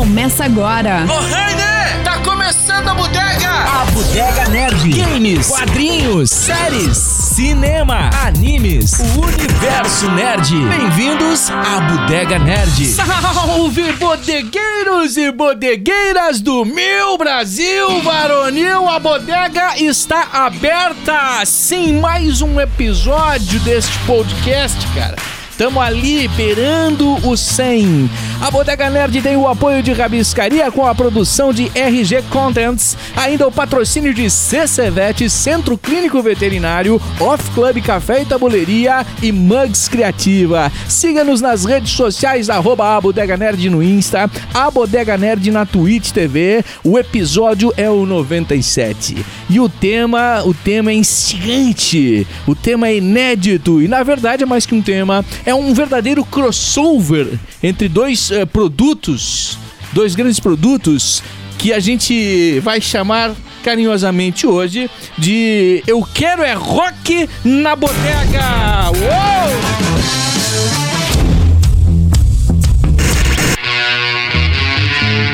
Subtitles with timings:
[0.00, 1.04] Começa agora.
[1.04, 2.04] Ô, Rainer!
[2.04, 3.50] Tá começando a bodega!
[3.50, 4.88] A Bodega Nerd.
[4.88, 10.54] Games, quadrinhos, séries, cinema, animes, o universo nerd.
[10.68, 12.86] Bem-vindos à Bodega Nerd.
[12.86, 18.88] Salve, bodegueiros e bodegueiras do meu Brasil varonil!
[18.88, 21.44] A bodega está aberta!
[21.44, 25.16] Sim, mais um episódio deste podcast, cara.
[25.60, 28.08] Estamos ali beirando o 100.
[28.40, 33.46] A Bodega Nerd tem o apoio de Rabiscaria com a produção de RG Contents, ainda
[33.46, 40.72] o patrocínio de CCVET, Centro Clínico Veterinário, Off Club Café e Tabuleiria e Mugs Criativa.
[40.88, 46.12] Siga-nos nas redes sociais, arroba a Bodega Nerd no Insta, a Bodega Nerd na Twitch
[46.12, 46.64] TV.
[46.82, 49.26] O episódio é o 97.
[49.50, 54.46] E o tema, o tema é instigante, o tema é inédito e na verdade é
[54.46, 55.22] mais que um tema,
[55.54, 59.58] um verdadeiro crossover entre dois eh, produtos,
[59.92, 61.22] dois grandes produtos
[61.58, 68.90] que a gente vai chamar carinhosamente hoje de Eu Quero é Rock na Bodega!
[68.96, 70.00] Uou!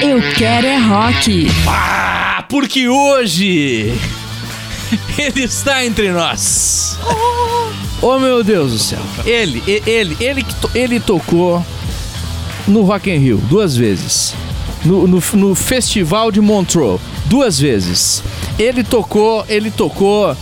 [0.02, 1.48] Eu quero é rock.
[1.66, 3.92] Ah, porque hoje
[5.18, 6.98] ele está entre nós.
[7.04, 7.75] Oh
[8.20, 9.00] meu Deus do céu.
[9.24, 11.64] Ele, ele, ele, ele tocou
[12.66, 14.34] no Rock in Rio duas vezes.
[14.84, 18.22] No, no, no Festival de Montreux duas vezes.
[18.58, 20.36] Ele tocou, ele tocou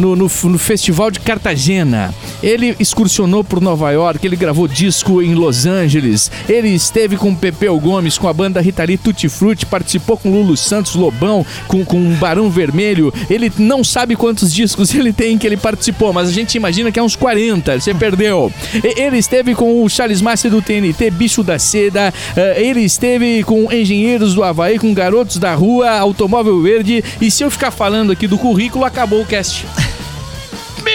[0.00, 2.12] no, no, no Festival de Cartagena.
[2.42, 6.30] Ele excursionou por Nova York, ele gravou disco em Los Angeles.
[6.48, 10.94] Ele esteve com Pepeu Gomes, com a banda Ritari Tutti Frutti, participou com Lulu Santos
[10.94, 13.12] Lobão, com, com Barão Vermelho.
[13.28, 16.98] Ele não sabe quantos discos ele tem que ele participou, mas a gente imagina que
[16.98, 18.52] é uns 40, você perdeu.
[18.96, 22.12] Ele esteve com o Charles Master do TNT, Bicho da Seda.
[22.36, 27.04] eh, Ele esteve com Engenheiros do Havaí, com Garotos da Rua, Automóvel Verde.
[27.20, 29.66] E se eu ficar falando aqui do currículo, acabou o cast.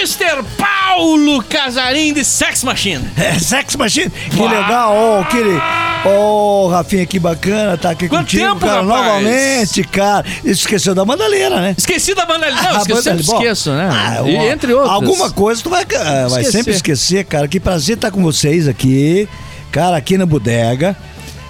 [0.05, 0.43] Mr.
[0.55, 3.03] Paulo Casarim de Sex Machine.
[3.17, 5.59] É, Sex Machine, que legal, ó, aquele.
[6.07, 8.87] Ô, Rafinha, que bacana tá aqui Quanto contigo, tempo, cara, rapaz?
[8.87, 10.23] novamente, cara.
[10.43, 11.73] Esqueceu da Mandaleira, né?
[11.75, 12.55] Esqueci da banda ali.
[12.55, 13.89] Não, Ah, esqueci, eu sempre Bom, esqueço, né?
[13.91, 14.93] ah, e, entre outras.
[14.93, 16.51] Alguma coisa tu vai, ah, vai Esquecer.
[16.51, 17.47] sempre esquecer, cara.
[17.47, 19.27] Que prazer estar com vocês aqui,
[19.71, 20.95] cara, aqui na bodega.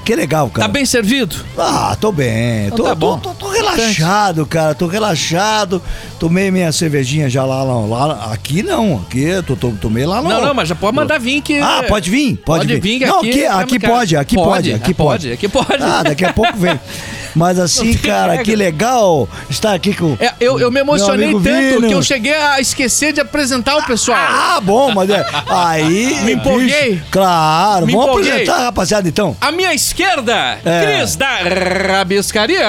[0.05, 0.67] Que legal, cara.
[0.67, 1.35] Tá bem servido?
[1.57, 2.67] Ah, tô bem.
[2.67, 3.17] Então Tô, tá tô- bom.
[3.19, 4.73] tô- tô relaxado, cara.
[4.75, 5.81] Tô relaxado.
[6.19, 9.03] Tomei minha cervejinha já lá, lá, lá- Aqui não.
[9.07, 10.29] Aqui eu tô, tô- tomei lá no.
[10.29, 11.59] Não, não, mas já pode mandar vir que.
[11.59, 12.35] Ah, pode vir?
[12.37, 15.31] Pode, Pode vir, que Não, aqui aqui, pode, aqui Pode, aqui ah, pode.
[15.31, 15.83] aqui pode.
[15.83, 16.79] Ah, daqui a pouco vem.
[17.35, 18.45] Mas assim, cara, regra.
[18.45, 20.15] que legal estar aqui com.
[20.21, 21.87] É, eu, eu me emocionei tanto Vino.
[21.87, 24.17] que eu cheguei a esquecer de apresentar o pessoal.
[24.17, 25.25] Ah, bom, mas é.
[25.49, 26.15] Aí.
[26.23, 26.93] Me empolguei.
[26.93, 28.31] bicho, claro, Me vamos empolguei.
[28.31, 29.35] apresentar, rapaziada, então.
[29.41, 30.97] À minha esquerda, É.
[31.01, 31.39] Cris da
[31.97, 32.65] Rabiscaria.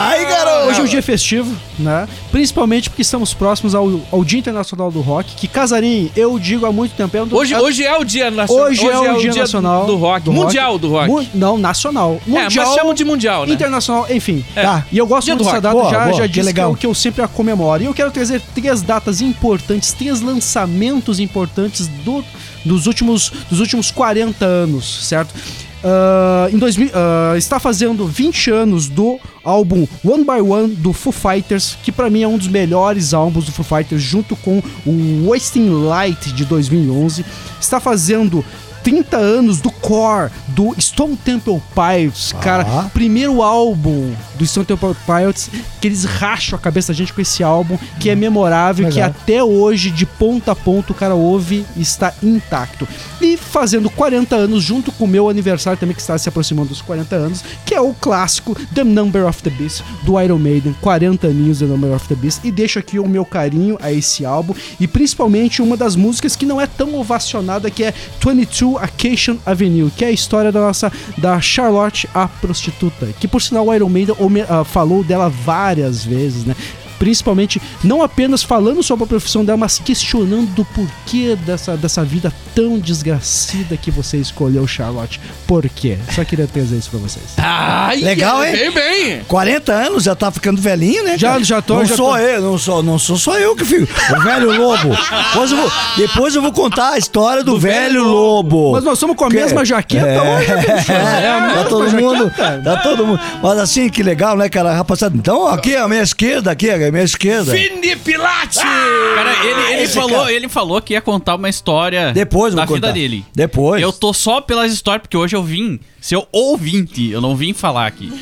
[0.00, 0.68] Ai, garoto.
[0.68, 2.06] Hoje é um dia festivo, né?
[2.30, 6.72] Principalmente porque estamos próximos ao, ao Dia Internacional do Rock, que Casarim, eu digo há
[6.72, 7.16] muito tempo.
[7.16, 8.66] É um do- Hoje, é- hoje é o dia nacional.
[8.66, 10.30] hoje é o Dia Nacional do rock.
[10.30, 11.08] mundial do rock.
[11.10, 12.20] Mu- não, nacional.
[12.26, 12.66] É, Mundial.
[12.66, 13.52] mas chamam de mundial, né?
[13.54, 14.44] Internacional, enfim.
[14.54, 14.62] É.
[14.62, 14.86] Tá.
[14.92, 15.62] E eu gosto Dia muito do dessa rock.
[15.62, 16.70] data, Boa, já, boa, já que disse que legal.
[16.70, 17.82] eu, que eu sempre a comemoro.
[17.82, 22.24] E eu quero trazer três datas importantes, três lançamentos importantes do,
[22.64, 25.34] dos, últimos, dos últimos 40 anos, certo?
[25.82, 31.12] Ah, em 2000, ah, está fazendo 20 anos do álbum One by One do Foo
[31.12, 35.28] Fighters, que pra mim é um dos melhores álbuns do Foo Fighters, junto com o
[35.28, 37.24] Wasting Light de 2011.
[37.60, 38.44] Está fazendo
[38.88, 42.64] 30 anos do Core, do Stone Temple Pilots, cara.
[42.66, 42.90] Ah.
[42.90, 47.42] Primeiro álbum do Stone Temple Pilots, que eles racham a cabeça da gente com esse
[47.42, 49.10] álbum, que é memorável, que Legal.
[49.10, 52.88] até hoje, de ponta a ponta, o cara ouve e está intacto.
[53.20, 56.80] E fazendo 40 anos, junto com o meu aniversário também, que está se aproximando dos
[56.80, 61.26] 40 anos, que é o clássico The Number of the Beast, do Iron Maiden, 40
[61.26, 62.40] aninhos The Number of the Beast.
[62.42, 66.46] E deixo aqui o meu carinho a esse álbum, e principalmente uma das músicas que
[66.46, 67.92] não é tão ovacionada, que é
[68.24, 73.42] 22 Acacia Avenue, que é a história da nossa, da Charlotte, a prostituta, que por
[73.42, 74.14] sinal o Iron Maiden
[74.48, 76.54] ah, falou dela várias vezes, né?
[76.98, 82.32] Principalmente, não apenas falando sobre a profissão dela, mas questionando do porquê dessa, dessa vida
[82.54, 85.20] tão desgracida que você escolheu, Charlotte.
[85.46, 85.96] Por quê?
[86.14, 87.24] Só queria trazer isso pra vocês.
[87.36, 88.52] Ai, Legal, hein?
[88.52, 89.20] Bem, bem.
[89.28, 91.16] 40 anos, já tá ficando velhinho, né?
[91.16, 91.44] Já- cara?
[91.44, 92.16] já tô, Não já sou tô.
[92.18, 93.86] eu, não sou, não sou só eu que fico.
[94.16, 94.88] O velho lobo.
[94.88, 98.72] Depois eu vou, depois eu vou contar a história do, velho lobo.
[98.72, 100.20] Mas nós somos com a Que- mesma jaqueta É.
[100.20, 100.92] hoje, bicho.
[100.98, 102.60] É a tá mesma todo mundo, jaqueta.
[102.64, 103.20] tá todo mundo.
[103.42, 105.16] Mas assim, que legal, né, cara, rapaziada?
[105.16, 107.52] Então, aqui à minha esquerda, aqui, é minha esquerda.
[107.52, 108.58] Vini Pilate!
[108.58, 110.32] Cara, ele, ele, falou, cara.
[110.32, 113.24] ele falou que ia contar uma história Depois da vida dele.
[113.34, 113.82] Depois.
[113.82, 117.86] Eu tô só pelas histórias, porque hoje eu vim ser ouvinte, eu não vim falar
[117.86, 118.12] aqui.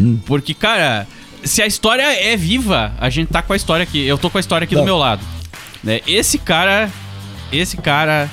[0.00, 0.18] Hum.
[0.26, 1.06] Porque, cara,
[1.44, 4.04] se a história é viva, a gente tá com a história aqui.
[4.06, 4.82] Eu tô com a história aqui Não.
[4.82, 5.22] do meu lado.
[5.82, 6.00] Né?
[6.06, 6.90] Esse cara.
[7.50, 8.30] Esse cara.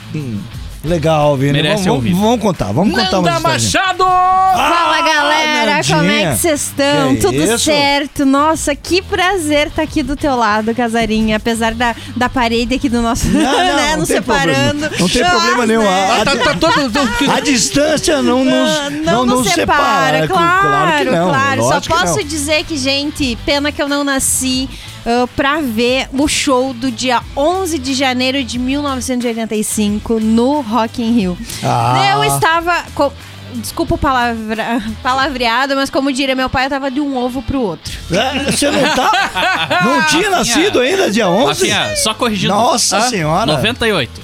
[0.83, 1.51] Legal, Vini.
[1.53, 2.13] Merece vamos, ouvir.
[2.13, 3.87] vamos, contar, vamos contar Nanda uma história.
[3.93, 4.03] Machado!
[4.05, 5.97] Fala galera, Nandinha.
[5.97, 7.15] como é que vocês estão?
[7.15, 7.59] Que Tudo isso?
[7.59, 8.25] certo?
[8.25, 11.35] Nossa, que prazer estar aqui do teu lado, Casarinha.
[11.35, 13.27] Apesar da, da parede aqui do nosso.
[13.27, 14.79] Não, não, né, não nos tem separando.
[14.79, 14.95] problema.
[14.99, 15.81] Não tem problema nenhum.
[15.81, 15.89] né?
[15.89, 17.31] A- Ah, tá, tá todo.
[17.33, 20.27] A distância não nos, Ah, não, nos separa.
[20.27, 21.27] claro, claro que não.
[21.29, 21.61] claro.
[21.63, 22.23] Só posso não.
[22.23, 24.69] dizer que, gente, pena que eu não nasci
[25.05, 31.13] ah, pra ver o show do dia 11 de janeiro de 1985 no Rock in
[31.13, 31.37] Rio.
[31.63, 32.11] Ah.
[32.15, 32.83] Eu estava...
[32.95, 33.13] co-
[33.51, 37.59] Desculpa o palavra, palavreado, mas como diria meu pai, eu tava de um ovo pro
[37.59, 37.91] outro.
[38.11, 39.81] É, Você não tá.
[39.83, 41.67] Não tinha nascido ainda, dia 11?
[41.67, 42.53] Rafinha, só corrigindo.
[42.53, 43.45] Nossa Ah, senhora.
[43.47, 44.21] 98.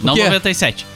[0.00, 0.22] Não quê?
[0.22, 0.86] 97.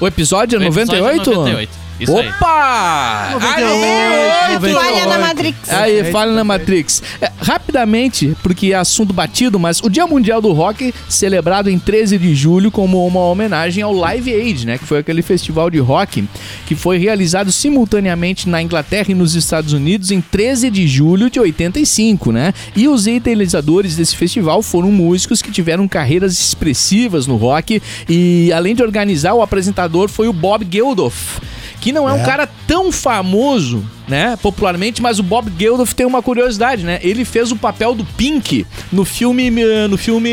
[0.00, 1.30] O episódio é O episódio 98?
[1.30, 1.83] é 98.
[1.98, 2.28] Isso aí.
[2.28, 3.28] Opa!
[3.32, 4.74] 98, Aí, 98.
[4.74, 5.70] Falha na Matrix.
[5.70, 7.02] Aí, falha na Matrix.
[7.20, 12.18] É, rapidamente, porque é assunto batido, mas o Dia Mundial do Rock, celebrado em 13
[12.18, 14.78] de julho como uma homenagem ao Live Aid, né?
[14.78, 16.24] Que foi aquele festival de rock
[16.66, 21.38] que foi realizado simultaneamente na Inglaterra e nos Estados Unidos em 13 de julho de
[21.38, 22.52] 85, né?
[22.74, 28.74] E os idealizadores desse festival foram músicos que tiveram carreiras expressivas no rock e, além
[28.74, 31.38] de organizar, o apresentador foi o Bob Geldof
[31.84, 32.24] que não é, um É.
[32.24, 36.98] cara tão famoso, né, popularmente, mas o Bob Geldof tem uma curiosidade, né?
[37.02, 40.30] Ele fez o papel do Pink no filme eh, no filme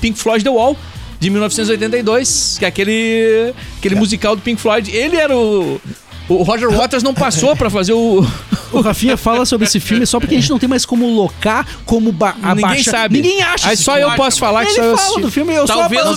[0.00, 0.76] Pink Floyd The Wall
[1.18, 4.90] de 1982, que é aquele aquele musical do Pink Floyd.
[4.94, 5.80] Ele era o
[6.28, 8.24] o Roger Waters não passou pra fazer o
[8.72, 11.66] O Rafinha fala sobre esse filme só porque a gente não tem mais como locar,
[11.84, 12.94] como ba Ninguém abaixar.
[12.94, 13.20] sabe.
[13.20, 15.22] Ninguém acha Aí só eu posso falar que Ele só eu fala assisti.
[15.22, 16.16] do filme, eu Talvez sou o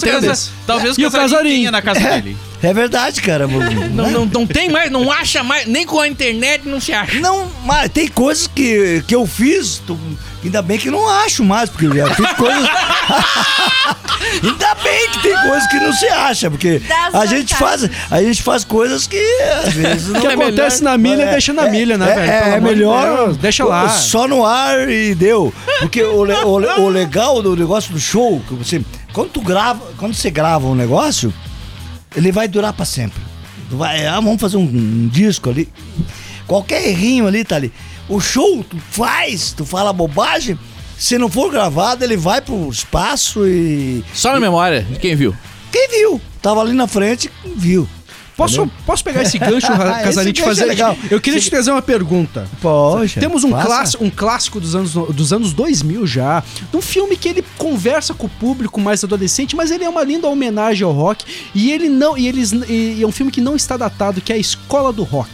[0.67, 1.09] talvez E o
[1.41, 2.37] tenha na casa dele.
[2.63, 3.45] É verdade, cara.
[3.93, 7.19] Não, não, não tem mais, não acha mais, nem com a internet não se acha.
[7.19, 9.99] Não, mas tem coisas que, que eu fiz, tu-
[10.43, 12.69] ainda bem que não acho mais, porque eu já fiz coisas.
[14.43, 18.21] ainda bem que tem coisas que não se acha, porque Das a gente, faz, a
[18.23, 19.19] gente faz coisas que
[19.65, 22.31] às vezes não O que acontece na milha, deixa na milha, né, é, velho?
[22.31, 23.15] É, é melhor.
[23.25, 23.89] Deus, deixa lá.
[23.89, 25.53] Só no ar e deu.
[25.79, 28.81] Porque o, o, o legal do negócio do show, que você,
[29.11, 31.33] quando tu grava, quando você grava um negócio,
[32.15, 33.21] ele vai durar pra sempre.
[33.69, 35.67] Vai, ah, vamos fazer um, um disco ali.
[36.45, 37.71] Qualquer errinho ali tá ali.
[38.07, 40.57] O show, tu faz, tu fala bobagem.
[40.97, 44.03] Se não for gravado, ele vai pro espaço e.
[44.13, 45.35] Só na memória de quem viu.
[45.71, 46.21] Quem viu?
[46.41, 47.87] Tava ali na frente, viu.
[48.35, 49.67] Posso, posso pegar esse gancho,
[50.27, 50.65] e te é fazer?
[50.65, 50.97] legal.
[51.09, 52.47] Eu queria te trazer uma pergunta.
[52.61, 53.19] Poxa.
[53.19, 57.29] Temos um, clássico, um clássico dos anos, dos anos 2000 já, de um filme que
[57.29, 61.25] ele conversa com o público mais adolescente, mas ele é uma linda homenagem ao rock
[61.53, 64.35] e ele não e eles e é um filme que não está datado, que é
[64.35, 65.29] a Escola do Rock.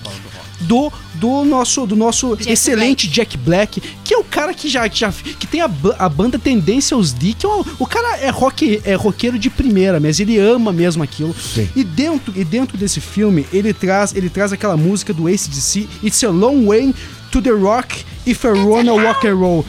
[0.62, 5.00] Do, do nosso do nosso excelente Jack Black, que é o cara que já, que
[5.00, 8.30] já que tem a, a banda Tendência aos D, que é um- o cara é
[8.30, 11.34] rock é roqueiro de primeira, mas ele ama mesmo aquilo.
[11.34, 11.68] Sim.
[11.76, 16.24] E dentro e dentro desse filme, ele traz ele traz aquela música do ACDC, It's
[16.24, 16.94] a Long Way
[17.32, 19.66] to the Rock if I wanna rock and roll.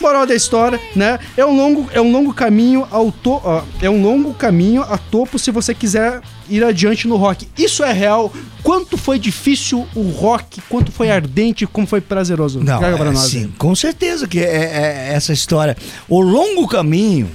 [0.00, 1.18] Moral da história, né?
[1.36, 4.96] É um longo, é um longo caminho ao to, ó, é um longo caminho a
[4.96, 7.46] topo se você quiser ir adiante no rock.
[7.58, 8.32] Isso é real.
[8.62, 12.60] Quanto foi difícil o rock, quanto foi ardente, como foi prazeroso.
[12.60, 15.76] Não, Traga pra é, nós sim, com certeza que é, é essa história.
[16.08, 17.30] O longo caminho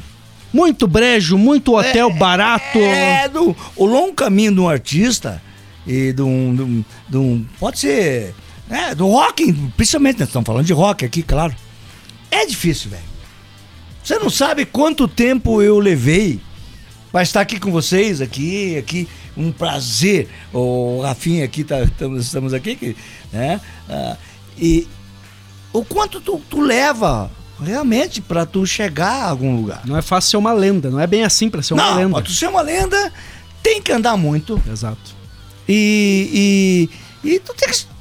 [0.51, 2.79] Muito brejo, muito hotel barato.
[2.79, 5.39] É, do, o longo caminho de um artista
[5.85, 6.55] e de um.
[6.55, 8.33] De um, de um- pode ser.
[8.67, 11.55] Né, do rock, principalmente, nós estamos falando de rock aqui, claro.
[12.31, 13.03] É difícil, velho.
[14.03, 16.39] Você não sabe quanto tempo eu levei
[17.11, 19.07] para estar aqui com vocês, aqui, aqui.
[19.37, 20.29] Um prazer.
[20.53, 22.95] O Rafinha aqui, tá, estamos, estamos aqui, que,
[23.31, 23.59] né?
[23.89, 24.15] ah,
[24.57, 24.87] e
[25.73, 27.29] o quanto tu, tu leva
[27.61, 29.81] realmente para tu chegar a algum lugar.
[29.85, 32.13] Não é fácil ser uma lenda, não é bem assim pra ser uma Não, lenda.
[32.13, 33.11] pra tu ser uma lenda,
[33.63, 34.61] tem que andar muito.
[34.69, 35.15] Exato.
[35.67, 36.89] E,
[37.23, 37.94] e, e tu tem que.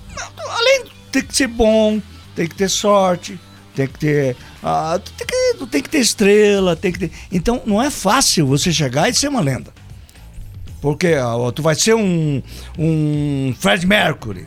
[0.48, 2.00] Além ter que ser bom,
[2.34, 3.38] tem que ter sorte,
[3.74, 4.36] tem que ter.
[4.62, 7.10] ah, tem que, tem que ter estrela, tem que ter.
[7.32, 9.72] Então não é fácil você chegar e ser uma lenda.
[10.80, 12.42] Porque ah, tu vai ser um,
[12.78, 14.46] um Fred Mercury.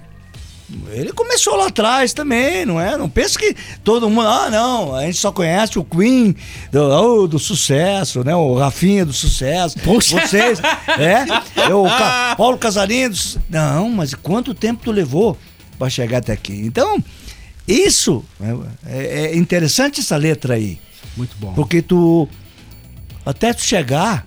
[0.91, 2.97] Ele começou lá atrás também, não é?
[2.97, 3.55] Não pensa que
[3.85, 4.27] todo mundo.
[4.27, 6.35] Ah, não, a gente só conhece o Queen
[6.73, 8.35] do, oh, do sucesso, né?
[8.35, 9.77] O Rafinha do sucesso.
[9.79, 10.59] Vocês.
[10.99, 11.25] É?
[11.73, 13.09] O Ca- Paulo Casarinho.
[13.11, 13.17] do
[13.49, 15.37] Não, mas quanto tempo tu levou
[15.77, 16.53] pra chegar até aqui?
[16.53, 17.03] Então,
[17.67, 18.23] Isso
[18.85, 20.79] é, é interessante essa letra aí.
[21.17, 21.53] Muito bom.
[21.53, 22.27] Porque tu.
[23.25, 24.25] Até tu chegar.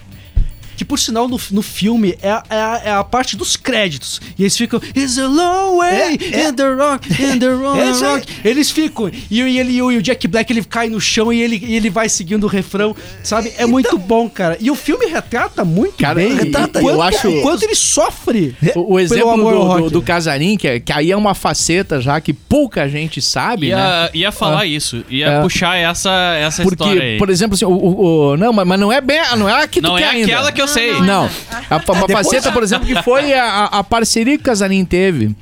[0.81, 4.19] Que por sinal no, no filme é, a- é, é a parte dos créditos.
[4.39, 4.81] E eles ficam.
[4.97, 6.49] It's a long way É, é.
[6.49, 8.27] in the rock, in the rock, É rock.
[8.43, 9.11] Eles ficam.
[9.31, 11.75] E, o- e ele, e o Jack Black ele cai no chão e ele, e
[11.75, 12.97] ele vai seguindo o refrão.
[13.23, 13.53] Sabe?
[13.59, 14.57] É muito bom, cara.
[14.59, 16.33] E o filme retrata muito Cara, bem.
[16.35, 18.57] retrata, quanto, eu acho- o quanto ele sofre.
[18.75, 19.83] O, o exemplo do, rock.
[19.83, 23.69] do, do Casarim, que, é- que aí é uma faceta já que pouca gente sabe,
[23.69, 23.77] né?
[23.77, 25.43] Ia, ia falar isso, ia É.
[25.43, 26.11] puxar essa,
[26.41, 27.19] essa Porque, história aí.
[27.19, 29.69] por exemplo, assim, o, o- o- não, mas, mas não é bem, não é a
[29.69, 30.25] que tu Não é quer ainda.
[30.33, 31.01] aquela que eu sei.
[31.01, 31.29] Não,
[31.71, 35.35] a, faceta, por exemplo, que foi a, a- a parceria que o Casarim teve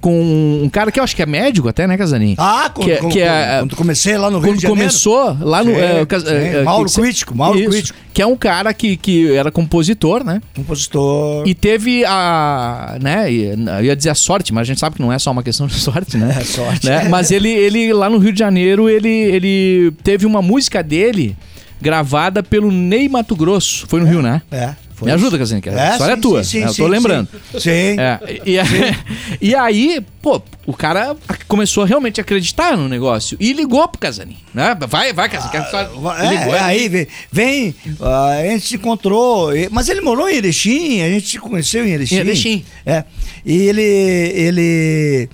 [0.00, 2.34] com um cara que eu acho que é médico até, né, Casarim?
[2.36, 4.80] Ah, quando, Que é- quando, que é- quando comecei lá no Rio Quando de Janeiro.
[4.82, 5.70] começou lá no.
[5.74, 5.88] Sim, é,
[6.20, 6.26] sim.
[6.26, 7.98] é, é, Mauro que- Crítico, Mauro Isso, Crítico.
[8.12, 10.42] Que é um cara que, que era compositor, né?
[10.54, 11.48] Compositor.
[11.48, 12.98] E teve a.
[13.00, 13.32] né?
[13.32, 15.66] Eu ia dizer a sorte, mas a gente sabe que não é só uma questão
[15.66, 16.36] de sorte, né?
[16.38, 16.86] É sorte.
[16.86, 17.08] Né?
[17.08, 21.34] Mas ele, ele, lá no Rio de Janeiro, ele, ele teve uma música dele
[21.80, 23.86] gravada pelo Ney Mato Grosso.
[23.88, 24.40] Foi no Rio, né?
[24.50, 24.74] É.
[24.94, 26.44] foi Me ajuda, Casinha, que a história é sim, tua.
[26.44, 26.64] sim, né?
[26.66, 27.28] Eu sim, tô sim, lembrando.
[27.52, 27.60] Sim.
[27.60, 27.96] Sim.
[28.00, 28.56] É, e,
[29.50, 31.14] e aí, pô, o cara
[31.46, 34.74] começou a realmente acreditar no negócio e ligou pro Casarim, né?
[34.88, 35.50] Vai, vai, Casarim.
[35.50, 35.90] que a história-
[36.24, 40.36] É, ligou, é, aí vem, vem, ah, a gente se encontrou, mas ele morou em
[40.36, 42.14] Erechim, a gente se conheceu em Erechim.
[42.14, 42.64] Em Erechim.
[42.86, 43.04] É,
[43.44, 45.28] e ele, ele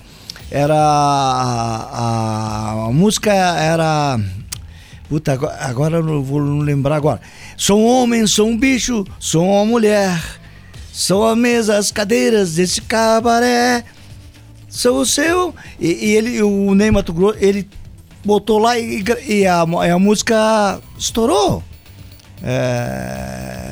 [0.49, 4.19] era, a, a música era,
[5.11, 7.19] puta, agora, eu não vou lembrar agora.
[7.57, 10.17] Sou um homem, sou um bicho, sou uma mulher,
[10.93, 13.83] sou a mesa, as cadeiras desse cabaré.
[14.69, 15.53] Sou o seu.
[15.77, 17.67] E, e ele, o Ney Mato Grosso, ele
[18.23, 21.61] botou lá e, e a, e a música estourou.
[22.41, 23.70] É,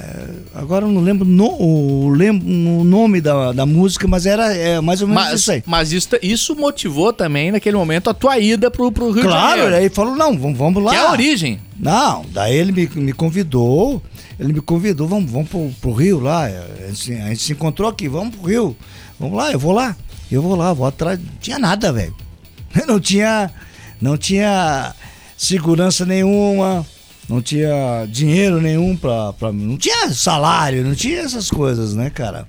[0.53, 4.79] agora eu não lembro, no, o, lembro o nome da, da música, mas era é,
[4.81, 5.63] mais ou menos Mas, isso aí.
[5.65, 9.61] mas isso, isso motivou também, naquele momento, a tua ida pro, pro Rio de Claro,
[9.61, 9.75] Janeiro.
[9.75, 10.91] aí falou, não, vamos, vamos lá.
[10.91, 11.59] Que é a origem.
[11.79, 14.01] Não, daí ele me, me convidou,
[14.39, 17.87] ele me convidou, vamos, vamos pro, pro Rio lá, a gente, a gente se encontrou
[17.89, 18.75] aqui, vamos pro Rio,
[19.19, 19.95] vamos lá, eu vou lá,
[20.31, 22.15] eu vou lá, vou atrás, não tinha nada, velho,
[22.87, 23.49] não tinha,
[24.01, 24.93] não tinha
[25.37, 26.85] segurança nenhuma,
[27.29, 32.47] não tinha dinheiro nenhum pra, pra não tinha salário, não tinha essas coisas, né, cara?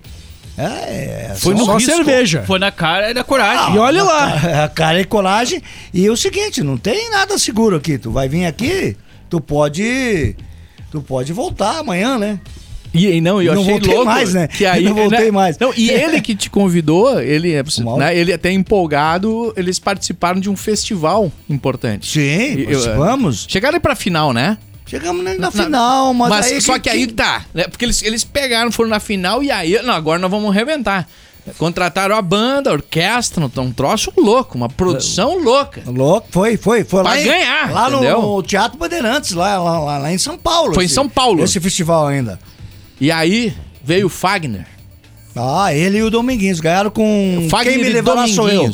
[0.59, 1.93] É, é Foi só- no risco.
[1.95, 2.43] cerveja.
[2.47, 3.75] Foi na cara e na coragem.
[3.75, 4.65] E olha lá.
[4.65, 5.63] a cara e colagem.
[5.95, 7.97] E é o seguinte, não tem nada seguro aqui.
[7.97, 8.97] Tu vai vir aqui,
[9.31, 10.35] tu pode.
[10.91, 12.41] Tu pode voltar amanhã, né?
[12.93, 14.49] E, e não, eu Não achei voltei louco mais, né?
[14.49, 15.57] Que aí, Não voltei mais.
[15.57, 17.63] Não, e ele que te convidou, ele, é,
[17.97, 22.11] né, ele até empolgado, eles participaram de um festival importante.
[22.11, 22.21] Sim,
[22.59, 23.47] E- eu- é, vamos.
[23.49, 24.59] Chegaram aí pra final, né?
[24.91, 27.65] Chegamos na, na final, mas, Mas aí só que, aí tá, né?
[27.69, 31.07] Porque eles, eles pegaram, foram na final e aí, não, agora nós vamos reventar.
[31.57, 35.83] Contrataram a banda, a orquestra, um, um troço louco, uma produção louca.
[35.87, 38.21] Louco, foi, foi, foi Pra lá em- ganhar, lá no, entendeu?
[38.23, 40.75] no Teatro Bandeirantes, lá, lá, lá- lá em São Paulo.
[40.75, 41.43] Foi em esse- São Paulo.
[41.43, 42.39] Esse festival ainda.
[43.01, 44.67] E aí veio o Fagner.
[45.35, 48.71] Ah, ele e o Dominguinhos ganharam com Fagner Quem Me e Levará Sou Eu.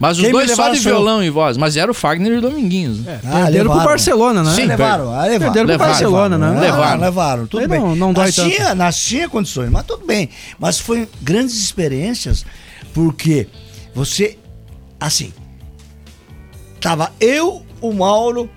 [0.00, 1.58] Mas os Quem dois só de violão e voz.
[1.58, 3.00] Mas era o Fagner e o Dominguinhos.
[3.00, 3.20] né?
[3.22, 4.54] Ah, Perderam pro Barcelona, né?
[4.54, 5.12] Sim, levaram.
[5.12, 5.38] Ah, levaram.
[5.38, 6.46] Perderam pro Levaram, Barcelona, né?
[6.46, 7.00] Levaram, Levaram.
[7.00, 7.80] levaram, tudo Aí bem.
[7.80, 8.50] não- não dói nós tanto.
[8.50, 10.30] Tinha, nós tinha condições, mas tudo bem.
[10.58, 12.46] Mas foi grandes experiências,
[12.94, 13.46] porque
[13.94, 14.38] você,
[14.98, 15.34] assim,
[16.80, 18.48] tava eu, o Mauro,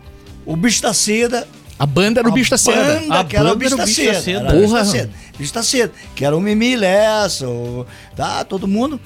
[0.45, 1.45] o Bicho da Seda,
[1.77, 3.01] A banda era o bicho da seda.
[3.01, 4.21] banda A que era o banda era o Bicho da Seda.
[4.21, 4.53] Seda.
[4.53, 4.85] Porra.
[4.85, 5.09] Seda.
[5.37, 7.85] Bicho da Seda, que era o Mimi Lessa, o,
[8.15, 8.97] tá, todo mundo.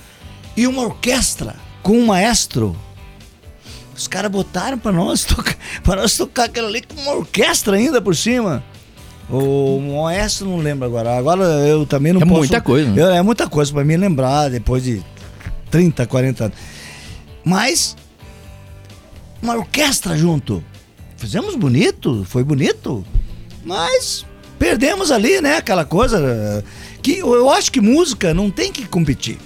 [0.55, 1.55] E uma orquestra
[1.87, 2.75] com um maestro.
[3.95, 8.01] Os caras botaram pra nós tocar, para nós tocar aquilo ali com uma orquestra ainda
[8.01, 8.61] por cima.
[9.29, 11.17] O maestro não lembro agora.
[11.17, 12.39] Agora eu também não É posso.
[12.39, 13.01] muita coisa, né?
[13.01, 15.01] Eu- é muita coisa pra mim lembrar depois de
[15.71, 16.57] 30, 40 anos.
[17.43, 17.95] Mas
[19.41, 20.61] uma orquestra junto.
[21.15, 23.05] Fizemos bonito, foi bonito.
[23.63, 24.25] Mas
[24.59, 25.55] perdemos ali, né?
[25.57, 26.63] Aquela coisa eh,
[27.01, 29.37] que eu acho que música não tem que competir.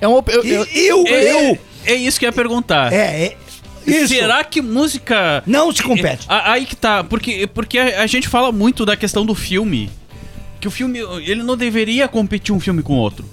[0.00, 2.92] É op- eu, eu- eu, É, eu, é isso que eu ia perguntar.
[2.92, 3.36] é, é
[3.86, 4.08] isso.
[4.14, 5.42] Será que música.
[5.46, 6.24] Não se compete.
[6.28, 9.90] A- Aí que tá, porque, porque a, a gente fala muito da questão do filme.
[10.60, 13.24] Que o filme, ele não deveria competir um filme com outro.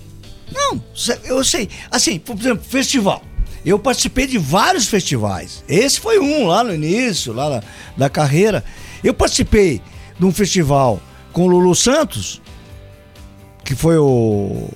[0.52, 0.84] Não,
[1.26, 1.70] eu sei.
[1.92, 3.24] Assim, por exemplo, festival.
[3.64, 5.64] Eu participei de vários festivais.
[5.70, 7.64] Esse foi um lá no início, lá da,
[7.96, 8.64] da carreira.
[9.04, 9.80] Eu participei
[10.18, 11.00] de um festival
[11.32, 12.42] com o Lulu Santos,
[13.64, 14.68] que foi o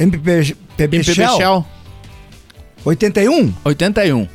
[0.00, 1.66] MPB, PB MPB Shell, Shell,
[2.84, 3.54] 81.
[3.64, 4.28] 81.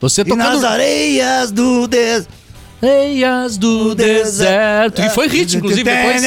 [0.00, 2.40] Você E nas tocando areias do deserto.
[2.82, 5.02] Eias do deserto.
[5.02, 6.22] E foi hit, inclusive, depois.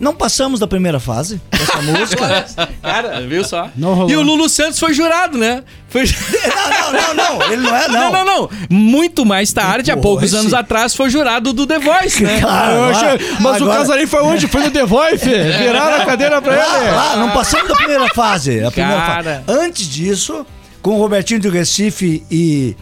[0.00, 2.46] Não passamos da primeira fase dessa música.
[2.82, 3.70] Cara, viu só?
[3.76, 4.10] Não rolou.
[4.10, 5.62] E o Lulu Santos foi jurado, né?
[5.88, 6.02] Foi...
[6.04, 7.52] não, não, não, não.
[7.52, 8.24] Ele não é, Não, não.
[8.24, 8.50] não, não.
[8.68, 12.40] Muito mais tarde, há poucos anos atrás, foi jurado do The Voice, né?
[12.42, 14.48] Claro, Eu agora- achei- mas o casarinho foi onde?
[14.48, 15.24] Foi no The Voice?
[15.28, 16.90] Viraram a cadeira pra Lá, ele.
[16.90, 18.64] lá, não passamos da primeira fase.
[18.64, 19.44] A primeira Cara.
[19.46, 19.60] fase.
[19.60, 20.44] Antes disso,
[20.82, 22.76] com o Robertinho do Recife e,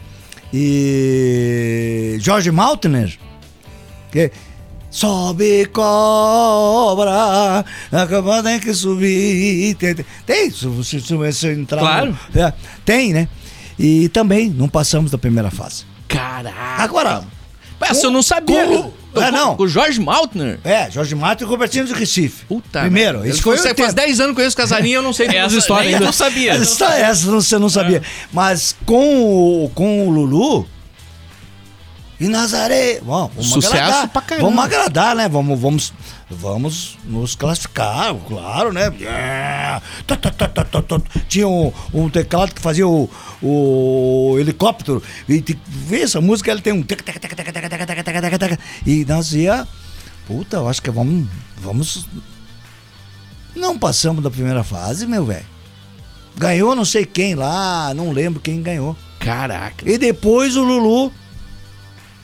[0.53, 3.13] e Jorge Maltner,
[4.11, 4.31] que
[4.93, 9.75] sobe cobra, a cama tem que subir.
[9.75, 11.81] Tem, tem, tem se você entrar.
[11.81, 12.17] Claro.
[12.35, 12.53] é,
[12.85, 13.27] tem, né?
[13.79, 15.85] E também não passamos da primeira fase.
[16.07, 16.83] Caraca.
[16.83, 17.25] Agora,
[17.81, 18.65] Essa eu não sabia.
[18.67, 19.57] com- é, não.
[19.57, 20.59] Com o Jorge Maltner.
[20.65, 22.45] é, Jorge Maltner e Robertinho do Recife.
[22.47, 22.81] Puta.
[22.81, 23.29] Primeiro, merda.
[23.35, 24.07] isso foi Você faz tempo.
[24.07, 26.05] 10 anos que eu conheço Casarinho, eu não sei Essa nem ainda.
[26.07, 26.53] eu sabia.
[26.53, 28.03] Essa, essa você não sabia.
[28.33, 30.67] Mas com o, com o Lulu
[32.23, 33.01] e Nazaré.
[33.01, 34.09] Bom, vamos Sucesso agradar.
[34.09, 34.49] pra caramba.
[34.49, 35.29] Vamos agradar, né?
[35.29, 35.93] Vamos, vamos,
[36.31, 38.93] vamos nos classificar, claro, né?
[39.01, 39.83] Yeah.
[41.29, 43.11] Tinha um, um, teclado que fazia o,
[43.43, 45.03] o helicóptero.
[45.29, 46.85] E vê, essa música ela tem um.
[48.87, 49.67] E nós ia.
[50.25, 51.27] Puta, eu acho que vamos.
[51.57, 52.07] Vamos.
[53.57, 55.51] Não passamos da primeira fase, meu velho.
[56.37, 58.97] Ganhou não sei quem lá, não lembro quem ganhou.
[59.19, 59.91] Caraca.
[59.91, 61.13] E depois o Lulu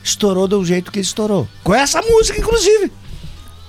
[0.03, 1.47] estourou do jeito que estourou.
[1.63, 2.91] Com essa música, inclusive.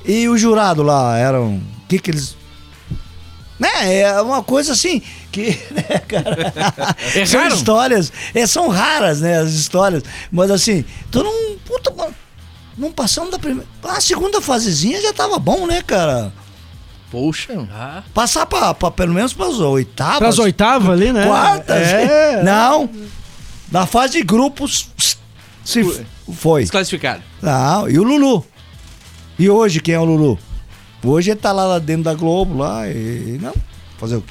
[0.05, 1.57] E o jurado lá eram.
[1.57, 2.37] O que que eles.
[3.59, 6.97] Né, é uma coisa assim que, né, cara?
[7.27, 10.03] são histórias, é, são raras, né, as histórias.
[10.31, 11.59] Mas assim, tu não.
[11.65, 11.93] Puta,
[12.77, 13.69] não passamos da primeira.
[13.85, 16.33] A segunda fasezinha já tava bom, né, cara?
[17.11, 17.69] Poxa.
[18.15, 20.19] Passar pra, pra pelo menos pras oitavas.
[20.19, 21.27] Pras oitavas ali, né?
[21.27, 21.89] Quartas?
[21.89, 22.43] É.
[22.43, 22.89] Não.
[23.71, 24.89] Na fase de grupos
[25.65, 26.63] se foi.
[26.63, 27.23] Desclassificado.
[27.43, 28.45] Não, e o Lulu?
[29.39, 30.39] E hoje quem é o Lulu?
[31.05, 33.39] Hoje ele tá lá, dentro da Globo lá e.
[33.41, 33.55] Não.
[33.99, 34.25] Fazer o.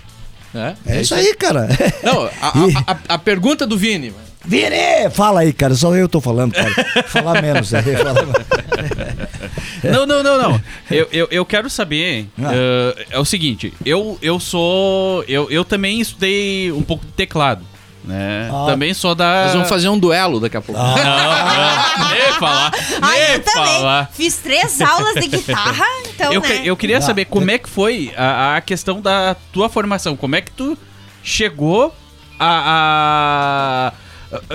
[0.53, 1.67] É, É isso aí, cara.
[2.03, 4.11] Não, a, a- a- a pergunta do Vini.
[4.45, 5.09] Vini!
[5.11, 5.75] Fala aí, cara.
[5.75, 6.71] Só eu tô falando, cara.
[7.07, 7.71] Falar menos.
[7.71, 7.85] mais.
[9.83, 10.61] Não, não, não, não.
[10.91, 12.27] Eu, eu, eu quero saber.
[12.37, 12.51] Ah.
[12.53, 15.23] eh, é o seguinte, eu, eu sou.
[15.27, 17.63] Eu, eu também estudei um pouco de teclado.
[18.03, 18.49] Né?
[18.51, 18.65] Ah.
[18.65, 19.43] Também sou da.
[19.43, 20.81] Nós vamos fazer um duelo daqui a pouco.
[20.81, 22.71] Não, não, nem falar.
[23.01, 23.73] Ah, nem eu também.
[23.73, 24.09] falar.
[24.13, 26.47] Fiz três aulas de guitarra, então, Eu, né?
[26.59, 30.15] que- eu queria saber como é que foi a, a questão da tua formação.
[30.15, 30.77] Como é que tu
[31.23, 31.93] chegou
[32.39, 33.91] a.
[33.91, 33.93] a-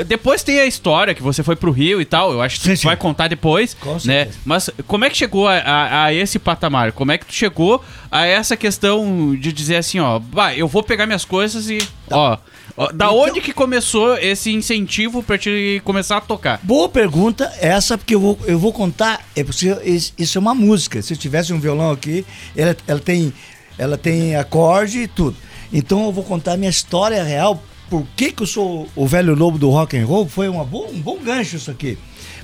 [0.07, 2.33] Depois tem a história que você foi pro Rio e tal.
[2.33, 2.87] Eu acho que Sim, sim.
[2.87, 3.75] vai contar depois.
[3.75, 3.99] Com né?
[3.99, 4.39] certeza.
[4.45, 6.93] Mas como é que chegou a, a- a esse patamar?
[6.93, 10.83] Como é que tu chegou a essa questão de dizer assim, ó, vai, eu vou
[10.83, 11.79] pegar minhas coisas e.
[12.11, 12.39] Ó,
[12.77, 16.61] ó, da Então- onde que começou esse incentivo pra te começar a tocar?
[16.63, 19.21] Boa pergunta essa, porque eu vou, eu vou contar.
[19.35, 21.03] É porque isso isso é uma música.
[21.03, 22.25] Se eu tivesse um violão aqui,
[22.57, 23.33] ela, ela, tem,
[23.77, 25.37] ela tem acorde e tudo.
[25.73, 27.61] Então eu vou contar a minha história real.
[27.95, 30.29] Por que, que eu sou o velho lobo do rock and roll?
[30.29, 31.97] Foi uma um bom gancho isso aqui.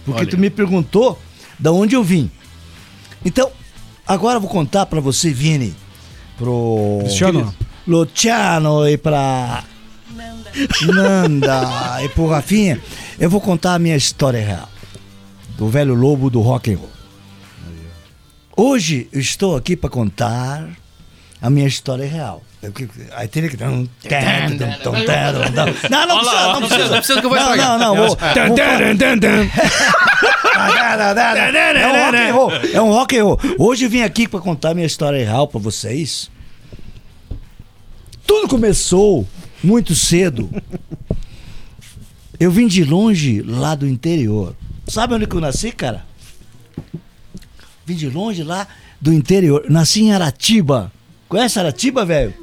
[0.04, 0.30] Porque Olha.
[0.30, 1.18] tu me perguntou
[1.58, 2.30] da onde eu vim.
[3.24, 3.50] Então,
[4.06, 5.74] agora eu vou contar pra você, Vini,
[6.38, 7.52] pro Cristiano.
[7.84, 9.64] Luciano e pra
[10.86, 12.80] Nanda e pro Rafinha,
[13.18, 14.68] eu vou contar a minha história real.
[15.58, 16.90] Do velho lobo do rock and roll.
[18.56, 20.70] Hoje eu estou aqui para contar
[21.42, 22.40] a minha história real.
[23.12, 23.56] Aí teria que.
[23.56, 23.88] Não,
[26.06, 26.88] não precisa, não precisa.
[26.90, 27.78] Não precisa que eu vou Não, estragar.
[27.78, 27.96] não, não.
[27.96, 28.16] Vou
[31.80, 32.52] é um rock and roll.
[32.74, 33.40] É um rock and roll.
[33.58, 36.30] Hoje eu vim aqui para contar minha história real para vocês.
[38.26, 39.26] Tudo começou
[39.64, 40.50] muito cedo.
[42.38, 44.54] Eu vim de longe, lá do interior.
[44.86, 46.04] Sabe onde que eu nasci, cara?
[47.86, 48.66] Vim de longe, lá
[49.00, 49.64] do interior.
[49.68, 50.92] Nasci em Aratiba.
[51.30, 52.34] Conhece Aratiba, velho?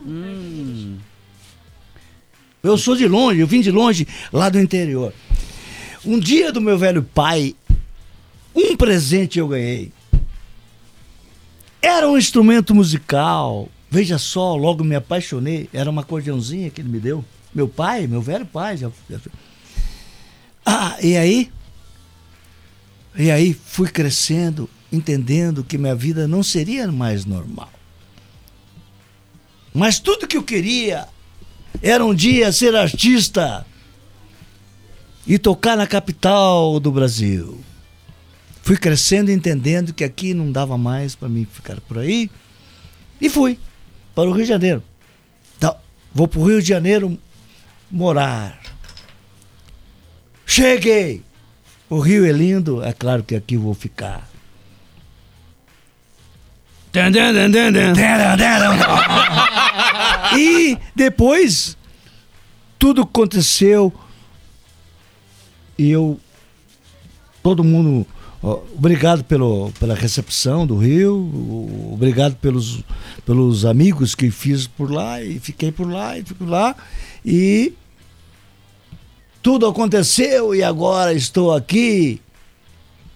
[2.63, 5.13] Eu sou de longe, eu vim de longe, lá do interior.
[6.05, 7.53] Um dia do meu velho pai,
[8.55, 9.91] um presente eu ganhei.
[11.81, 13.67] Era um instrumento musical.
[13.91, 15.69] Veja só, logo me apaixonei.
[15.73, 17.23] Era uma acordeãozinha que ele me deu.
[17.53, 18.77] Meu pai, meu velho pai.
[18.77, 18.89] Já-
[20.65, 21.51] Ah, e aí?
[23.17, 27.69] E aí fui crescendo, entendendo que minha vida não seria mais normal.
[29.77, 31.07] Mas tudo que eu queria
[31.83, 33.63] era um dia ser artista
[35.27, 37.63] e tocar na capital do Brasil.
[38.63, 42.27] Fui crescendo e entendendo que aqui não dava mais para mim ficar por aí
[43.21, 43.59] e fui
[44.15, 44.83] para o Rio de Janeiro.
[45.55, 45.77] Então,
[46.11, 47.15] vou para o Rio de Janeiro
[47.91, 48.59] morar.
[50.43, 51.21] Cheguei!
[51.87, 54.27] O Rio é lindo, é claro que aqui vou ficar.
[60.35, 61.77] E depois
[62.79, 63.93] tudo aconteceu
[65.77, 66.19] e eu
[67.43, 68.05] todo mundo
[68.75, 72.83] obrigado pelo, pela recepção do Rio, obrigado pelos,
[73.25, 76.75] pelos amigos que fiz por lá e fiquei por lá e fico lá
[77.25, 77.73] e
[79.41, 82.21] tudo aconteceu e agora estou aqui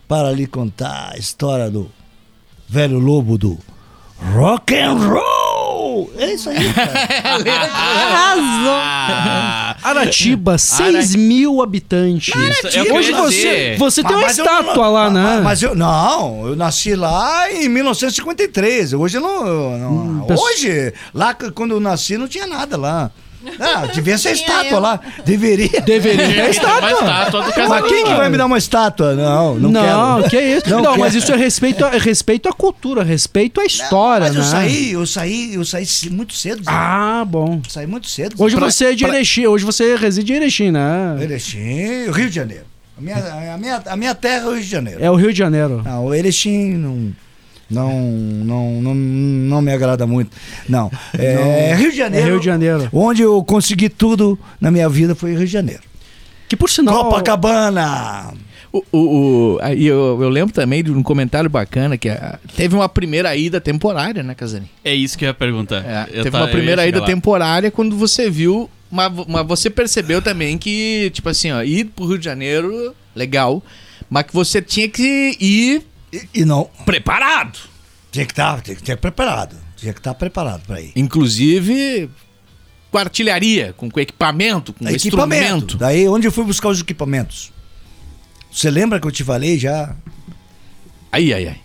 [0.07, 1.89] para lhe contar a história do
[2.67, 3.57] velho lobo do
[4.33, 5.40] rock and roll.
[6.17, 6.91] É isso aí, cara.
[7.73, 8.81] Arrasou.
[9.83, 12.33] Aratiba, 6 mil habitantes.
[12.75, 15.41] Eu Hoje você, você tem uma estátua lá, mas- né?
[15.43, 18.93] Mas eu não, eu nasci lá em 1953.
[18.93, 19.47] Hoje eu não.
[19.47, 23.11] eu não- Hum, hoje, lá quando eu nasci, não tinha nada lá.
[23.59, 24.99] Ah, devia ser estátua lá.
[25.25, 25.81] Deveria.
[25.81, 26.91] Deveria ter Uma estátua.
[26.91, 27.87] estátua do Mas casamento.
[27.87, 29.13] quem que vai me dar uma estátua?
[29.15, 30.29] Não, não, Não, quero.
[30.29, 30.69] que isso.
[30.69, 34.35] Não Não, mas isso é respeito, a, é respeito à cultura, respeito à história, Mas
[34.35, 34.39] né?
[34.41, 36.63] eu saí, eu saí, eu saí muito cedo.
[36.63, 36.71] Zé.
[36.71, 37.61] Ah, bom.
[37.69, 38.35] Saí muito cedo.
[38.37, 41.17] Hoje Pra- você é de pra- Erechim, hoje você reside em Erechim, né?
[41.21, 42.65] Erechim, Rio de Janeiro.
[42.97, 45.03] A minha, a, minha, a minha terra é o Rio de Janeiro.
[45.03, 45.81] É o Rio de Janeiro.
[45.83, 47.11] Não, o Erechim não,
[47.71, 50.35] não, não, não, não me agrada muito.
[50.69, 50.91] Não.
[51.17, 52.27] É, Rio de É Janeiro.
[52.27, 52.89] Rio de Janeiro.
[52.91, 55.81] Onde eu consegui tudo na minha vida foi Rio de Janeiro.
[56.47, 57.05] Que por sinal.
[57.05, 58.33] Copacabana.
[58.73, 58.97] O, o,
[59.55, 63.35] o- aí eu, eu lembro também de um comentário bacana que ah, teve uma primeira
[63.35, 64.67] ida temporária, né, Casarim?
[64.83, 65.83] É isso que eu ia perguntar.
[65.85, 67.05] É, Eu teve tá- uma primeira ida lá.
[67.05, 72.05] temporária quando você viu, mas, mas você percebeu também que, tipo assim, ó, ir pro
[72.05, 73.61] Rio de Janeiro, legal,
[74.09, 75.81] mas que você tinha que ir
[76.11, 76.69] E, e não.
[76.85, 77.57] preparado.
[78.11, 79.55] Tinha que estar tinha que estar preparado.
[79.77, 80.91] Tinha que estar preparado para ir.
[80.95, 82.09] Inclusive
[82.91, 85.07] com artilharia, com, com equipamento, com Equipamento.
[85.07, 85.77] instrumento.
[85.77, 87.51] Daí onde eu fui buscar os equipamentos?
[88.51, 89.95] Você lembra que eu te falei já?
[91.09, 91.55] Aí, aí, aí.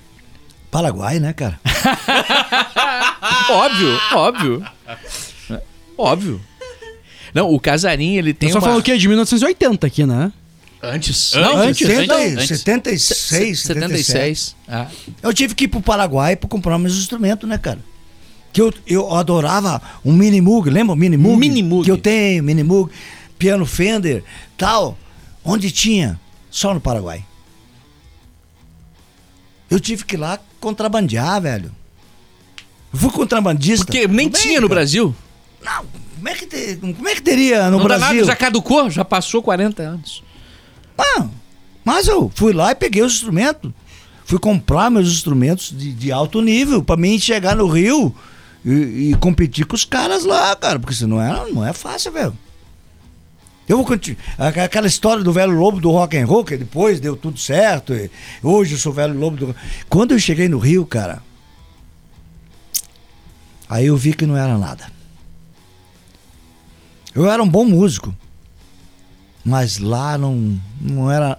[0.70, 1.58] Paraguai, né, cara?
[3.50, 4.66] Óbvio, óbvio.
[5.98, 6.40] Óbvio.
[7.34, 8.66] Não, o Casarim, ele tem Eu só uma...
[8.66, 8.96] falando o quê?
[8.96, 10.32] De 1980 aqui, né?
[10.82, 11.34] Antes.
[11.34, 12.48] Antes, Não, antes, 70, antes.
[12.58, 13.66] 76, 77.
[13.66, 14.56] 76.
[14.68, 14.86] Ah.
[15.22, 17.78] Eu tive que ir pro Paraguai para comprar meus instrumentos, né, cara?
[18.52, 21.38] Que eu, eu adorava um mini Moog, lembra o mini Moog?
[21.38, 21.84] Mini Moog.
[21.84, 22.90] Que eu tenho, mini Moog,
[23.38, 24.22] piano Fender,
[24.56, 24.96] tal.
[25.44, 26.18] Onde tinha?
[26.50, 27.24] Só no Paraguai.
[29.70, 31.72] Eu tive que ir lá contrabandear, velho.
[32.92, 33.84] Eu fui contrabandista.
[33.84, 34.80] Porque nem bem, tinha no cara.
[34.80, 35.14] Brasil.
[35.62, 35.84] Não,
[36.16, 38.06] como é que, te- como é que teria no Não Brasil?
[38.14, 40.22] nada, já caducou, já passou 40 anos.
[40.98, 41.28] Ah,
[41.84, 43.70] mas eu fui lá e peguei os instrumentos.
[44.24, 48.14] Fui comprar meus instrumentos de, de alto nível para mim chegar no Rio
[48.64, 50.80] e, e competir com os caras lá, cara.
[50.80, 52.36] Porque senão é, não é fácil, velho.
[53.68, 54.18] Eu vou continuar.
[54.38, 57.92] Aquela história do velho lobo do rock and roll, que depois deu tudo certo.
[58.42, 59.56] hoje eu sou velho lobo do.
[59.88, 61.22] Quando eu cheguei no Rio, cara.
[63.68, 64.90] Aí eu vi que não era nada.
[67.14, 68.14] Eu era um bom músico.
[69.46, 71.38] Mas lá não, não era.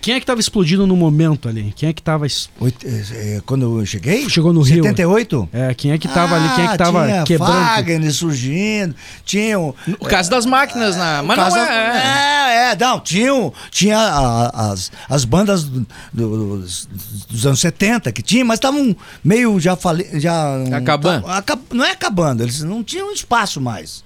[0.00, 1.72] Quem é que tava explodindo no momento ali?
[1.74, 2.24] Quem é que tava.
[2.28, 4.30] es- Oito- eh, eh, Quando eu cheguei?
[4.30, 4.84] Chegou no Rio.
[4.84, 5.48] 78?
[5.52, 6.48] É, quem é que tava ali?
[6.54, 7.52] Quem é que Ah, tava tinha quebrando?
[7.52, 9.74] Wagner surgindo, tinha o...
[9.98, 11.24] O caso das máquinas, na...
[11.24, 12.68] mas não é.
[12.68, 13.32] é, é, não, tinha,
[13.72, 16.88] tinha a- as, as bandas do- do- dos,
[17.28, 21.26] dos anos 70 que tinha, mas estavam meio já fale, já Acabando.
[21.26, 24.04] tá- aca- não é acabando, eles não tinham espaço mais.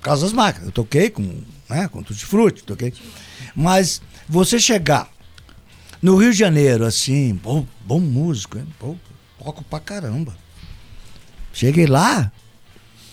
[0.00, 0.66] Por causa das máquinas.
[0.68, 1.28] Eu toquei com,
[1.74, 2.92] né, com Tutti Frutti, toquei.
[3.54, 5.08] Mas você chegar
[6.00, 8.66] no Rio de Janeiro, assim, bom, bom músico, hein?
[8.78, 8.96] Pô,
[9.38, 10.36] toco pra caramba.
[11.52, 12.30] Cheguei lá,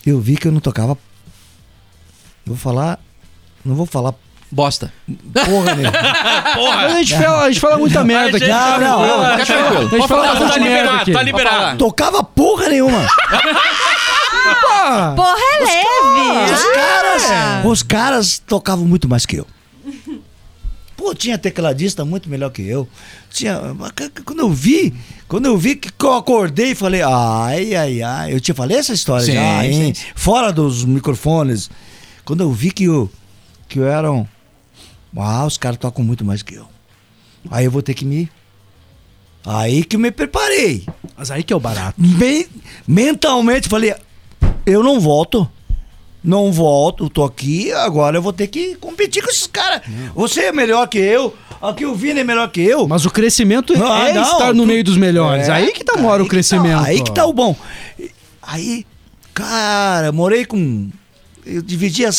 [0.06, 0.98] eu vi que eu não tocava.
[2.46, 3.00] Vou falar.
[3.64, 4.14] Não vou falar
[4.52, 4.92] Bosta.
[5.46, 5.92] porra nenhuma.
[6.76, 8.48] Mas a, gente fala, a gente fala muita merda aqui.
[8.48, 9.78] Não, não, tranquilo.
[9.78, 11.12] A gente fala falar, bastante Tá merda liberado, aqui.
[11.12, 11.78] tá liberado.
[11.78, 13.08] Tocava porra nenhuma.
[14.46, 16.54] Ah, Porra, é leve.
[16.54, 16.74] Os Ah.
[16.74, 19.48] caras, os caras tocavam muito mais que eu.
[20.96, 22.88] Pô, tinha tecladista muito melhor que eu.
[23.30, 23.58] Tinha,
[24.26, 24.94] quando eu vi,
[25.30, 28.92] quando eu vi que eu acordei e falei, ai, ai, ai, eu te falei essa
[28.94, 29.94] história Sim, já, hein?
[29.96, 30.02] sim.
[30.14, 31.70] Fora dos microfones.
[32.26, 33.10] Quando eu vi que eu,
[33.70, 34.26] que eu era um,
[35.18, 36.68] ah, os caras tocam muito mais que eu.
[37.50, 38.30] Aí eu vou ter que me,
[39.46, 40.86] aí que eu me preparei.
[41.18, 41.96] mas aí que é o barato.
[42.02, 42.46] Men-
[42.86, 43.96] mentalmente falei,
[44.70, 45.50] eu não volto.
[46.22, 49.82] Não volto, tô aqui, agora eu vou ter que competir com esses caras.
[50.14, 52.86] Você é melhor que eu, aqui o Vini é melhor que eu.
[52.90, 55.48] Mas o crescimento Ah, é não, estar no tu- meio dos melhores.
[55.48, 56.82] É, aí que tá mora o que crescimento.
[56.82, 57.56] tá- aí que tá o bom.
[58.42, 58.86] Aí,
[59.34, 60.90] cara, morei com.
[61.46, 62.10] eu dividia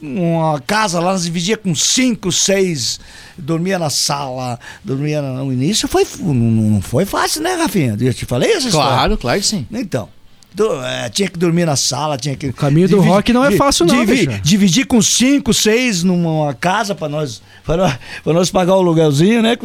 [0.00, 2.98] uma casa lá, nós dividia com cinco, seis,
[3.36, 5.86] dormia na sala, dormia no início.
[5.86, 7.94] Foi, não, não foi fácil, né, Rafinha?
[8.00, 8.90] Eu te falei essa história.
[8.90, 9.66] Claro, claro que sim.
[9.70, 10.08] Então,
[10.54, 12.48] do- é, tinha que dormir na sala, tinha que.
[12.48, 14.42] O caminho do rock não é fácil não, bicho.
[14.42, 19.42] Dividir com cinco, seis numa casa pra nós, pra nós, pra nós pagar o lugarzinho,
[19.42, 19.56] né?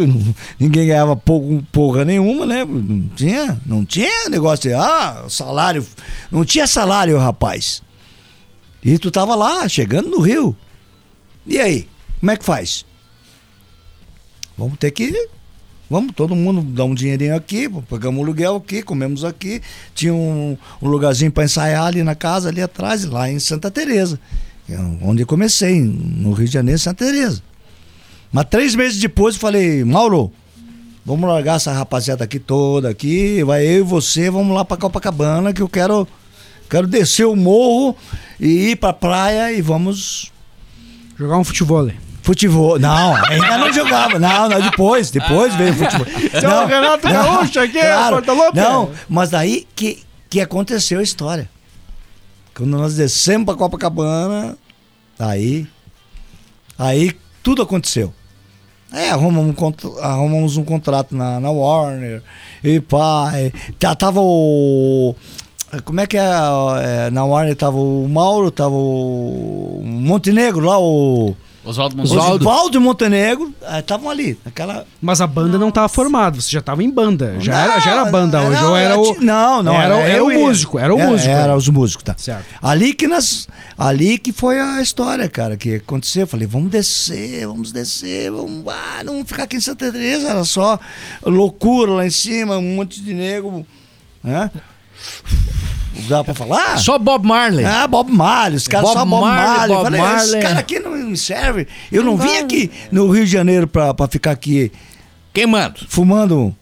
[0.60, 2.63] Ninguém ganhava pouco, porra nenhuma, né?
[2.65, 5.86] Não tinha, não tinha negócio de, ah, salário.
[6.32, 7.82] Não tinha salário, rapaz.
[8.84, 10.56] E tu tava lá, chegando no Rio.
[11.48, 11.88] E aí,
[12.19, 12.86] como é que faz?
[14.58, 15.12] Vamos ter que
[15.89, 19.62] Vamos, todo mundo dá um dinheirinho aqui, pagamos um aluguel aqui, comemos aqui.
[19.93, 24.19] Tinha um, um lugarzinho para ensaiar ali na casa, ali atrás, lá em Santa Teresa
[25.02, 27.41] onde eu comecei, no Rio de Janeiro, Santa Teresa
[28.32, 30.32] Mas três meses depois eu falei, Mauro,
[31.06, 35.54] vamos largar essa rapaziada aqui toda aqui, vai eu e você, vamos lá para Copacabana,
[35.54, 36.08] que eu quero,
[36.69, 37.95] quero descer o morro
[38.39, 40.32] e ir pra praia e vamos
[41.17, 41.89] Jogar um futebol.
[42.25, 42.79] Futebol.
[42.79, 44.17] Não, ainda não jogava.
[44.17, 45.11] Não, não, depois.
[45.11, 46.07] Depois veio o futebol.
[46.41, 47.77] Seu é Renato Gaúcho aqui,
[48.09, 48.57] Portaluppi.
[48.57, 51.47] Não, mas daí que, que aconteceu a história.
[52.55, 54.57] Quando nós descemos pra Copacabana,
[55.19, 55.67] aí.
[56.79, 58.11] Aí tudo aconteceu.
[58.91, 62.23] É, arrumamos um, arrumamos um contrato na, na Warner.
[62.63, 63.33] E pá.
[63.35, 65.13] e tá- tava o.
[65.83, 66.23] Como é que é,
[66.81, 71.35] é, Na Warner tava o Mauro, tava o Montenegro lá, o.
[71.65, 72.36] Oswaldo Montenegro.
[72.36, 74.86] Oswaldo e Montenegro estavam ali, naquela.
[75.01, 77.36] Mas a banda não tava formada, você já tava em banda.
[77.39, 79.21] Já, era, já era Não, banda hoje, não, ou era o.
[79.21, 81.30] Não, não, era, era o eu e- músico, era o era, músico.
[81.30, 82.15] Era os músicos, tá.
[82.17, 82.45] Certo.
[82.62, 83.47] Ali que nós.
[83.78, 86.21] Ali que foi a história, cara, que aconteceu.
[86.21, 88.63] Eu falei, vamos descer, vamos descer, vamos.
[88.67, 90.80] Ah, não vamos ficar aqui em Santa Teresa, era só
[91.25, 93.65] loucura lá em cima, um monte de nego.
[94.23, 94.49] Né?
[96.08, 96.77] Dá pra falar?
[96.79, 97.65] Só Bob Marley.
[97.65, 99.75] Ah, Bob Marley, os caras Bob só Bob Marley, Marley.
[99.75, 100.25] Bob Falei, Marley.
[100.25, 101.67] Esse cara aqui não me serve.
[101.91, 104.71] Eu não vim aqui no Rio de Janeiro pra, pra ficar aqui
[105.34, 105.79] Queimando.
[105.88, 106.55] fumando,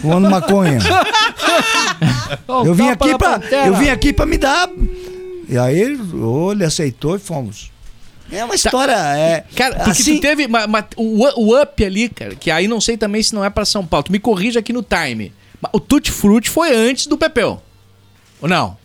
[0.00, 0.78] fumando maconha.
[2.64, 4.68] eu vim aqui pra, eu vim aqui para me dar.
[5.48, 7.70] E aí ele, aceitou e fomos.
[8.30, 9.44] É uma história, é.
[9.54, 12.80] Cara, porque assim, tu teve ma- ma- o, o up ali, cara, que aí não
[12.80, 14.02] sei também se não é pra São Paulo.
[14.04, 15.32] Tu me corrija aqui no time.
[15.60, 17.62] Mas O Tutti Frutti foi antes do Pepeu.
[18.40, 18.76] Ou não?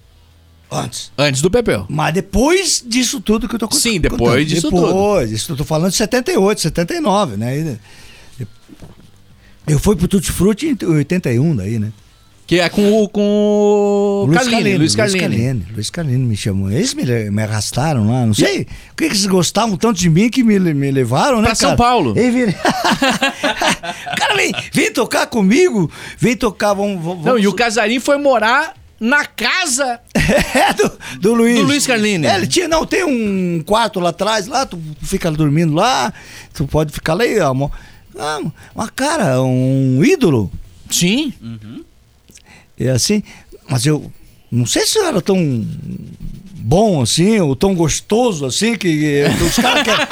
[0.72, 1.12] antes.
[1.18, 1.86] Antes do Pepeu.
[1.90, 3.82] Mas depois disso tudo que eu tô contando.
[3.82, 7.78] Sim, depois disso depois, Isso eu tô falando de 78, 79, né?
[9.68, 11.92] Eu fui pro Tutti Frutti em 81 daí, né?
[12.48, 15.20] Que é com o, com o Luiz Carlini, Carlini, Luiz Carlini.
[15.22, 15.66] Carlini.
[15.74, 16.70] Luiz Carlini me chamou.
[16.70, 18.68] Eles me, me arrastaram lá, não sei.
[18.92, 21.46] O que, eles gostavam tanto de mim que me, me levaram, né?
[21.46, 21.78] Pra São?
[21.78, 22.14] Paulo.
[22.18, 22.50] E vem...
[22.50, 27.02] o cara vem, vem tocar comigo, vem tocar, vamos.
[27.02, 30.00] vamos Não, e o Casarim foi morar na casa.
[30.14, 31.56] é, do, do Luiz.
[31.60, 32.28] Do Luiz Carlini.
[32.28, 36.14] É, ele tinha, não, tem um quarto lá atrás, lá, tu fica dormindo lá,
[36.54, 37.72] tu pode ficar lá e, amor.
[38.16, 38.40] Ah,
[38.76, 40.52] uma cara, um ídolo.
[40.90, 41.34] Sim.
[42.80, 43.24] É assim,
[43.68, 44.12] mas eu
[44.52, 45.38] não sei se eu era tão
[46.62, 50.08] bom assim, ou tão gostoso assim, que eh, os caras querem,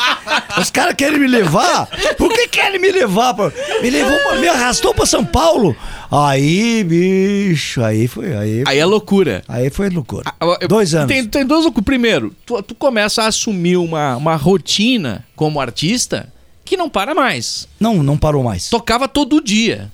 [0.73, 1.87] cara querem me levar.
[2.17, 3.33] Por que querem me levar?
[3.33, 5.75] pra- me levou, me arrastou pra São Paulo.
[6.11, 9.43] Aí, bicho, aí foi, aí, Aí é loucura.
[9.47, 10.23] aí foi loucura.
[10.39, 11.07] Ah, eu- Dois anos.
[11.07, 11.85] Tem, tem duas loucuras.
[11.85, 16.31] Primeiro, tu, tu começa a assumir uma, uma rotina como artista
[16.65, 17.67] que não para mais.
[17.79, 18.69] Não, não parou mais.
[18.69, 19.91] Tocava todo dia.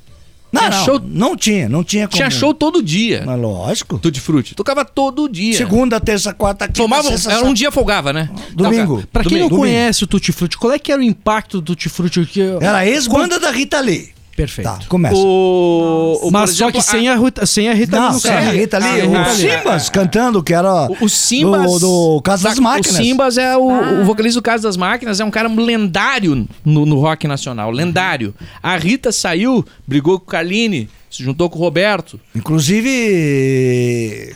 [0.51, 2.15] Não, tinha não, show- não tinha, não tinha como.
[2.15, 3.23] Tinha show todo dia.
[3.25, 3.99] Mas lógico.
[3.99, 4.55] Tutti Frutti.
[4.55, 5.57] Tocava todo dia.
[5.57, 8.29] Segunda, terça, quarta, quinta, Tomava, sexta, era um dia folgava, né?
[8.53, 9.03] Domingo.
[9.11, 9.49] Pra quem Domingo.
[9.55, 12.25] não conhece o Tutti Frutti, qual é que era o impacto do Tutti Frutti?
[12.61, 14.14] Era a ex-banda da Rita Lee.
[14.35, 14.67] Perfeito.
[14.69, 15.15] Tá, começa.
[15.15, 18.31] O, o- Mas por só exemplo, que sem a, Rita- sem a Rita Não, sem
[18.31, 18.39] a.
[18.51, 19.35] Rita ali, Sem a o ali.
[19.35, 21.79] Simbas cantando, que era O, o Simbas.
[21.79, 22.99] do, do Casa das da- Máquinas.
[22.99, 26.85] O Simbas é o, o vocalista do Casa das Máquinas, é um cara lendário no,
[26.85, 27.71] no rock nacional.
[27.71, 28.35] Lendário.
[28.61, 32.19] A Rita saiu, brigou com o Carline, se juntou com o Roberto.
[32.35, 34.35] Inclusive.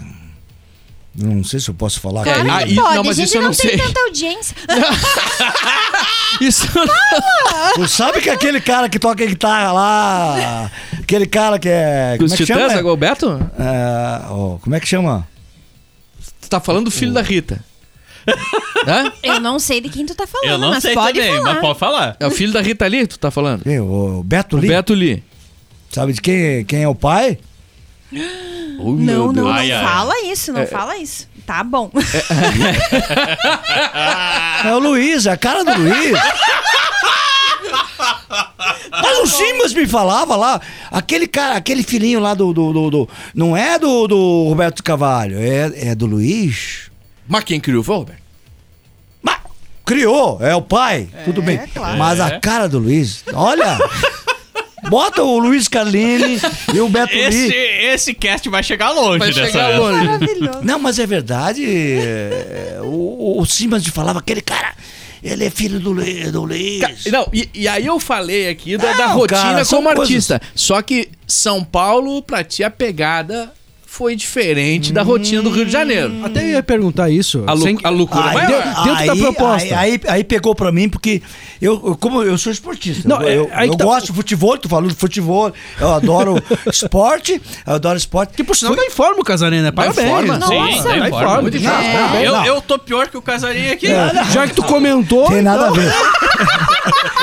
[1.21, 2.23] Não sei se eu posso falar.
[2.23, 3.77] Claro ah, que isso- pode, não, mas a gente isso eu não, não tem sei.
[3.77, 4.55] tanta audiência.
[6.39, 6.67] Isso.
[7.75, 10.71] Tu sabe que aquele cara que toca guitarra lá.
[10.99, 12.13] Aquele cara que é.
[12.17, 12.79] Como Os é que Titãs, chama?
[12.79, 13.51] é Roberto?
[13.59, 15.27] É, ó, como é que chama?
[16.41, 17.63] Tu tá falando do filho da Rita.
[18.87, 19.11] Hã?
[19.23, 21.51] Eu não sei de quem tu tá falando, Eu não mas sei pode também, falar.
[21.53, 22.15] mas pode falar.
[22.19, 23.63] É o filho da Rita ali que tu tá falando?
[23.63, 23.79] Quem?
[23.79, 24.69] O Beto O Lee.
[24.69, 25.23] Beto Lee.
[25.89, 27.39] Sabe de quem, quem é o pai?
[28.81, 29.83] Oh, Não, não, não Ai, ai.
[29.85, 31.27] fala isso, não fala isso.
[31.45, 31.91] Tá bom.
[34.65, 36.17] É o Luiz, é a cara do Luiz.
[38.91, 40.59] Mas o Simas me falava lá,
[40.91, 42.51] aquele cara, aquele filhinho lá do.
[42.53, 46.89] do, do- do- não é do, do Roberto Cavalho, é, é do Luiz.
[47.27, 48.19] Mas quem criou foi o Roberto?
[49.85, 51.57] criou, é o pai, tudo bem.
[51.73, 51.97] claro.
[51.97, 53.75] Mas a cara do Luiz, olha.
[54.89, 56.39] Bota o Luiz Carlini
[56.73, 57.53] e o Beto Esse, Lee.
[57.93, 60.05] esse cast vai chegar longe Vai dessa chegar longe.
[60.05, 60.59] Maravilhoso.
[60.63, 61.65] Não, mas é verdade.
[61.65, 64.73] é, o, o Simas falava, aquele cara,
[65.23, 66.81] ele é filho do, Le, do Luiz.
[66.81, 70.01] Ca- Não, e, e aí eu falei aqui da, da Não, rotina cara, como coisas-
[70.01, 70.41] artista.
[70.55, 73.51] Só que São Paulo, pra ti, a pegada
[73.91, 76.13] foi diferente da rotina do Rio de Janeiro.
[76.23, 77.43] Até ia perguntar isso.
[77.47, 78.83] A, lu- sem- a loucura Aí, deu- lá.
[78.83, 79.67] dentro da proposta.
[79.79, 81.21] Aí, aí, aí pegou pra mim, porque
[81.61, 84.05] eu, eu- como eu sou esportista, Não, eu, é- eu, aí eu que tá- gosto
[84.07, 86.35] de futebol, tu falou de futebol, eu adoro
[86.71, 88.33] esporte, eu adoro esporte.
[88.35, 89.71] Que por sinal tá em forma o Casarinho, né?
[89.71, 90.07] Parabéns.
[90.07, 90.33] forma?
[90.35, 90.83] Sim, Nossa.
[90.83, 91.41] tá em Tá em forma.
[91.41, 92.25] Muito parabéns.
[92.29, 93.87] Eu, eu tô pior que o casarinho aqui.
[94.31, 95.27] Já que tu comentou.
[95.27, 95.91] Tem nada a então- ver.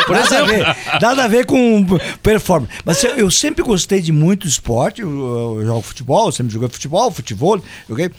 [0.07, 0.76] Por nada a ver.
[1.00, 1.87] Nada a ver com
[2.22, 2.72] performance.
[2.85, 5.02] Mas eu, eu sempre gostei de muito esporte.
[5.02, 8.11] Eu, eu jogo futebol, eu sempre joguei futebol, futebol, joguei.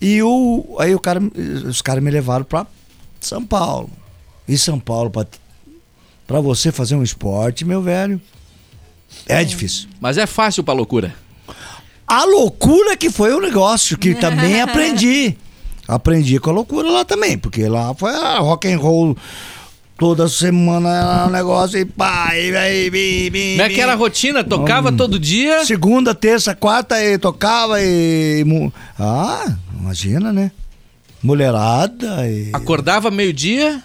[0.00, 1.20] E o, aí o cara,
[1.66, 2.66] os caras me levaram pra
[3.20, 3.90] São Paulo.
[4.46, 5.26] E São Paulo, pra,
[6.26, 8.20] pra você fazer um esporte, meu velho,
[9.26, 9.88] é difícil.
[10.00, 11.14] Mas é fácil pra loucura.
[12.06, 15.36] A loucura que foi o negócio, que também aprendi.
[15.86, 19.16] Aprendi com a loucura lá também, porque lá foi a rock and roll
[19.96, 23.92] toda semana era um negócio e pá, e aí, bim, bim, Como é que era
[23.92, 24.42] a rotina?
[24.44, 25.64] Tocava todo dia?
[25.64, 28.42] Segunda, terça, quarta e tocava e.
[28.46, 30.50] mu- Ah, imagina, né?
[31.22, 32.50] Mulherada e.
[32.52, 33.82] Acordava meio-dia?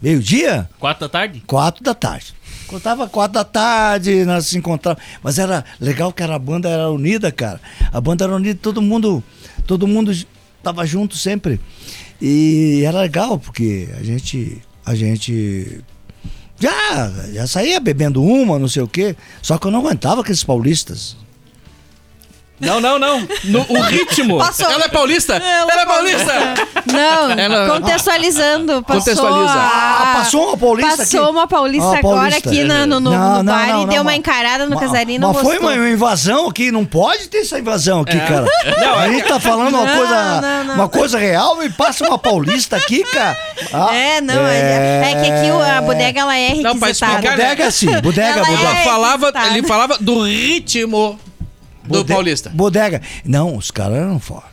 [0.00, 0.68] Meio-dia?
[0.80, 1.42] Quatro da tarde?
[1.46, 2.34] Quatro da tarde.
[2.66, 5.04] Contava quatro da tarde, nós se encontrávamos.
[5.22, 7.60] Mas era legal que era, a banda era unida, cara.
[7.92, 9.22] A banda era unida, todo mundo,
[9.66, 10.10] todo mundo
[10.62, 11.60] tava junto sempre.
[12.20, 14.60] E era legal, porque a gente.
[14.84, 15.80] A gente.
[16.58, 19.16] Já, já saía bebendo uma, não sei o quê.
[19.40, 21.16] Só que eu não aguentava aqueles paulistas.
[22.62, 23.28] Não, não, não.
[23.44, 24.38] No- o ritmo.
[24.38, 24.70] Passou.
[24.70, 25.34] Ela é paulista?
[25.34, 26.32] Ela, é paulista!
[26.92, 28.82] Não, Ela- contextualizando.
[28.82, 29.54] Passou Contextualiza.
[29.54, 31.30] Ah, a- passou uma paulista Passou aqui.
[31.30, 32.48] uma paulista Uma agora paulista.
[32.48, 34.70] aqui na- no, no, Não, no não, bar não, e não, deu uma encarada no
[35.18, 38.46] não Mas foi uma invasão aqui, não pode ter essa invasão aqui, cara.
[38.98, 40.74] a gente tá falando uma Não, coisa, não, não.
[40.74, 43.36] uma coisa real e passa uma paulista aqui, cara.
[43.72, 47.12] Ah, É, não, é, é que aqui a bodega ela é Não, pra requisitada.
[47.12, 48.62] explicar, Bodega sim, bodega, Ela bodega.
[48.62, 51.18] Ela É, falava, ele falava do ritmo
[51.84, 52.50] do Bode- paulista.
[52.50, 53.00] Bodega.
[53.24, 54.52] Não, os caras eram fora.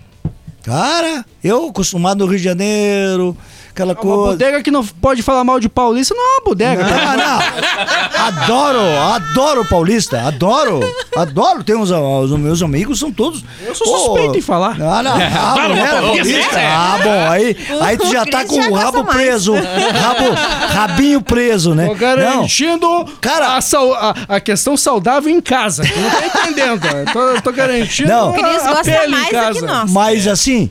[0.63, 3.35] Cara, eu acostumado no Rio de Janeiro,
[3.79, 4.31] aquela Uma coisa.
[4.31, 6.83] bodega que não pode falar mal de paulista não é uma bodega.
[6.83, 8.25] Não, não.
[8.27, 8.79] Adoro,
[9.13, 10.79] adoro paulista, adoro,
[11.15, 11.63] adoro.
[11.63, 13.43] Tem uns, os meus amigos são todos.
[13.65, 14.75] Eu sou suspeito em falar.
[14.81, 15.15] Ah, não.
[15.15, 16.65] Ah, Fala, mulher é paulista, é.
[16.67, 20.33] Ah, bom, aí, aí tu já O tá com o rabo preso, rabo,
[20.73, 21.85] rabinho preso, né?
[21.85, 25.83] Tô Não, garantindo Cara- a, a- a questão saudável em casa.
[25.83, 26.85] Tu não tá entendendo.
[26.85, 28.29] Eu tô, tô garantindo Não.
[28.29, 29.59] a- Cris gosta pele mais em do casa.
[29.59, 29.91] que nós.
[29.91, 30.69] mas assim,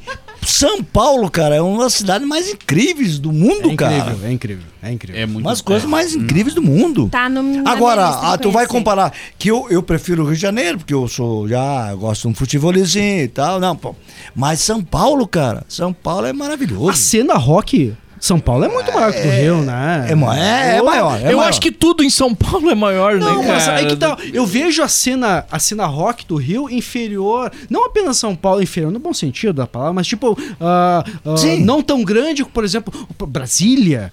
[0.50, 3.96] São Paulo, cara, é uma das cidades mais incríveis do mundo, É cara.
[3.98, 5.20] incrível, é incrível, é incrível.
[5.22, 7.08] É muito Umas coisas mais incríveis do mundo.
[7.10, 10.40] Tá no, Agora, de ah, tu vai comparar que eu, eu prefiro o Rio de
[10.40, 13.94] Janeiro, porque eu sou já, eu gosto de um futebolzinho e tal, não, pô.
[14.34, 16.94] Mas São Paulo, cara, São Paulo é A maravilhoso.
[16.94, 20.06] cena rock, São Paulo é muito maior que o Rio, né?
[20.06, 20.14] É, é, é
[20.82, 21.48] maior, é eu maior.
[21.48, 24.16] acho que tudo em São Paulo é maior, Não, né, mas aí que tá.
[24.32, 28.90] Eu vejo a cena, a cena rock do Rio inferior, não apenas São Paulo inferior,
[28.90, 31.04] no bom sentido da palavra, mas tipo, ah,
[31.36, 31.64] Sim.
[31.64, 32.92] não tão grande, por exemplo,
[33.26, 34.12] Brasília.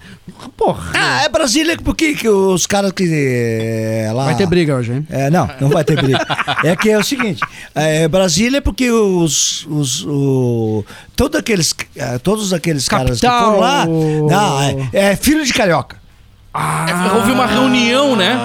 [0.56, 0.92] Porra.
[0.94, 3.04] Ah, é Brasília, porque que os caras que.
[3.10, 5.06] é, lá, Vai ter briga hoje, hein?
[5.10, 6.24] É, não, não vai ter briga.
[6.64, 7.40] é que é o seguinte,
[7.74, 13.46] é, Brasília porque os, os o, todos aqueles, eh, todos aqueles caras que Capital.
[13.46, 13.86] foram lá,
[14.28, 15.96] não, é, é filho de carioca.
[16.54, 18.38] É, houve uma reunião, né?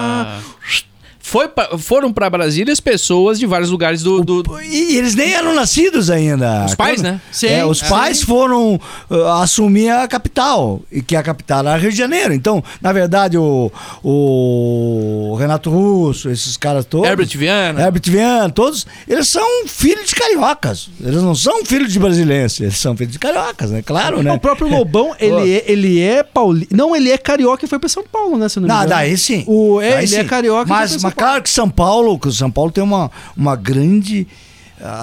[1.24, 4.22] Foi pra- foram pra Brasília as pessoas de vários lugares do.
[4.24, 6.64] do- E, eles nem eram nascidos ainda.
[6.66, 7.20] Os pais, Quando- né?
[7.30, 7.88] Sim, é, os sim.
[7.88, 8.74] pais foram
[9.08, 12.34] uh, assumir a capital, e que a capital era Rio de Janeiro.
[12.34, 13.70] Então, na verdade, o,
[14.02, 17.08] o Renato Russo, esses caras todos.
[17.08, 17.80] Herbert Viana.
[17.82, 20.88] Herbert Viana, todos, eles são filhos de cariocas.
[21.00, 23.82] Eles não são filhos de brasileiros, eles são filhos de cariocas, né?
[23.82, 24.32] Claro, né?
[24.32, 26.66] O próprio Lobão, ele é, ele é pauli...
[26.70, 28.48] Não, ele é carioca e foi pra São Paulo, né?
[28.48, 28.90] Se não me Não, engano.
[28.90, 29.44] daí sim.
[29.46, 30.26] O, é, Daí ele é sim.
[30.26, 32.70] carioca e foi Mas, pra São mas claro que São Paulo, que o São Paulo
[32.72, 34.26] tem uma, uma grande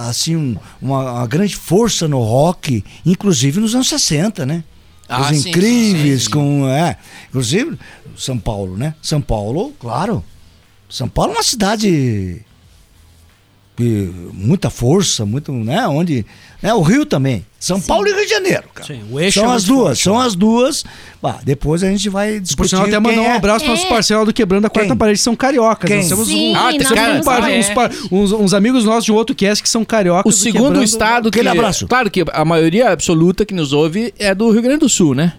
[0.08, 4.64] assim, um- uma, uma grande força no rock, inclusive nos anos 60, né?
[5.08, 6.98] Ah, Os sim, incríveis sim, com, é,
[7.30, 7.80] inclusive
[8.18, 8.94] São Paulo, né?
[9.02, 10.24] São Paulo, claro.
[10.90, 12.42] São Paulo é uma cidade de
[14.34, 15.88] muita força, muito, né?
[15.88, 16.26] Onde,
[16.62, 16.74] né?
[16.74, 17.46] O Rio também.
[17.60, 18.88] São Paulo e Rio de Janeiro, cara.
[18.88, 20.26] Sim, o eixo são é as duas, forte, são né?
[20.26, 20.86] as duas.
[21.22, 23.36] Bah, depois a gente vai Por discutir sinal, até mandar um é.
[23.36, 24.98] abraço para os parceiros do Quebrando a Quarta Quem?
[24.98, 25.88] Parede, que são cariocas.
[25.90, 25.98] Quem?
[26.00, 27.60] Nós temos Sim, um, Ah, tem nós cara- temos par- Ah, é.
[27.60, 30.34] uns, par- uns- uns amigos nossos de um outro cast que são cariocas.
[30.34, 31.40] O do segundo Quebrando- estado que.
[31.40, 31.86] Aquele abraço.
[31.88, 35.34] Claro que a maioria absoluta que nos ouve é do Rio Grande do Sul, né?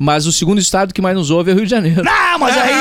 [0.00, 2.02] Mas o segundo estado que mais nos ouve é o Rio de Janeiro.
[2.08, 2.72] Ah, mas aí,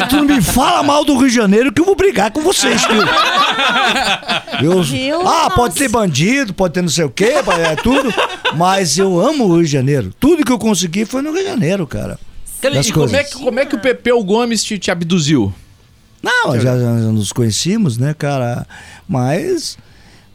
[0.00, 2.40] aí tu não me fala mal do Rio de Janeiro que eu vou brigar com
[2.40, 3.02] vocês, viu?
[4.62, 5.20] Eu- Viu?
[5.20, 5.50] ah, Nossa.
[5.50, 7.34] pode ter bandido, pode ter não sei o quê,
[7.70, 8.12] é tudo,
[8.56, 10.12] mas eu amo o Rio de Janeiro.
[10.18, 12.18] Tudo que eu consegui foi no Rio de Janeiro, cara.
[12.62, 15.54] E como é, que, como é que o Pepeu Gomes te, te abduziu?
[16.20, 18.66] Não, já, já nos conhecíamos, né, cara?
[19.08, 19.78] Mas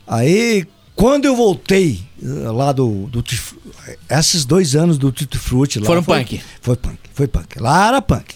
[0.08, 0.66] aí,
[0.96, 3.22] quando eu voltei eh, lá do, do
[4.10, 6.42] esses dois anos do Tito Frutti lá Foram foi, punk.
[6.62, 7.60] Foi punk, foi punk.
[7.60, 8.36] Lá era punk.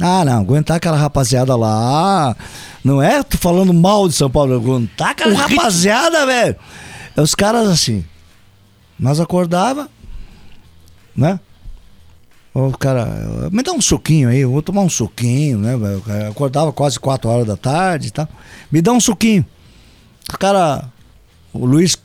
[0.00, 2.34] Ah, não, aguentar aquela rapaziada lá.
[2.82, 6.56] Não é tu falando mal de São Paulo, aguentar aquela rapaziada, velho.
[7.16, 8.04] É os caras assim.
[8.98, 9.88] Nós acordava,
[11.14, 11.38] né?
[12.52, 13.06] O cara,
[13.52, 15.76] me dá um suquinho aí, eu vou tomar um suquinho, né?
[15.76, 18.28] O cara Acordava quase 4 horas da tarde e tal.
[18.72, 19.44] Me dá um suquinho.
[20.32, 20.84] O cara,
[21.52, 21.96] o Luiz,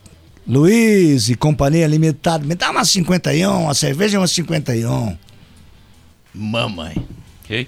[0.48, 5.18] Luiz e companhia limitada, me dá uma 51, uma cerveja e uma 51.
[6.34, 6.96] Mamãe.
[7.44, 7.68] Ok?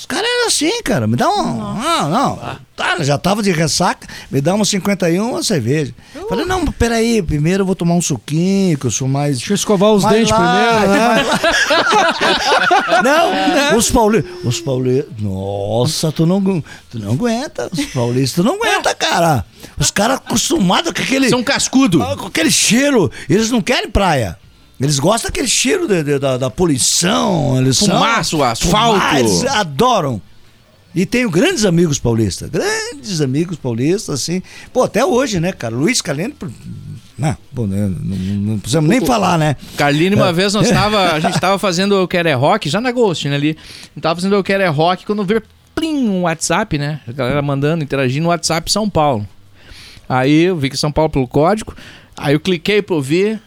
[0.00, 1.06] Os caras eram assim, cara.
[1.06, 1.44] Me dá um.
[1.44, 2.58] Não, não.
[2.74, 5.94] Tá, já tava de ressaca, me dá uma 51, uma cerveja.
[6.26, 9.36] Falei, não, peraí, primeiro eu vou tomar um suquinho, que eu sou mais.
[9.36, 11.22] Deixa eu escovar os dentes primeiro, né?
[12.88, 13.02] vai lá.
[13.02, 14.32] não, os paulistas.
[14.42, 15.12] Os paulistas.
[15.18, 16.42] Nossa, tu não,
[16.90, 17.68] tu não aguenta.
[17.70, 19.44] Os paulistas não aguenta, cara.
[19.78, 21.28] Os caras acostumados com aquele.
[21.28, 22.02] São cascudo.
[22.02, 23.12] Ah, com aquele cheiro.
[23.28, 24.38] Eles não querem praia.
[24.80, 27.58] Eles gostam daquele cheiro de- de- da, da poluição.
[27.58, 28.98] Eles são- Fumaça, asfalto.
[28.98, 30.20] Fumar, Eles adoram.
[30.94, 32.48] E tenho grandes amigos paulistas.
[32.50, 34.42] Grandes amigos paulistas, assim.
[34.72, 35.74] Pô, até hoje, né, cara?
[35.74, 36.34] Luiz Calendo.
[37.16, 37.28] Não,
[37.66, 38.16] né, não,
[38.52, 39.54] não precisamos nem falar, né?
[39.76, 40.32] Carline, uma É.
[40.32, 43.36] vez nós tava, a gente tava fazendo o Quero é Rock, já na Ghost, né,
[43.36, 43.50] ali.
[43.50, 45.42] A gente tava fazendo o Quero é Rock quando veio
[45.74, 47.00] plim, um WhatsApp, né?
[47.06, 49.28] A galera mandando, interagindo no WhatsApp São Paulo.
[50.08, 51.76] Aí eu vi que São Paulo pelo código,
[52.16, 53.40] aí eu cliquei pra ouvir.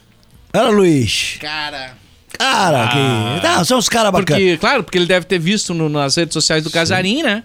[0.54, 1.36] Era Luiz.
[1.40, 1.96] Cara.
[2.38, 3.46] Cara, que.
[3.46, 4.42] Não, são os caras bacanas.
[4.42, 7.42] Porque, claro, porque ele deve ter visto no- nas redes sociais do Casarim, né?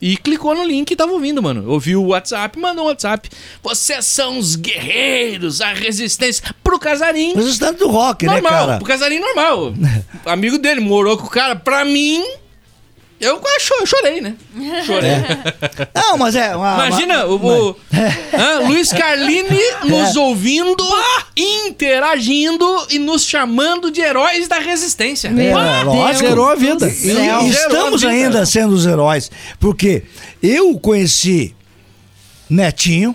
[0.00, 1.70] E clicou no link e tava ouvindo, mano.
[1.70, 3.30] Ouviu o WhatsApp, mandou um WhatsApp.
[3.62, 6.44] Vocês são os guerreiros, a resistência.
[6.62, 7.32] Pro Casarim.
[7.58, 8.76] Tanto do rock, né, normal, cara?
[8.78, 9.72] pro Casarim normal.
[10.26, 11.56] Amigo dele, morou com o cara.
[11.56, 12.22] Pra mim,
[13.20, 14.34] eu quase eu chorei, né?
[14.86, 15.10] Chorei.
[15.94, 16.54] Não, mas é.
[16.54, 17.76] Uma, Imagina uma- o, o
[18.36, 18.68] Hã?
[18.68, 20.76] Luiz Carlini nos ouvindo,
[21.36, 25.30] interagindo e nos chamando de heróis da resistência.
[25.30, 26.28] Meu É, Deus lógico.
[26.28, 26.86] Zerou a vida.
[26.88, 29.30] E- estamos ainda sendo os heróis.
[29.58, 30.02] Porque
[30.42, 31.54] eu conheci
[32.48, 33.14] Netinho,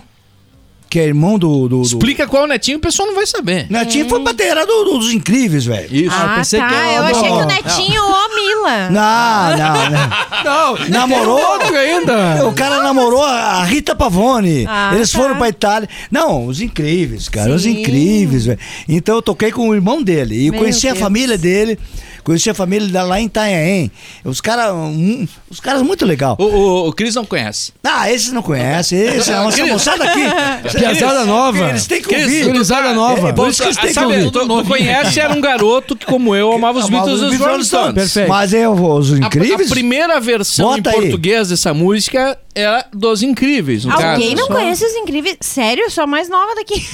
[0.92, 1.66] que é irmão do.
[1.66, 3.66] do, do- Explica qual netinho, o pessoal não vai saber.
[3.70, 5.88] Netinho foi bateria do- dos incríveis, velho.
[5.90, 6.14] Isso.
[6.14, 6.68] Ah, pensei tá.
[6.68, 7.46] que era eu achei que o Não.
[7.46, 8.90] Netinho ou a Mila.
[8.92, 10.12] Não, não, não.
[10.78, 11.40] Não, Namorou?
[11.40, 12.46] outro ainda.
[12.46, 14.66] O cara namorou a Rita Pavone.
[14.68, 15.18] Ah, Eles tá.
[15.18, 15.88] foram pra Itália.
[16.10, 17.52] Não, os incríveis, cara.
[17.54, 17.80] Os Sim.
[17.80, 18.58] incríveis, velho.
[18.88, 20.46] Então eu toquei com o irmão dele.
[20.46, 21.02] E Meu conheci a Deus.
[21.02, 21.78] família dele.
[22.24, 23.90] Conheci a família dela lá em Itanhaém.
[24.24, 24.72] Os caras.
[24.72, 26.36] hum, os caras muito legal.
[26.38, 27.72] O, o, o Cris não conhece.
[27.82, 28.98] Ah, esses não conhecem.
[28.98, 30.20] Esse é uma essa moçada aqui.
[30.78, 31.68] Piazada nova.
[31.70, 32.44] Eles têm que ouvir.
[32.44, 33.28] Gurizada nova.
[33.28, 34.30] É, por isso que eles têm que ouvir.
[34.30, 37.64] tu, tu conhece, era um garoto que, como eu, amava os Beatles e os Rolling
[37.64, 37.94] Stones.
[37.94, 38.28] Perfeito.
[38.28, 39.70] Mas é os A, incríveis.
[39.70, 41.00] a primeira versão Bota em aí.
[41.02, 44.36] português dessa música é dos Incríveis, no Alguém caso.
[44.36, 45.36] não conhece os incríveis?
[45.40, 45.84] Sério?
[45.84, 46.84] Eu sou a mais nova daqui.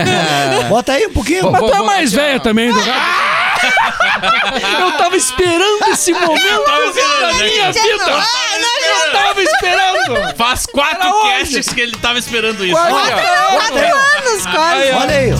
[0.68, 1.50] Bota aí um pouquinho.
[1.50, 2.78] Mas tu é mais velha também, do
[4.80, 7.82] Eu tava esperando esse momento da minha vida.
[7.86, 10.36] Eu tava esperando.
[10.36, 12.74] Faz quatro casts que ele tava esperando isso.
[12.74, 13.16] Quatro Olha.
[13.52, 14.90] Quatro anos, quase.
[14.92, 15.34] Olha aí.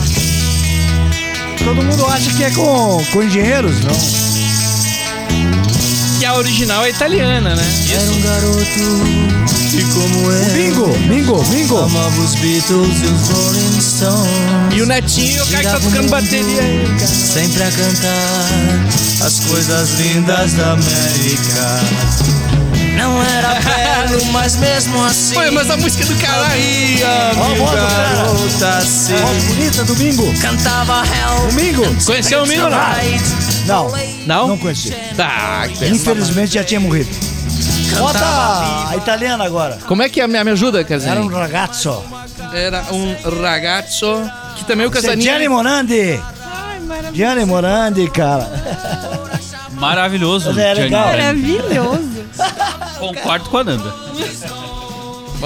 [1.63, 3.95] Todo mundo acha que é com, com engenheiros, não.
[6.19, 7.63] Que a original é italiana, né?
[7.91, 11.77] Era um garoto que como eu Bingo, bingo, bingo.
[11.79, 16.09] amava os Beatles e os Rolling Stones E o Netinho, o cara que tá tocando
[16.09, 17.07] bateria aí, cara.
[17.07, 21.79] Sempre a cantar as coisas lindas da América
[22.97, 26.45] Não era belo, mas mesmo assim Pô, mas a música é do caralho.
[26.45, 28.15] Havia Ó a voz do cara.
[28.15, 29.13] garota assim
[29.47, 30.33] bonita do bingo.
[30.41, 32.05] Cantava Hell Domingo?
[32.05, 32.79] Conheceu o Mingo, não?
[33.65, 33.91] Não,
[34.25, 34.47] Não?
[34.49, 34.93] não conheci.
[35.17, 35.67] Tá.
[35.81, 37.09] Infelizmente já tinha morrido.
[37.99, 39.77] Bota a italiana agora.
[39.87, 40.27] Como é que é?
[40.27, 41.11] Me, me ajuda, Casarim?
[41.11, 42.03] Era um ragazzo.
[42.53, 45.21] Era um ragazzo que também o é Casarim...
[45.21, 46.19] Gianni Morandi.
[47.13, 48.49] Gianni Morandi, cara.
[49.71, 50.49] Maravilhoso.
[50.49, 51.07] Mas é legal.
[51.07, 52.25] Maravilhoso.
[52.99, 53.93] Concordo com a Nanda.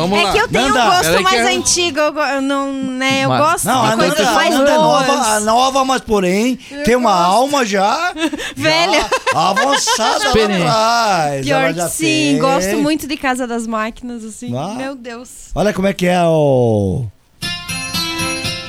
[0.02, 0.30] Vamos lá.
[0.30, 2.00] É que eu tenho Nanda, um gosto mais é- antigo.
[2.00, 5.08] Eu, eu não, né, eu Mas- gosto Não, de coisas Nanda, mais Nanda é boas.
[5.08, 8.14] nova, a nova, mas porém tem uma alma já,
[8.56, 9.06] Velha.
[9.34, 11.46] já avançada lá atrás.
[11.46, 12.38] Pior Ela que já sim, tem.
[12.40, 14.56] gosto muito de Casa das Máquinas, assim.
[14.58, 14.74] Ah.
[14.76, 15.30] Meu Deus.
[15.56, 17.06] Olha como é que é o...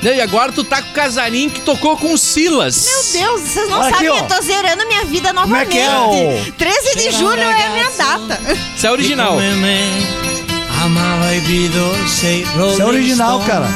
[0.03, 2.87] E agora tu tá com o casarinho que tocou com o Silas.
[3.13, 4.17] Meu Deus, vocês não Olha aqui, sabem, ó.
[4.17, 5.69] eu tô zerando a minha vida Como é novamente.
[5.69, 8.39] que é o- 13 de julho é a minha data.
[8.75, 9.35] Isso é original.
[10.81, 13.67] Amava e Isso é original, cara.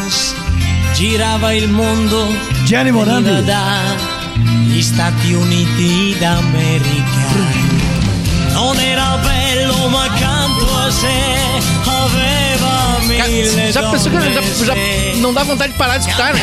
[0.95, 2.36] Girava il mondo
[2.66, 3.30] Gianni Morandi.
[4.82, 7.26] Stati Uniti d'America.
[8.53, 11.36] Non era bello, ma accanto a sé
[11.86, 14.76] aveva mille já pensou que já, já
[15.18, 16.41] não dá vontade de parar de escutar, né?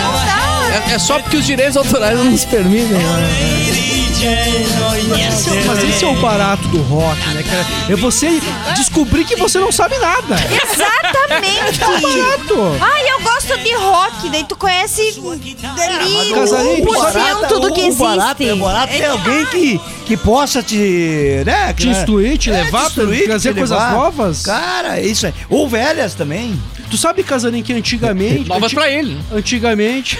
[0.88, 2.98] É, é só porque os direitos autorais não nos permitem.
[2.98, 3.91] né?
[4.24, 7.66] É- Mas esse é o barato do rock, né, cara?
[7.92, 8.40] É você
[8.76, 10.36] descobrir que você não sabe nada.
[10.36, 11.80] Exatamente.
[11.80, 12.78] Barato.
[12.80, 17.80] Ai, eu gosto de rock, daí tu conhece ali Casarinho, um por cento do que
[17.90, 18.58] o barato, existe.
[18.58, 21.42] é barato ter alguém que, que possa te.
[21.44, 24.42] Né, Te instruir, te levar, instruir, trazer te coisas novas.
[24.42, 25.32] Cara, isso é.
[25.50, 26.60] Ou velhas também.
[26.90, 28.46] Tu sabe, Casarinho, que antigamente...
[28.48, 29.18] Novas anti- pra ele.
[29.32, 30.18] Antigamente...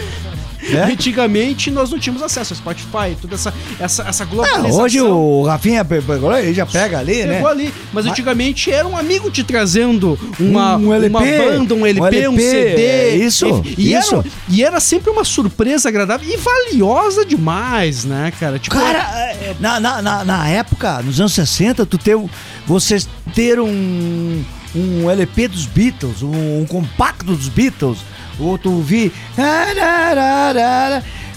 [0.63, 0.85] É?
[0.93, 4.81] Antigamente nós não tínhamos acesso ao Spotify, toda essa, essa, essa Ah, globalização.
[4.85, 7.35] hoje o Rafinha pe- pegou, ele já pega ali, né?
[7.35, 7.73] Pegou ali.
[7.93, 12.31] Mas antigamente era um amigo te trazendo uma, Um LP, uma banda, um LP, um,
[12.33, 12.83] um LP, CD.
[12.87, 14.15] é isso, E, isso.
[14.17, 18.59] Era, e era sempre uma surpresa agradável e valiosa demais, né, cara?
[18.59, 18.99] Tipo, Cara,
[19.33, 22.29] é, na, na, na, época, nos anos 60, tu ter, um-
[22.67, 22.99] você
[23.35, 24.43] ter um,
[24.75, 27.99] um LP dos Beatles, um, um compacto dos Beatles,
[28.39, 29.13] ou tu ouvir.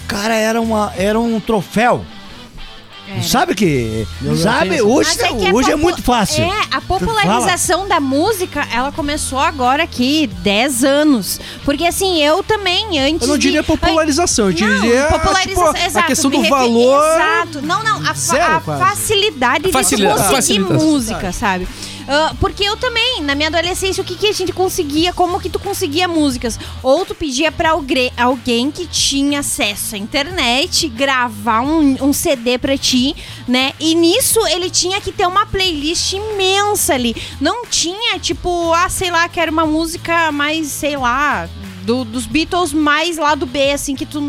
[0.08, 2.04] Cara, era, uma, era um troféu.
[3.22, 4.04] Sabe que.
[4.42, 4.82] Sabe?
[4.82, 6.42] Hoje, Mas é que a hoje é muito fácil.
[6.42, 11.40] É, a popularização da música, ela começou agora aqui, 10 anos.
[11.64, 13.66] Porque assim, eu também, antes eu não diria de...
[13.66, 17.00] popularização, eu diria Não, popularização, tipo, a exato, questão me do valor.
[17.14, 17.62] Exato.
[17.62, 20.84] Não, não, a, fa- Zero, a facilidade Facilidade, de conseguir facilidade.
[20.84, 21.68] música, sabe?
[22.08, 25.50] Ah, porque eu também, na minha adolescência, o que, que a gente conseguia, como que
[25.50, 26.58] tu conseguia músicas?
[26.82, 27.70] Ou tu pedia pra
[28.16, 33.14] alguém, que tinha acesso à internet gravar um, um CD pra ti,
[33.48, 33.72] né?
[33.80, 37.16] E nisso ele tinha que ter uma playlist imensa ali.
[37.40, 41.48] Não tinha, tipo, ah, sei lá, quero uma música mais, sei lá,
[41.82, 44.22] do- dos Beatles mais lá do B, assim, que tu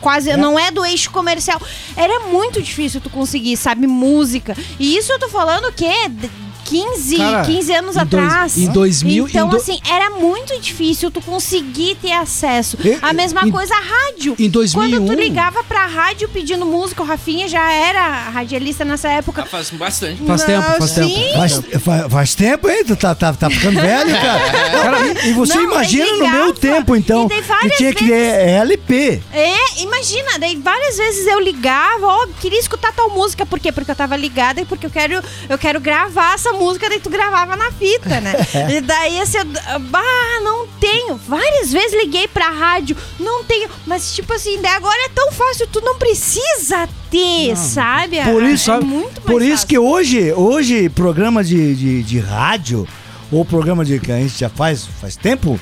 [0.00, 1.60] quase não é do eixo comercial.
[1.96, 4.56] Era muito difícil tu conseguir, sabe, música.
[4.80, 5.70] E isso eu tô falando?
[6.08, 6.30] D-
[6.70, 8.56] 15, Cara, 15 anos em dois- atrás.
[8.58, 12.78] em 2000 Então, em do- assim, era muito difícil tu conseguir ter acesso.
[12.84, 14.36] E- a mesma em- coisa a rádio.
[14.38, 19.08] em 2001 Quando tu ligava pra rádio pedindo música, o Rafinha já era radialista nessa
[19.08, 19.44] época.
[19.46, 20.24] Faz bastante.
[20.24, 21.08] Faz tempo, faz Sim.
[21.08, 21.34] tempo.
[21.38, 22.84] Faz, fa- faz tempo, hein?
[22.86, 24.40] Tu tá, tá, tá ficando velho, cara.
[25.26, 28.32] e você Não, imagina daí no meu ligava, tempo, então, e que tinha que vezes-
[28.32, 29.22] ter LP.
[29.32, 33.72] É, imagina, daí várias vezes eu ligava, ó, queria escutar tal música, por quê?
[33.72, 37.08] Porque eu tava ligada e porque eu quero, eu quero gravar essa música, daí tu
[37.10, 38.34] gravava na fita, né?
[38.76, 39.38] e daí assim,
[39.90, 41.16] bah, não tenho.
[41.16, 45.66] Várias vezes liguei pra rádio, não tenho, mas tipo assim, daí agora é tão fácil,
[45.66, 48.22] tu não precisa ter, sabe?
[48.24, 48.84] Por É- isso, é sabe?
[48.84, 49.68] muito mais por isso fácil.
[49.68, 52.86] que hoje, hoje programa de, de, de rádio
[53.32, 55.58] ou programa de que a gente já faz faz tempo,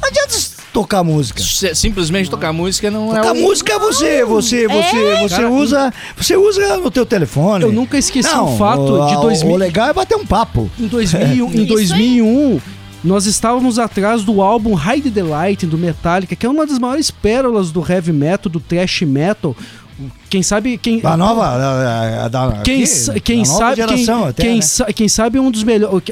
[0.00, 0.34] não adianta
[0.72, 1.42] tocar música.
[1.74, 3.36] Simplesmente tocar música não é Tocar o...
[3.40, 7.64] música você, você, você, você Cara, usa, você usa no teu telefone.
[7.64, 10.70] Eu nunca esqueci Não, o fato de o- 2000 O legal é bater um papo.
[10.78, 11.66] Em 2001, em Isso aí.
[11.66, 12.60] 2001
[13.02, 17.10] nós estávamos atrás do álbum Hide the Light do Metallica, que é uma das maiores
[17.10, 19.56] pérolas do heavy metal, do thrash metal.
[20.28, 24.42] Quem sabe quem Da nova, da, da, quem, da quem nova sabe quem, geração até,
[24.42, 24.60] quem, né?
[24.62, 26.02] sa- quem sabe um dos melhores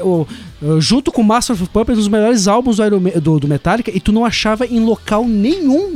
[0.81, 4.01] junto com Master of Puppets um dos melhores álbuns do, Iron do, do Metallica e
[4.01, 5.95] tu não achava em local nenhum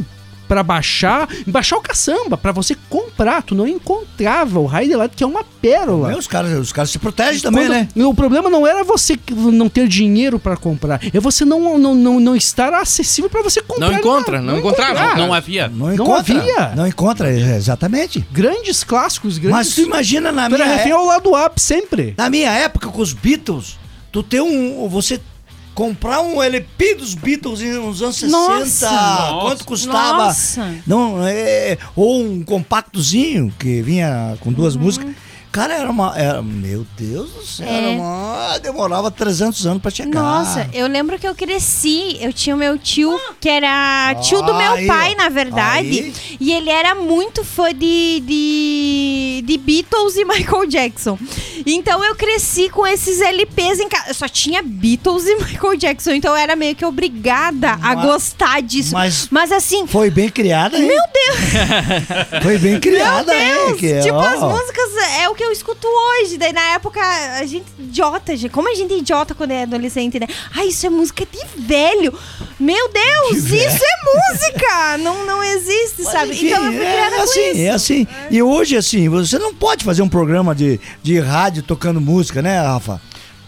[0.53, 5.26] pra baixar, baixar o caçamba, pra você comprar, tu não encontrava o Light, que é
[5.26, 6.09] uma pérola.
[6.09, 8.05] Meu, Os caras, os caras se protegem também, Quando- né?
[8.05, 12.20] O problema não era você não ter dinheiro pra comprar, é você não, não, não,
[12.20, 13.88] não estar acessível pra você comprar.
[13.90, 14.92] Não encontra, não encontrava.
[14.92, 15.16] encontrar.
[15.16, 15.68] Não havia.
[15.68, 16.38] Não Não encontra.
[16.38, 16.72] havia.
[16.76, 18.22] Não encontra, é, exatamente.
[18.30, 19.57] Grandes clássicos, grandes.
[19.68, 22.12] Mas tu imagina na Tu era minha, refém é- ao lado up sempre.
[22.18, 23.78] na minha época com os Beatles,
[24.12, 24.86] tu ter um.
[24.90, 25.18] Você
[25.75, 28.31] comprar um LP dos Beatles nos anos 60.
[28.37, 29.39] Nossa.
[29.41, 30.25] Quanto custava?
[30.27, 30.75] Nossa.
[30.87, 34.83] Não, é, ou um compactozinho que vinha com duas Uhum.
[34.83, 35.14] músicas.
[35.51, 36.16] Cara, era uma.
[36.18, 37.75] Era, meu Deus do céu, É.
[37.77, 40.09] era uma, demorava 300 anos pra chegar.
[40.18, 44.55] Nossa, eu lembro que eu cresci, eu tinha o meu tio, que era tio do
[44.55, 46.14] meu Aí, pai, na verdade, Aí.
[46.41, 51.18] e ele era muito fã de, de, de Beatles e Michael Jackson.
[51.66, 54.08] Então eu cresci com esses LPs em casa.
[54.08, 58.04] Eu só tinha Beatles e Michael Jackson, então eu era meio que obrigada a Mas-
[58.04, 58.92] gostar disso.
[58.92, 60.86] mas- Mas, assim, Foi bem criada, hein?
[60.86, 61.38] meu Deus,
[62.42, 63.76] Foi bem criada, meu hein?
[63.80, 64.04] Deus!
[64.04, 66.38] Tipo, ó, as músicas é o que eu escuto hoje.
[66.38, 67.00] Daí na época,
[67.38, 68.50] a gente idiota, gente.
[68.52, 70.26] Como a gente é idiota quando é adolescente, né?
[70.56, 72.12] Ah, isso é música de velho.
[72.58, 73.54] Meu Deus, isso
[73.84, 74.98] é música!
[74.98, 76.32] Não, não existe, sabe?
[76.32, 77.60] Enfim, então eu fui criada é assim, isso.
[77.60, 78.06] é assim.
[78.30, 82.59] E hoje, assim, você não pode fazer um programa de, de rádio tocando música, né,
[82.61, 83.00] Rafa?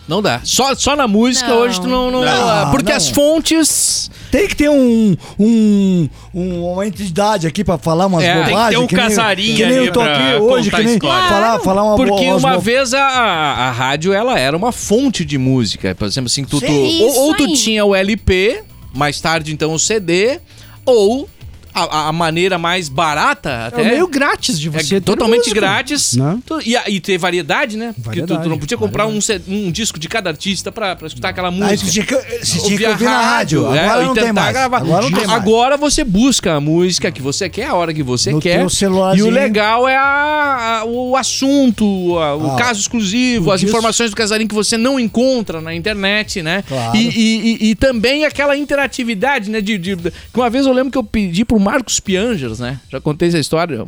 [0.06, 0.42] Não dá.
[0.44, 1.56] Só, só na música Não.
[1.60, 2.10] hoje tu não.
[2.10, 2.96] não, Não, porque não.
[2.98, 4.10] as fontes.
[4.30, 8.44] Tem que ter um, um, um- uma entidade aqui pra falar umas É, tem que
[8.44, 8.82] ter bobagens.
[8.82, 11.28] um que nem- casarinho Que nem eu tô pra aqui hoje, que nem história.
[11.28, 14.72] falar, falar uma Porque bo- uma bo- vez a, a, a rádio ela era uma
[14.72, 15.94] fonte de música.
[15.94, 19.78] Por exemplo, assim, tu, tu- ou, ou tu tinha o LP, mais tarde então o
[19.78, 20.38] CD,
[20.84, 21.26] ou
[21.74, 23.82] a, a maneira mais barata até.
[23.82, 24.94] É meio grátis de É você.
[24.96, 26.14] ter totalmente música, grátis.
[26.16, 26.38] né?
[26.46, 27.94] Tu- e, e ter variedade, né?
[28.02, 29.18] Porque tu, tu não podia comprar um,
[29.48, 31.90] um disco de cada artista pra, pra escutar aquela Aí música.
[31.90, 32.14] tinha que,
[32.44, 33.74] você tinha que Ouvir na rádio.
[33.74, 34.52] é, Agora e não tem tentar mais.
[34.52, 34.76] gravar.
[34.78, 35.40] Agora não tem mais.
[35.42, 38.58] Agora você busca a música que você quer, a hora que você No quer.
[38.58, 38.68] teu
[39.16, 41.84] E o legal é a- a- o assunto,
[42.18, 43.76] a- o Ah, caso exclusivo, o as disco.
[43.76, 46.62] informações do casarinho que você não encontra na internet, né?
[46.66, 46.96] Claro.
[46.96, 49.60] E, e- e- e também aquela interatividade, né?
[49.60, 52.80] De, de- que uma vez eu lembro que eu pedi pro Marcos Piangers, né?
[52.90, 53.84] Já contei essa história.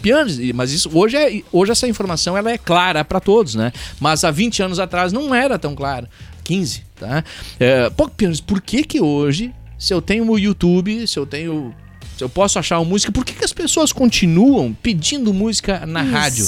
[0.00, 3.72] Piangers, mas isso hoje é hoje essa informação ela é clara para todos, né?
[4.00, 6.08] Mas há 20 anos atrás não era tão clara.
[6.42, 7.22] 15, tá?
[7.60, 11.72] É, pô, Piangers, por que que hoje, se eu tenho o YouTube, se eu tenho
[12.16, 16.04] se eu posso achar uma música, por que, que as pessoas continuam pedindo música na
[16.04, 16.12] Isso.
[16.12, 16.46] rádio?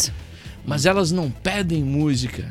[0.65, 2.49] Mas elas não pedem música.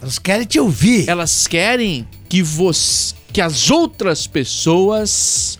[0.00, 1.08] Elas querem te ouvir.
[1.08, 5.58] Elas querem que você, que as outras pessoas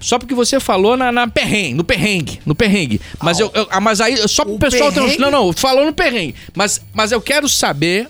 [0.00, 2.98] Só porque você falou na, na perrengue, no perrengue, no perrengue.
[3.22, 4.90] Mas, eu, eu- ah, mas aí, só pro O pessoal...
[4.90, 5.18] perrengue?
[5.18, 6.34] Não, não, falou no perrengue.
[6.54, 8.08] Mas, mas eu quero saber...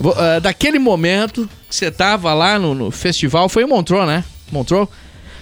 [0.00, 4.24] vo- ah, daquele momento que você tava lá no, no festival, foi em Montreux, né?
[4.50, 4.88] Montreux?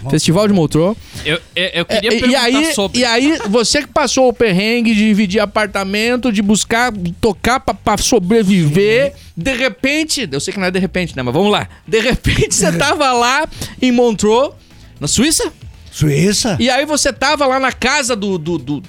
[0.08, 0.96] Festival de Montreux.
[1.24, 2.98] Eu, eu, eu queria É, e, perguntar aí, sobre.
[3.00, 7.96] e aí, você que passou o perrengue de dividir apartamento, de buscar tocar pra, pra
[7.98, 11.22] sobreviver, de repente, eu sei que não é de repente, né?
[11.22, 11.68] Mas vamos lá.
[11.86, 13.46] De repente você tava lá
[13.82, 14.52] em Montreux,
[14.98, 15.52] na Suíça,
[15.90, 16.56] Suíça.
[16.60, 18.82] e aí você tava lá na casa do, do, do,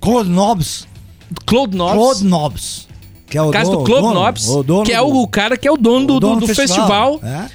[0.00, 0.86] Claude Nobs.
[1.30, 1.94] do Claude Nobs.
[1.96, 2.88] Claude Nobs.
[3.28, 5.68] Que é o Casa do Claude Nobs, o dono que é do- o cara que
[5.68, 7.48] é o dono do, o do, dono do festival, É.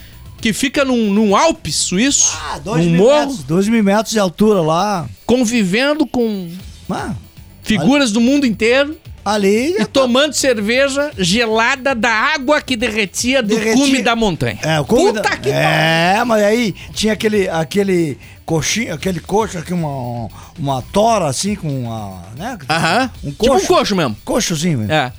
[0.46, 4.20] que fica num, num Alpes suíço, Ah, dois mil, morro, metros, dois mil metros de
[4.20, 5.08] altura lá.
[5.26, 6.52] convivendo com
[6.88, 7.16] Ah,
[7.64, 8.96] figuras do mundo inteiro.
[9.26, 9.76] ali.
[9.80, 13.74] e tomando cerveja gelada da água que derretia do Derretia.
[13.74, 14.60] cume da montanha.
[14.62, 19.58] É, o cume Puta da- que É, mas aí tinha aquele, aquele coxinho, aquele coxo
[19.58, 20.30] aqui, uma,
[20.60, 22.22] uma tora assim com uma.
[22.38, 22.56] Né?
[22.70, 23.10] Aham.
[23.24, 23.64] Um tipo coxo.
[23.64, 24.16] um coxo mesmo.
[24.24, 24.94] Coxozinho, mesmo.
[24.94, 25.12] É.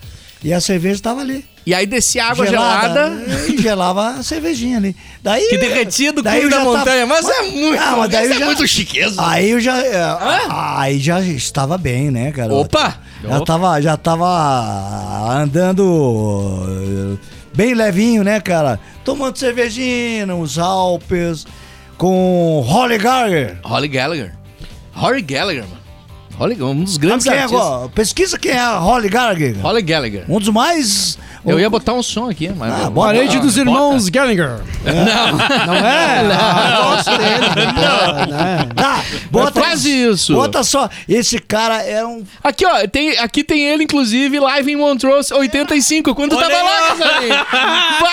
[0.45, 1.45] E a cerveja tava ali.
[1.67, 3.12] E aí descia água gelada,
[3.49, 4.95] E gelava a cervejinha ali.
[5.21, 7.07] Daí, que derretia do daí cume da já tava- montanha.
[7.07, 9.17] Mas é muito, Ah, mas daí é já- muito chiqueza.
[9.27, 9.77] Aí eu já.
[9.85, 10.01] é,
[10.49, 12.55] Aí já estava bem, né, cara?
[12.55, 12.97] Opa!
[13.25, 15.37] Já tava, já tava
[15.87, 17.19] andando
[17.55, 18.79] bem levinho, né, cara?
[19.05, 21.47] Tomando cervejinha nos Alpes,
[21.99, 23.59] com Holly Gallagher.
[23.64, 24.33] Holly Gallagher.
[24.93, 25.77] Holly Gallagher, mano.
[26.39, 27.67] Holly, um dos grandes quem é artistas.
[27.67, 27.89] agora?
[27.89, 29.57] Pesquisa quem é a Holly Gallagher.
[29.62, 30.25] Holly Gallagher.
[30.29, 31.19] Um dos mais.
[31.47, 32.72] Eu ia botar um som aqui, mas...
[32.72, 33.14] Ah, bota.
[33.14, 34.61] Parede dos irmãos Gallagher.
[34.84, 35.36] Não,
[35.66, 36.22] Não é?
[36.22, 36.90] Não.
[36.90, 37.47] Gosto dele.
[37.76, 38.68] Não.
[38.74, 40.34] Tá, bota, É quase isso.
[40.34, 42.24] Bota só, esse cara é um.
[42.42, 46.62] Aqui, ó, tem, aqui tem ele, inclusive, live em Montreux 85, quando tu Olha tava
[46.62, 48.07] lá,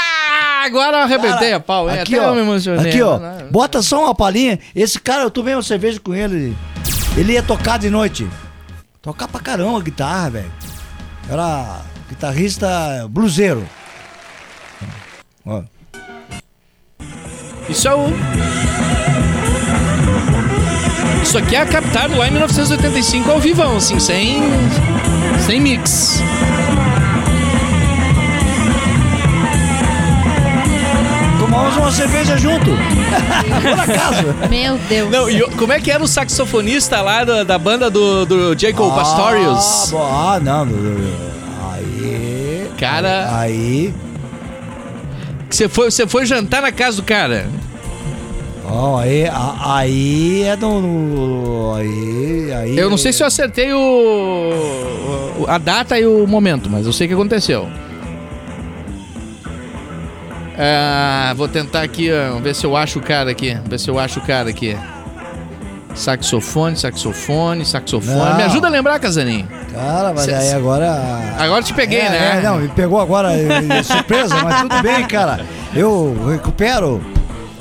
[0.65, 2.89] agora eu arrebentei a pau, é, aqui, até ó, eu me emocionei.
[2.89, 3.17] aqui, ó.
[3.17, 3.45] né?
[3.49, 4.59] Bota só uma palhinha.
[4.75, 6.55] Esse cara, eu tomei uma cerveja com ele.
[7.17, 8.27] Ele ia tocar de noite.
[9.01, 10.51] Tocar pra caramba a guitarra, velho.
[11.29, 11.81] Era
[12.13, 12.67] guitarrista
[13.09, 13.67] bluseiro.
[15.45, 15.63] Ó.
[17.67, 18.07] Isso é o.
[21.23, 24.41] Isso aqui é captado lá em 1985 ao vivão, assim, sem.
[25.45, 26.21] sem mix.
[31.39, 32.65] Tomamos uma cerveja junto.
[33.61, 34.49] Por acaso.
[34.49, 35.09] Meu Deus.
[35.11, 38.91] Não, e como é que era o saxofonista lá da, da banda do, do Jacob
[38.91, 39.93] Ah, Pastorius?
[39.93, 40.67] ah, não.
[42.83, 43.93] Cara, Aí.
[45.49, 47.47] você foi, você foi jantar na casa do cara.
[48.65, 50.81] Ó, aí, a- aí é do.
[50.81, 52.53] do- Aí.
[52.53, 53.77] aí Eu não sei se eu acertei o,
[55.39, 57.69] o- a data e o momento, mas eu sei que aconteceu.
[60.57, 63.57] Ah, vou tentar aqui, ó, ver se eu acho o cara aqui.
[63.65, 64.77] Ver se eu acho o cara aqui.
[65.95, 68.15] Saxofone, saxofone, saxofone.
[68.17, 68.35] Não.
[68.35, 69.47] Me ajuda a lembrar, Casaninho.
[69.73, 70.91] Cara, mas Cê- aí agora.
[71.37, 72.39] Agora te peguei, É, né?
[72.39, 73.29] é, não, me pegou agora
[73.83, 75.45] surpresa, mas tudo bem, cara.
[75.75, 77.01] Eu recupero.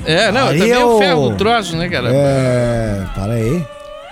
[0.05, 2.09] É, não, Aí também eu- o ferro o troço, né, cara?
[2.11, 3.01] É.
[3.15, 3.63] Para aí.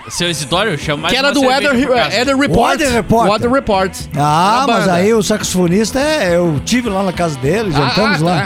[0.09, 1.73] Seu Isidório, chama mais Que era do Weather.
[1.89, 2.59] Weather Report.
[2.71, 3.29] Weather Report.
[3.29, 3.91] Weather Report.
[4.17, 6.35] Ah, mas aí o saxofonista é.
[6.35, 8.41] Eu tive lá na casa dele, Ah, jantamos ah, lá.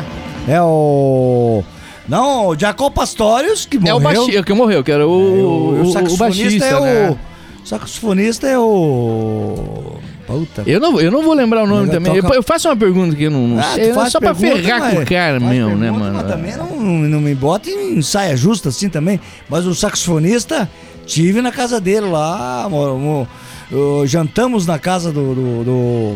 [0.47, 0.51] tá.
[0.53, 1.63] É o.
[2.07, 4.19] Não, o Jacob Pastorius, que É o morreu.
[4.21, 6.83] baixista que morreu, que era É, o, o, o, o saxofonista baixista, é o.
[6.83, 7.17] né?
[7.63, 9.95] O saxofonista é o.
[10.27, 10.63] Puta.
[10.65, 12.15] Eu não, eu não vou lembrar o nome também.
[12.15, 13.93] toca- Eu, eu faço uma pergunta que eu não, não Ah, sei.
[13.93, 16.15] faz Só pra ferrar mas- com o cara mesmo, né, mano?
[16.15, 19.19] Mas também não, não me bota em saia justa assim também.
[19.47, 20.67] Mas o saxofonista,
[21.05, 22.67] tive na casa dele lá.
[22.69, 23.27] mo- mo-
[23.71, 26.15] ô, jantamos na casa do, do- do-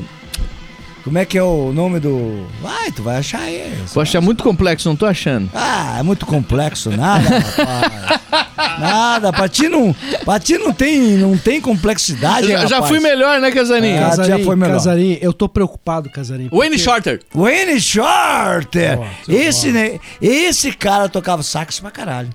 [1.10, 2.46] Como é que é o nome do.
[2.62, 3.74] Vai, tu vai achar aí.
[3.96, 5.50] Vou achar muito complexo, não tô achando.
[5.56, 8.80] Ah, é muito complexo, nada, rapaz.
[8.80, 9.92] Nada, pra ti não,
[10.24, 14.06] pra ti não tem, não tem complexidade, já, já fui melhor, né, Casaninho?
[14.06, 14.74] Ah, já foi melhor.
[14.74, 16.48] Casarim, eu tô preocupado, Casarim.
[16.52, 17.22] Wayne Shorter.
[17.34, 19.00] Wayne Shorter!
[19.26, 22.30] Seu esse, né, esse cara tocava sax pra caralho.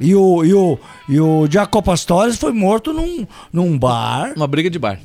[0.00, 0.78] E o, e o,
[1.08, 4.32] e o Jacob Pastores foi morto num, num bar.
[4.34, 4.98] Uma briga de bar.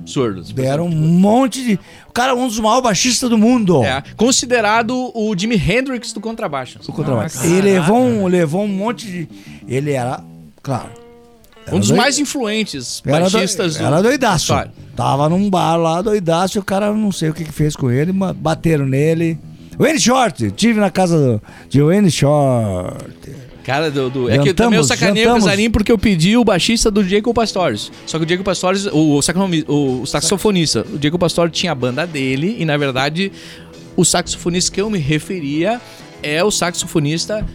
[0.00, 0.42] Absurdo.
[0.52, 1.74] Deram um monte de.
[2.08, 3.84] O cara é um dos maiores baixistas do mundo.
[3.84, 6.78] É, considerado o Jimi Hendrix do contrabaixo.
[6.88, 7.44] O contrabaixo.
[7.46, 9.28] E levou um, levou um monte de.
[9.68, 10.22] Ele era.
[10.62, 10.90] Claro.
[11.72, 14.44] Um dos doi- mais influentes Era, doi- baixistas do era doidaço.
[14.44, 14.72] história.
[14.96, 17.90] Tava num bar lá, doidaço, e o cara não sei o que, que fez com
[17.90, 19.38] ele, mas bateram nele.
[19.78, 23.30] Wayne Short, tive na casa do, de Wayne Short.
[23.70, 25.44] Cara, do, do- é que eu também eu sacaneei o jantamos.
[25.44, 27.90] Casarinho porque eu pedi o baixista do Jacob Pastores.
[28.06, 29.20] Só que o Jacob Pastores, o,
[29.68, 33.30] o, o saxofonista, o Jacob Pastores tinha a banda dele e na verdade
[33.96, 35.80] o saxofonista que eu me referia
[36.22, 37.46] é o saxofonista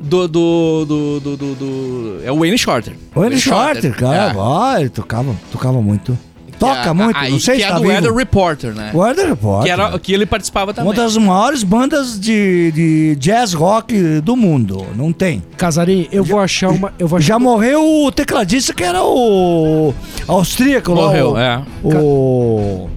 [0.00, 0.28] do.
[0.28, 2.94] do, do, do, do- do- é o Wayne Shorter.
[3.14, 4.36] Wayne Short, cara, É.
[4.36, 6.18] ó, ele tocava, tocava muito.
[6.58, 7.92] Toca é- muito, aí, não sei que se é tá do vivo.
[7.92, 8.90] Weather Reporter, né?
[8.94, 9.64] Weather Report.
[9.64, 10.90] Que, era, que ele participava também.
[10.90, 14.86] Uma das maiores bandas de, de jazz rock do mundo.
[14.94, 15.42] Não tem.
[15.56, 16.92] Casarim, eu vou achar uma.
[16.98, 19.92] Eu vou achar Já morreu o tecladista que era o
[20.28, 21.06] austríaco lá.
[21.06, 21.62] Morreu, o, é.
[21.82, 22.88] O.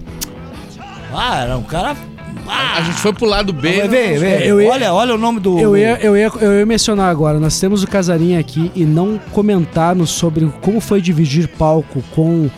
[1.12, 1.96] Ah, era um cara.
[2.48, 3.68] A gente foi pro lado B.
[3.70, 4.46] Vê, vê, vê.
[4.50, 5.58] Eu ia- olha, olha o nome do.
[5.58, 9.20] Eu ia, eu, ia, eu ia mencionar agora, nós temos o Casarim aqui e não
[9.32, 12.48] comentarmos sobre como foi dividir palco com,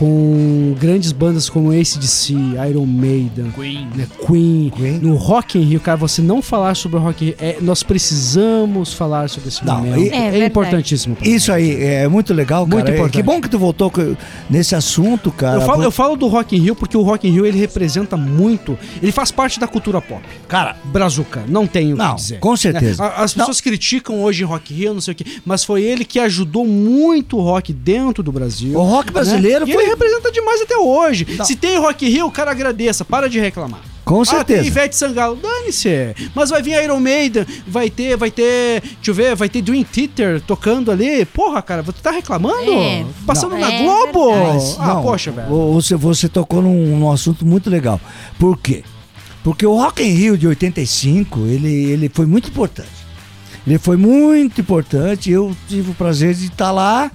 [0.00, 2.32] com grandes bandas como ACDC,
[2.70, 3.86] Iron Maiden, Queen.
[3.94, 4.98] né, Queen, Queen.
[4.98, 7.82] no Rock in Rio, cara, você não falar sobre o Rock in Rio, é, nós
[7.82, 9.98] precisamos falar sobre esse Não, momento.
[10.00, 11.18] e- É, É importantíssimo.
[11.22, 12.90] Isso aí, é muito legal, Muito cara.
[12.90, 13.12] É, importante.
[13.12, 13.92] Que bom que tu voltou
[14.48, 15.56] nesse assunto, cara.
[15.58, 18.16] Eu falo, eu falo do Rock in Rio porque o Rock in Rio ele representa
[18.16, 20.22] muito, ele faz parte da cultura pop.
[20.48, 22.38] Cara, Brazuca, não tenho o Não, que dizer.
[22.38, 23.04] com certeza.
[23.04, 26.06] A- As pessoas criticam hoje Rock in Rio, não sei o quê, mas foi ele
[26.06, 28.78] que ajudou muito o rock dentro do Brasil.
[28.78, 29.72] o rock brasileiro né?
[29.74, 29.89] Foi.
[29.90, 31.26] Representa demais até hoje.
[31.36, 31.44] Não.
[31.44, 33.80] Se tem Rock Rio, o cara agradeça, para de reclamar.
[34.04, 34.66] Com Ah, tem certeza.
[34.66, 36.14] Ivete Sangalo, dane-se.
[36.34, 39.84] Mas vai vir Iron Maiden, vai ter, vai ter, deixa eu ver, vai ter Dream
[39.84, 41.24] Theater tocando ali.
[41.26, 42.72] Porra, cara, você tá reclamando?
[42.72, 43.04] É.
[43.24, 43.60] Passando Não.
[43.60, 44.32] na É Globo?
[44.34, 44.76] verdade.
[44.80, 45.48] ah, Não, poxa, velho.
[45.74, 48.00] Você, você tocou num, num assunto muito legal.
[48.38, 48.82] Por quê?
[49.44, 52.88] Porque o Rock in Rio de 85, ele, ele foi muito importante.
[53.66, 55.30] Ele foi muito importante.
[55.30, 57.12] Eu tive o prazer de estar lá,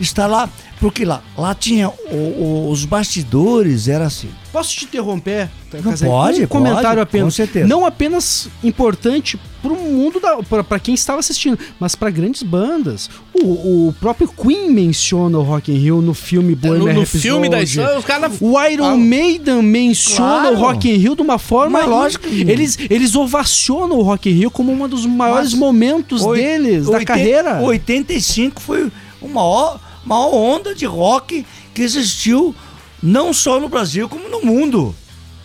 [0.00, 0.48] estar lá,
[0.80, 4.28] porque lá, lá tinha o- o- os bastidores, era assim.
[4.52, 5.50] Posso te interromper?
[5.84, 7.24] Não pode, um comentário pode, apenas.
[7.26, 7.66] com certeza.
[7.66, 13.10] Não apenas importante pro mundo da pra- pra quem estava assistindo, mas para grandes bandas.
[13.34, 17.22] O, o próprio Queen menciona o Rock in Rio no filme No, Bohemian no Rhapsody.
[17.22, 18.32] filme da história, os caras.
[18.40, 20.56] O Iron Ah, Maiden menciona Claro.
[20.56, 21.80] o Rock in Rio de uma forma.
[21.80, 25.58] Mas lógico que- Eles, eles ovacionam o Rock in Rio como um dos maiores Mas
[25.60, 27.60] momentos Oi- deles, da carreira.
[27.60, 28.90] 85 foi
[29.20, 31.44] uma maior, maior onda de rock
[31.74, 32.54] que existiu
[33.02, 34.94] Não só no Brasil, como no mundo.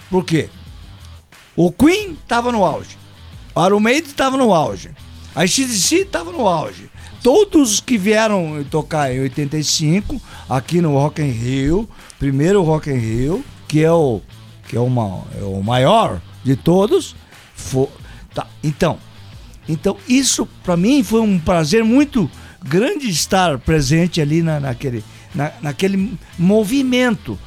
[0.09, 0.49] Por quê?
[1.55, 2.97] O Queen tava no auge.
[3.53, 4.89] O Iron Maiden tava no auge.
[5.35, 6.89] A XTC tava no auge.
[7.21, 11.87] Todos que vieram tocar em 85, aqui no Rock in Rio,
[12.17, 14.21] primeiro Rock in Rio, que é o,
[14.67, 17.15] que é o, ma- é o maior de todos,
[18.33, 18.97] tá, então,
[19.69, 22.29] então isso para mim foi um prazer muito
[22.63, 25.03] grande estar presente ali na, naquele,
[25.33, 27.37] na, naquele movimento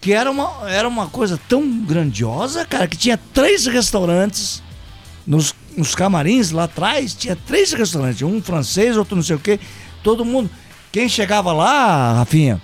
[0.00, 4.62] que era uma, era uma coisa tão grandiosa, cara, que tinha três restaurantes
[5.26, 9.58] nos, nos camarins lá atrás, tinha três restaurantes, um francês, outro não sei o quê,
[10.02, 10.48] todo mundo.
[10.92, 12.62] Quem chegava lá, Rafinha,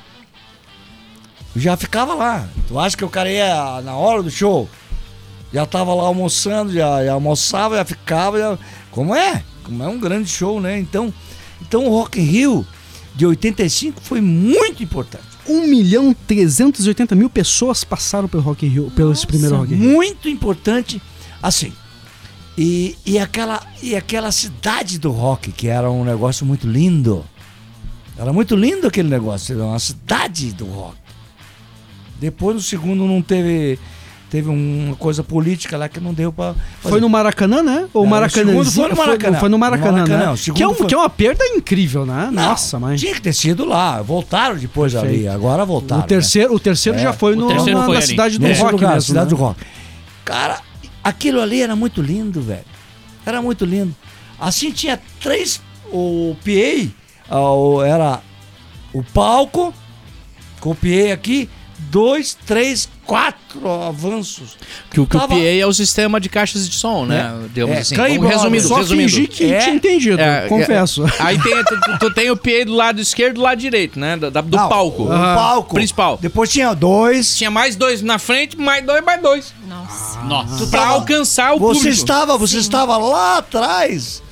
[1.54, 2.48] já ficava lá.
[2.68, 4.68] Tu acha que o cara ia na hora do show?
[5.52, 8.58] Já tava lá almoçando, já, já almoçava, já ficava, já...
[8.90, 9.42] como é?
[9.64, 10.78] Como é um grande show, né?
[10.78, 11.12] Então,
[11.66, 12.66] então o Rock in Rio
[13.14, 15.24] de 85 foi muito importante.
[15.48, 19.76] 1 milhão 380 mil pessoas passaram pelo Rock in Rio, pelo esse primeiro Rock in
[19.76, 19.90] Rio.
[19.90, 21.02] muito importante
[21.42, 21.72] assim
[22.56, 27.24] e, e aquela e aquela cidade do rock que era um negócio muito lindo
[28.16, 30.96] era muito lindo aquele negócio era uma cidade do rock
[32.20, 33.78] depois no segundo não teve
[34.32, 37.86] teve uma coisa política lá que não deu pra Foi no Maracanã, né?
[37.92, 38.58] Ou Não, Maracanã?
[38.58, 39.38] o segundo foi no Maracanã.
[39.38, 40.52] Foi, no Maracanã, No Maracanã, né?
[40.54, 42.30] Que é, um- foi- que é uma perda incrível, né?
[42.32, 42.98] Não, Nossa, mas...
[42.98, 45.30] tinha que ter sido lá voltaram depois ali Perfeito.
[45.32, 47.02] agora voltaram O terceiro, o terceiro É.
[47.02, 48.06] já foi no, terceiro na, foi na ali.
[48.08, 49.02] cidade do Nesse rock lugar, mesmo.
[49.02, 49.30] cidade né?
[49.30, 49.60] do rock.
[50.24, 50.60] Cara,
[51.04, 52.64] aquilo ali era muito lindo, velho.
[53.26, 53.94] Era muito lindo.
[54.40, 55.60] Assim tinha três.
[55.92, 56.90] O PA
[57.28, 58.20] ah, o- era
[58.94, 59.74] o palco,
[60.58, 61.50] com o PA aqui,
[61.90, 64.56] dois, três, quatro avanços.
[64.90, 67.32] Que, o- que o Tava- PA é o sistema de caixas de som, né?
[67.52, 67.94] Digamos É, assim.
[67.96, 69.10] Resumindo, Só resumindo.
[69.10, 69.58] fingi que É.
[69.58, 71.04] tinha entendido, É, confesso.
[71.18, 73.98] Aí tem, tu, tu- tu tem o PA do lado esquerdo e do lado direito,
[73.98, 74.16] né?
[74.16, 75.04] Da- do Não, palco.
[75.04, 75.74] O palco.
[75.74, 76.18] Principal.
[76.20, 77.36] Depois tinha dois.
[77.36, 79.54] Tinha mais dois na frente, mais dois, mais dois.
[79.68, 80.20] Nossa.
[80.22, 80.66] Nossa.
[80.68, 81.88] Pra alcançar o Você público.
[81.94, 84.22] estava, você estava lá atrás.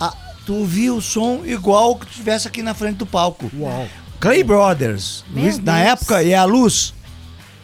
[0.00, 0.12] Ah,
[0.46, 3.50] tu viu o som igual que tivesse aqui na frente do palco.
[3.58, 3.86] Uau.
[4.20, 5.24] Clay Brothers.
[5.32, 6.94] Luiz- na época, e a luz.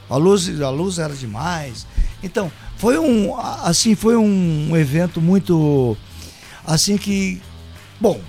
[0.09, 1.87] A luz, a luz era demais.
[2.23, 5.97] Então, foi um, a- assim, foi um evento muito,
[6.67, 7.41] assim que,
[8.01, 8.21] bom,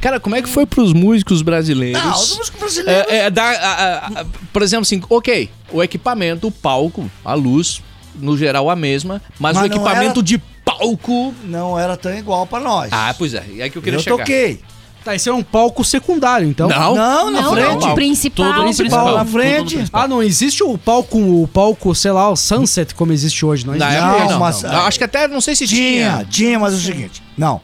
[0.00, 2.02] Cara, como é que foi pros músicos brasileiros?
[2.02, 5.82] não, os músicos brasileiros, É, é, dar, a- a- a- por exemplo, assim, ok, o
[5.82, 7.80] equipamento, o palco, a luz,
[8.16, 11.34] no geral a mesma, mas, Mas o equipamento era- de palco.
[11.44, 12.90] não era tão igual pra nós.
[12.92, 14.18] Ah, pois é, é que eu queria eu chegar.
[14.18, 14.60] toquei.
[15.04, 16.68] Tá, esse é um palco secundário, então.
[16.68, 17.86] Não, Não, na Não, frente.
[17.86, 18.46] não, principal.
[18.46, 19.16] Tudo no Principal, principal.
[19.16, 19.74] na frente.
[19.76, 20.02] principal.
[20.02, 23.74] Ah, não existe o palco, o palco, sei lá, o Sunset como existe hoje, não
[23.74, 23.94] existe.
[23.94, 24.80] época, Não, não, mas- não.
[24.86, 26.26] Acho que até, não sei se Tinha, tinha.
[26.28, 27.62] tinha, mas é o seguinte, não.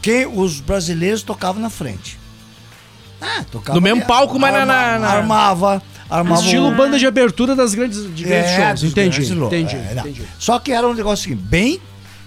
[0.00, 2.18] Quem, os brasileiros tocavam na frente.
[3.20, 6.40] Ah, tocava No mesmo palco, mas na- arma- na- na- Armava, armava.
[6.42, 8.84] Estilo um- banda de abertura das grandes, de grandes É, shows.
[8.84, 10.02] Entendi, grandes entendi, é, não.
[10.02, 10.22] entendi.
[10.38, 11.80] Só que era um negócio assim, bem.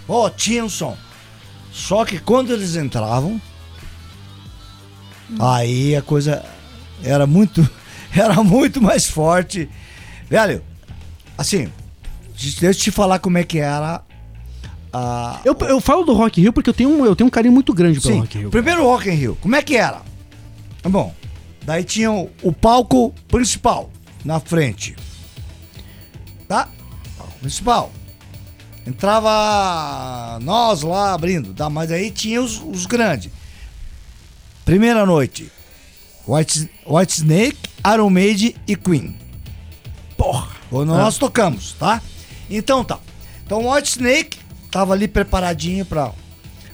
[0.07, 0.95] Ó, tinha um som.
[1.71, 3.41] Só que quando eles entravam,
[5.39, 6.43] aí a coisa
[7.03, 7.67] era muito.
[8.15, 9.67] Era muito mais forte.
[10.29, 10.61] Velho,
[11.35, 11.67] assim,
[12.37, 14.03] deixa eu te falar como é que era
[14.93, 15.39] a.
[15.43, 17.55] Eu, eu falo do Rock in Rio porque eu tenho um, eu tenho um carinho
[17.55, 18.49] muito grande pelo Sim, Rock in Rio.
[18.51, 20.03] primeiro Rock in Rio, como é que era?
[20.83, 21.11] Bom,
[21.65, 23.89] daí tinha o, o palco principal
[24.23, 24.95] na frente.
[26.47, 26.69] Tá?
[27.17, 27.91] Palco principal.
[28.85, 31.67] Entrava nós lá abrindo, tá?
[31.67, 33.31] mas aí tinha os, os grandes.
[34.65, 35.51] Primeira noite,
[36.27, 37.57] White, White Snake,
[37.93, 39.15] Iron Maiden e Queen.
[40.17, 40.47] Porra!
[40.69, 42.01] Quando nós tocamos, tá?
[42.49, 42.97] Então tá.
[43.45, 44.37] Então o White Snake
[44.71, 46.11] tava ali preparadinho pra,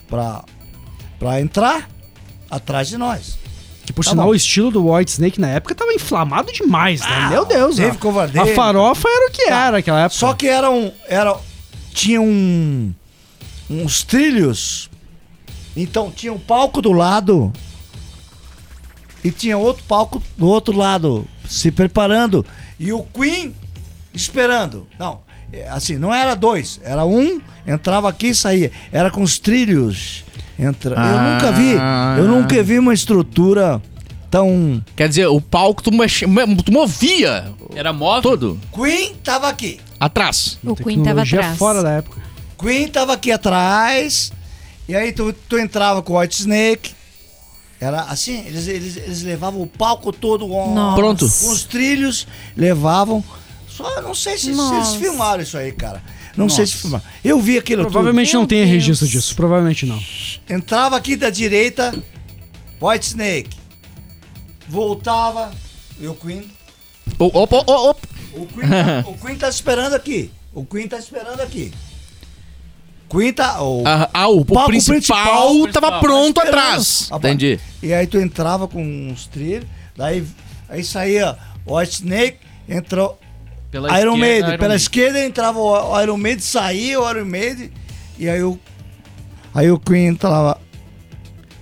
[0.08, 0.44] pra,
[1.18, 1.90] pra entrar
[2.50, 3.38] atrás de nós.
[3.86, 4.32] Que por Tá sinal bom.
[4.32, 7.08] o estilo do White Snake na época tava inflamado demais, né?
[7.10, 8.44] Ah, Meu Deus, teve covardia.
[8.44, 9.56] A farofa era o que Tá.
[9.56, 10.16] era naquela época.
[10.20, 10.92] Só que era um.
[11.08, 11.36] Era,
[11.92, 12.94] tinha um.
[13.70, 14.90] uns trilhos.
[15.76, 17.52] Então tinha um palco do lado.
[19.24, 22.46] E tinha outro palco do outro lado, se preparando.
[22.80, 23.54] E o Queen
[24.14, 24.88] esperando.
[24.98, 25.20] Não,
[25.52, 26.80] é, assim, não era dois.
[26.84, 28.72] Era um, entrava aqui e saía.
[28.92, 30.24] Era com os trilhos.
[30.58, 30.96] Entra.
[30.96, 31.72] Eu nunca vi.
[32.18, 33.82] Eu nunca vi uma estrutura
[34.30, 34.84] tão.
[34.96, 35.92] Quer dizer, o palco tu,
[36.64, 38.32] tu movia Era móvel?
[38.32, 39.80] todo Queen tava aqui.
[40.00, 40.58] atrás.
[40.64, 41.58] O Queen tava atrás.
[41.58, 42.22] fora da época.
[42.58, 44.32] Queen tava aqui atrás.
[44.88, 46.92] E aí tu, tu entrava com o White Snake.
[47.80, 50.96] Era assim, eles, eles, eles levavam o palco todo Nossa.
[50.96, 51.20] Pronto.
[51.30, 53.24] com os trilhos, levavam.
[53.68, 55.00] Só não sei se, se eles Nossa.
[55.00, 56.04] filmaram isso aí, cara.
[56.36, 57.04] Não sei se filmaram.
[57.24, 58.68] Eu vi aquilo Provavelmente Meu não Deus.
[58.70, 59.36] registro disso.
[59.36, 59.98] Provavelmente não.
[59.98, 60.10] tudo.
[60.50, 61.94] Entrava aqui da direita,
[62.82, 63.58] White Snake.
[64.68, 65.52] Voltava,
[66.00, 66.50] e o Queen.
[67.18, 68.08] Opa, opa, opa.
[68.34, 70.32] O Queen, tá, o Queen tá esperando aqui.
[70.54, 71.72] O Queen tá esperando aqui.
[73.10, 73.62] Queen tá.
[73.62, 77.10] O, Ah, ah, o, o palco principal, principal tava pronto atrás.
[77.12, 77.18] Ah.
[77.18, 77.60] Entendi.
[77.82, 80.24] E aí tu entrava com uns trilhos, daí
[80.70, 82.38] aí saía o White Snake,
[82.68, 83.20] entrou
[83.72, 84.38] Pela Iron esquerda, Maiden.
[84.40, 84.76] Iron Pela Maiden.
[84.76, 87.72] esquerda entrava o o Iron Maiden, saía o Iron Maiden,
[88.18, 88.60] e aí o.
[89.54, 90.60] Aí o Queen entrava.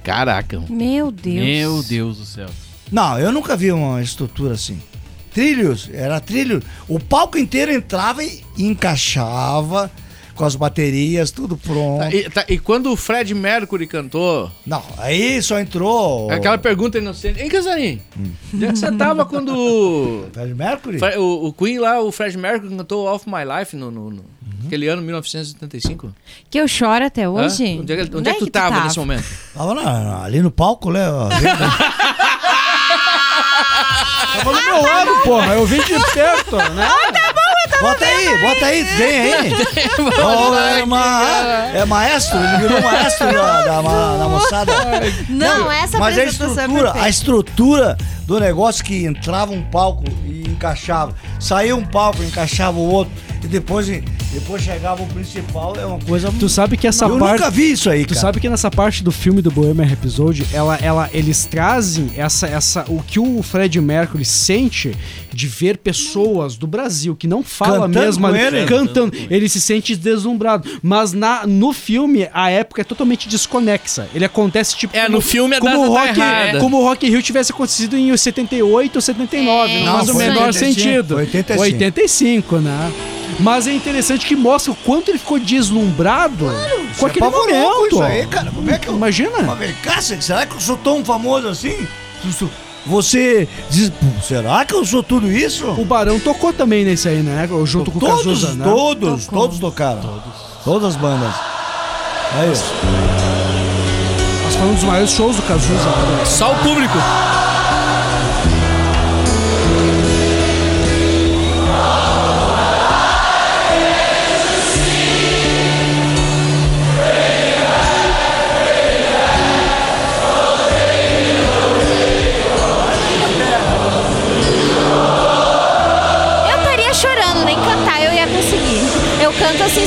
[0.04, 0.62] Caraca.
[0.70, 1.46] Meu Deus.
[1.46, 2.50] Meu Deus do céu.
[2.92, 4.82] Não, eu nunca vi uma estrutura assim.
[5.34, 6.64] Trilhos, era trilho.
[6.88, 9.92] O palco inteiro entrava e encaixava
[10.38, 12.00] com as baterias, tudo pronto.
[12.00, 16.30] Tá, e, tá, e quando o Fred Mercury cantou, Não, aí só entrou.
[16.32, 17.42] aquela pergunta inocente.
[17.42, 18.02] Hein, Casarim?
[18.54, 21.00] Onde é que você tava quando o, Fred Mercury?
[21.18, 24.26] O, o Queen lá, o Fred Mercury cantou Off My Life no, no, no-
[24.66, 26.14] aquele ano, 1975?
[26.50, 27.30] Que eu choro até Hã?
[27.32, 27.80] hoje.
[27.80, 29.24] Onde é, que- onde é que tu tava, nesse momento?
[29.54, 31.02] Tava na- ali no palco, né?
[34.38, 35.54] Tava do meu lado, porra.
[35.56, 36.88] Eu vim de perto, né?
[37.82, 39.54] Bota aí, bota aí, vem aí.
[40.82, 41.22] É, ma-
[41.74, 43.82] é maestro, ele virou maestro da, da,
[44.18, 44.74] da moçada.
[45.30, 50.42] Não, essa Mas a é estrutura, a estrutura do negócio que entrava um palco e
[50.50, 53.14] encaixava, saía um palco, encaixava o outro,
[53.44, 56.32] e depois, depois chegava o principal, é uma coisa.
[56.40, 57.34] Tu sabe que essa eu parte.
[57.40, 58.22] nunca vi isso aí, Tu cara.
[58.22, 62.84] sabe que nessa parte do filme do Bohemian Rhapsody, ela, ela, eles trazem essa, essa,
[62.90, 64.98] o que o Fred Mercury sente
[65.32, 68.66] de ver pessoas do Brasil que não falam Cantando mesmo ele?
[68.66, 69.18] cantando.
[69.30, 70.70] Ele se sente deslumbrado.
[70.82, 74.08] Mas na, no filme, a época é totalmente desconexa.
[74.14, 74.96] Ele acontece tipo.
[74.96, 76.60] É, no filme a como o tá Rock, errada.
[76.60, 79.74] Como o Rock in Rio tivesse acontecido em 78 ou 79.
[79.74, 81.14] É, não faz o foi menor 85, sentido.
[81.16, 81.62] foi 85.
[81.64, 82.94] 85, né?
[83.40, 86.46] Mas é interessante que mostra o quanto ele ficou deslumbrado
[86.98, 87.88] com aquele com momento.
[87.88, 88.52] isso aí, cara.
[88.52, 88.96] Como é que eu.
[88.96, 89.44] Imagina.
[89.44, 91.88] Mas vem cá, será que eu sou tão famoso assim?
[92.88, 95.66] Você diz, "Pô, será que eu sou tudo isso?
[95.72, 97.48] O Barão tocou também nesse aí, né?
[97.66, 98.64] Junto com o todos, Cazuza, né?
[98.64, 99.40] todos, Tocou.
[99.42, 100.22] todos tocaram.
[100.64, 101.34] Todas as bandas.
[102.42, 102.64] É isso.
[104.46, 105.74] Mas foi um dos maiores shows do Cazuza.
[105.74, 106.26] né?
[106.26, 106.98] Só o público.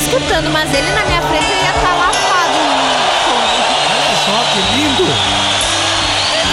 [0.01, 2.59] Escutando, mas ele na minha frente ia estar lavado.
[3.91, 5.05] Olha só que lindo.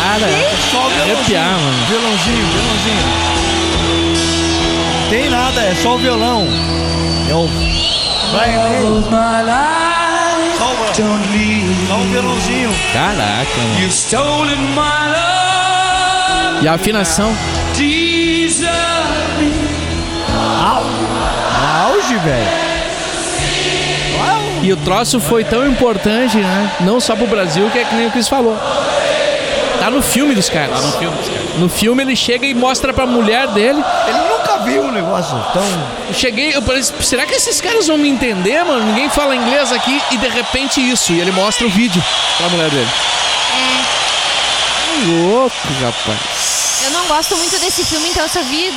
[0.03, 1.13] Cara, É só o violãozinho.
[1.17, 1.87] arrepiar, mano.
[1.89, 3.05] Violãozinho, violãozinho.
[5.03, 6.47] Não tem nada, é só o violão.
[7.31, 7.47] É o.
[8.33, 8.51] Vai,
[10.59, 10.93] Só o,
[11.89, 12.71] só o violãozinho.
[12.93, 13.81] Caraca, mano.
[16.63, 17.35] E a afinação?
[21.87, 22.68] Auge, velho.
[24.63, 26.71] E o troço foi tão importante, né?
[26.81, 28.57] Não só pro Brasil, que é que nem o Chris falou.
[29.79, 30.81] Tá no filme dos caras.
[30.81, 31.39] Tá no filme, cara.
[31.59, 33.83] No filme ele chega e mostra pra mulher dele.
[34.09, 35.63] Ele nunca viu um negócio tão.
[36.09, 38.85] Eu cheguei, eu falei, será que esses caras vão me entender, mano?
[38.87, 41.13] Ninguém fala inglês aqui e de repente isso.
[41.13, 42.03] E ele mostra o vídeo
[42.37, 42.89] pra mulher dele.
[43.55, 46.48] É, Louco, rapaz.
[47.09, 48.71] Gosto muito desse filme, então eu só vi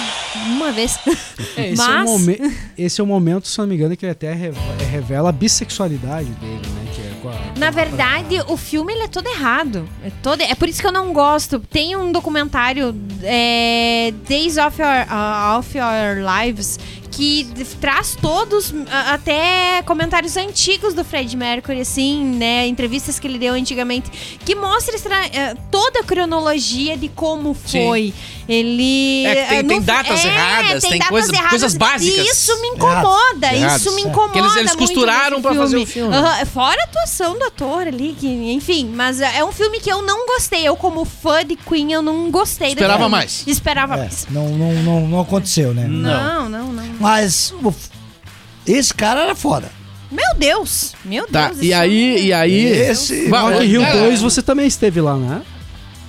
[0.48, 0.98] uma vez.
[1.58, 4.06] É, esse, é o Mas- momen- esse é o momento, se não me engano, que
[4.06, 4.58] ele até reve-
[4.90, 6.92] revela a bissexualidade dele, né?
[6.96, 9.88] Que é a- Na verdade, o filme ele é todo errado.
[10.04, 11.60] É, todo, é por isso que eu não gosto.
[11.60, 16.80] Tem um documentário, é, Days of Your, uh, of Your Lives,
[17.12, 17.46] que
[17.80, 22.66] traz todos, até comentários antigos do Fred Mercury, assim, né?
[22.68, 24.96] Entrevistas que ele deu antigamente, que mostra
[25.34, 27.86] eh, toda a cronologia de como Sim.
[27.88, 28.14] foi.
[28.50, 29.26] Ele.
[29.26, 32.26] É tem- eh, tem no- datas erradas, tem datas coisa- coisas básicas.
[32.26, 33.82] E isso me incomoda, Errados.
[33.86, 34.08] isso me É.
[34.08, 34.40] incomoda.
[34.40, 36.16] Eles- eles muito costuraram nesse pra fazer o filme.
[36.16, 40.02] Aham, Fora a atuação do ator ali, que, enfim, mas é um filme que eu
[40.02, 40.68] não gostei.
[40.68, 43.44] Eu, como fã de Queen, eu não gostei Esperava mais.
[43.48, 44.28] Esperava É, mais.
[44.30, 45.86] não, não, não, não aconteceu, né?
[45.88, 46.84] Não, não, não.
[47.02, 47.74] Mas o-
[48.66, 49.70] esse cara era foda.
[50.12, 50.94] Meu Deus!
[51.06, 51.60] Meu Tá, Deus.
[51.62, 52.66] e esse aí, e aí.
[52.66, 55.42] Esse- Vai, Rock in Rio cara, 2, você também esteve lá, né?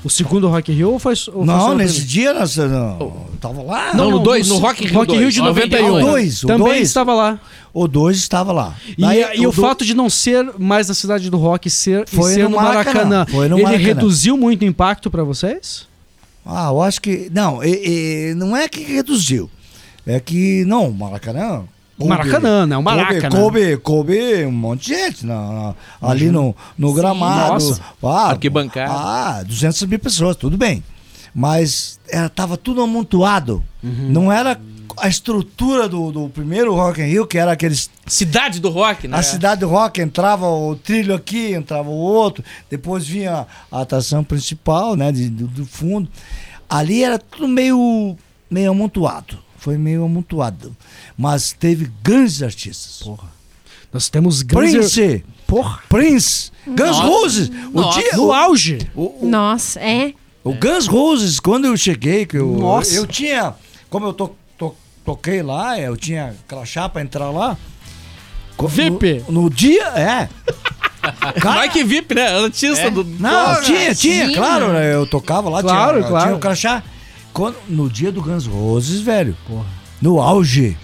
[0.05, 2.11] O segundo Rock in Rio ou foi, ou foi só Não, o nesse primeiro?
[2.11, 3.95] dia nós não, tava lá.
[3.95, 5.95] Não, no 2, no Rock in Rio Rock in Rio de 2, 91.
[5.95, 6.88] O dois, o Também dois.
[6.88, 7.40] estava lá.
[7.72, 8.74] O 2 estava lá.
[8.99, 12.05] E, Daí, e o, do- fato de não ser mais na cidade do rock ser,
[12.12, 13.26] e Foi ser no no Maracanã, Maracanã.
[13.30, 13.86] Foi no ele Maracanã.
[13.86, 15.86] reduziu muito o impacto pra vocês?
[16.45, 17.30] Ah, eu acho que.
[17.32, 19.49] Não, e- e não é que reduziu.
[20.07, 20.64] É que.
[20.64, 21.64] Não, Maracanã.
[21.98, 22.76] coube- Maracanã, né?
[22.76, 23.28] O Maracanã.
[23.30, 27.53] Coube, coube, coube um monte de gente na, na- ali no, no gramado.
[27.55, 27.80] Nossa.
[28.03, 28.92] Ah, Arquibancada.
[28.92, 30.82] Ah, 200 mil pessoas, tudo bem.
[31.34, 33.62] Mas era, tava tudo amontoado.
[33.82, 34.61] Não era
[34.98, 39.16] a estrutura do, do primeiro Rock in Rio, que era aqueles Cidade do rock, né?
[39.16, 44.22] a cidade do rock entrava o trilho aqui, entrava o outro, depois vinha a atração
[44.22, 46.07] principal, né, de- do, do fundo.
[46.68, 48.14] Ali era tudo meio,
[48.50, 49.38] meio amontoado.
[49.62, 50.76] Foi meio amontoado.
[51.16, 53.08] Mas teve grandes artistas.
[53.92, 54.72] Nós temos grandes...
[54.96, 55.78] Prince, Porra.
[55.88, 57.48] Prince, Guns Roses.
[57.72, 58.78] O dia, No o, auge.
[58.92, 60.14] o, Nossa, é.
[60.42, 62.92] o Guns Roses, quando eu cheguei, que eu, Nossa.
[62.92, 63.54] eu tinha,
[63.88, 67.56] como eu to, to- toquei lá, eu tinha crachá pra entrar lá.
[68.68, 69.24] VIP.
[69.28, 70.28] No, no dia, é.
[71.40, 72.28] Vai que VIP, né?
[72.42, 73.04] Artista do.
[73.04, 74.34] Não, tinha, tinha, Sim.
[74.34, 76.24] claro, né, eu tocava lá, Claro, tinha, claro.
[76.26, 76.82] tinha o crachá.
[77.33, 79.37] Quando, no dia do Guns Roses, velho,
[80.01, 80.76] no auge.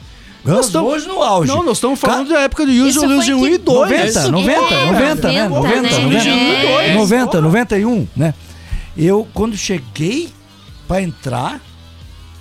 [0.44, 1.53] Guns tamo- Roses no auge.
[1.53, 3.90] Não, nós estamos falando Ca- da época do Use em 1 que- e 2.
[3.90, 5.49] 90, 90, É, 90, né?
[5.49, 6.03] 90, 90, né?
[6.03, 6.94] 90, É.
[6.94, 8.34] 90, 91, né?
[8.96, 10.30] Eu, quando cheguei
[10.86, 11.61] pra entrar,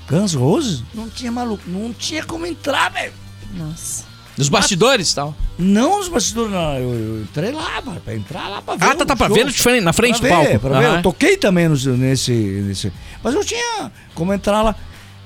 [0.10, 3.12] Guns Roses, não tinha maluco, não tinha como entrar, velho.
[3.56, 4.06] Nossa.
[4.38, 5.36] Dos bastidores e tal.
[5.58, 6.74] Não os bastidores, não.
[6.76, 8.86] Eu, eu entrei lá, pra, pra entrar lá pra ver.
[8.86, 9.36] Ah, tá, tá pra show.
[9.36, 10.60] ver de frente- na frente pra do ver, palco.
[10.70, 10.98] Pra ver.
[10.98, 12.94] Eu toquei também no- nesse, nesse.
[13.24, 14.76] Mas eu tinha como entrar lá.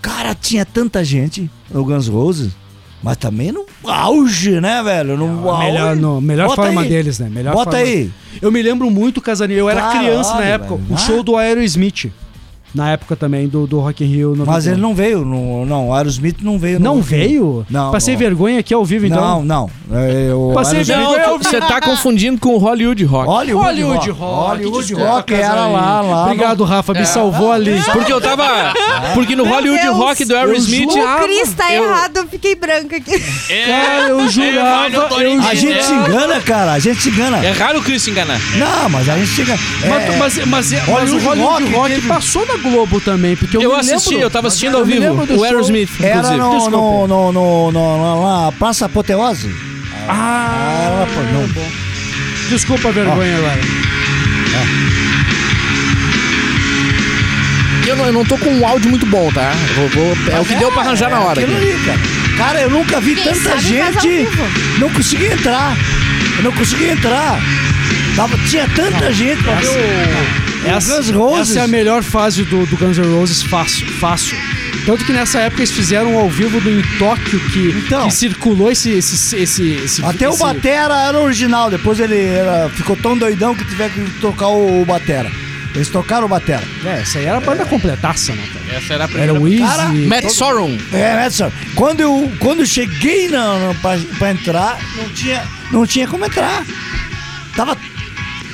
[0.02, 2.54] Cara, tinha tanta gente no Guns Roses.
[3.04, 5.18] Mas também no auge, né, velho?
[5.18, 5.66] No auge.
[5.66, 6.88] Melhor, no, melhor Bota forma aí.
[6.90, 7.28] deles, né?
[7.30, 7.86] Melhor Bota forma.
[7.86, 8.12] aí.
[8.42, 10.76] Eu me lembro muito, Casarinho, eu era Caralho, criança na época.
[10.76, 10.88] velho.
[10.92, 10.98] O Ah.
[10.98, 12.12] show do Aerosmith.
[12.74, 14.30] Na época também, do, do Rock in Rio.
[14.36, 14.46] 91.
[14.52, 16.80] Mas ele não veio, no, não, o Aerosmith não veio.
[16.80, 17.66] Não no- veio?
[17.70, 17.92] Não.
[17.92, 18.20] Passei não.
[18.20, 19.44] vergonha aqui ao vivo, então.
[19.44, 19.70] Não, não.
[19.92, 21.28] É, o Passei Aerosmith- vergonha.
[21.28, 23.28] Não, tu- você tá confundindo com o Hollywood Rock.
[23.28, 24.20] Hollywood, Hollywood Rock.
[24.22, 24.48] Rock.
[24.50, 25.74] Hollywood desculpa, Rock era Casarinho.
[25.74, 26.24] lá, lá.
[26.26, 27.82] Obrigado, Rafa, me salvou ali.
[27.92, 28.74] Porque eu tava.
[29.14, 29.98] Porque no Hollywood Deus.
[29.98, 30.90] Rock do Aerosmith.
[30.96, 33.20] Eu O Cris tá eu- errado, eu fiquei branca aqui.
[33.20, 34.90] Cara, eu jurava.
[34.96, 35.42] eu.
[35.42, 36.72] A gente se engana, cara.
[36.74, 37.44] A gente se engana.
[37.46, 38.40] É raro o Chris se enganar.
[38.58, 39.60] Não, mas a gente se engana.
[39.88, 43.62] Mas, É, mas, mas, mas o Hollywood Rock Rock, passou na Globo também, porque eu,
[43.62, 45.14] Eu me assisti, lembro- eu tava assistindo ao vivo.
[45.38, 45.44] O.
[45.44, 46.38] Aerosmith, Era inclusive.
[46.40, 46.78] no, Desculpa.
[46.78, 49.54] no, no, no, no- na, na Praça Apoteose.
[50.08, 51.50] Ah, Ah, pô, não.
[52.50, 53.60] desculpa a vergonha agora.
[57.88, 59.52] Eu não, eu não tô com um áudio muito bom, tá?
[59.76, 61.42] Vou- vou- é o que deu pra arranjar na hora.
[61.42, 62.00] Ali, cara.
[62.38, 64.28] Cara, eu nunca vi Quem tanta gente.
[64.80, 65.76] Não consegui entrar.
[66.38, 67.40] Eu não consegui entrar.
[68.16, 71.50] Tava, tinha tanta gente pra ver o, o Essa, Guns Roses.
[71.52, 74.38] essa é a melhor fase do, do Guns N' Roses, fácil, fácil.
[74.86, 78.08] Tanto que nessa época eles fizeram um ao vivo do em Tóquio que, Então.
[78.08, 82.70] que circulou esse, esse, esse, esse Até o esse- Batera era original, depois ele era-
[82.70, 85.32] ficou tão doidão que tiveram que tocar o, o Batera.
[85.74, 86.64] Eles tocaram o Batera.
[86.84, 88.78] É, essa aí era a banda completaça, né, cara?
[88.78, 89.34] Essa era a Era primeira.
[89.40, 89.62] o Easy.
[89.62, 90.78] Cara, Matt Sorum.
[90.92, 95.86] É, Edson, quando eu, quando eu cheguei na, na, pra, pra entrar, não tinha, não
[95.88, 96.66] tinha como entrar.
[97.56, 97.78] Tava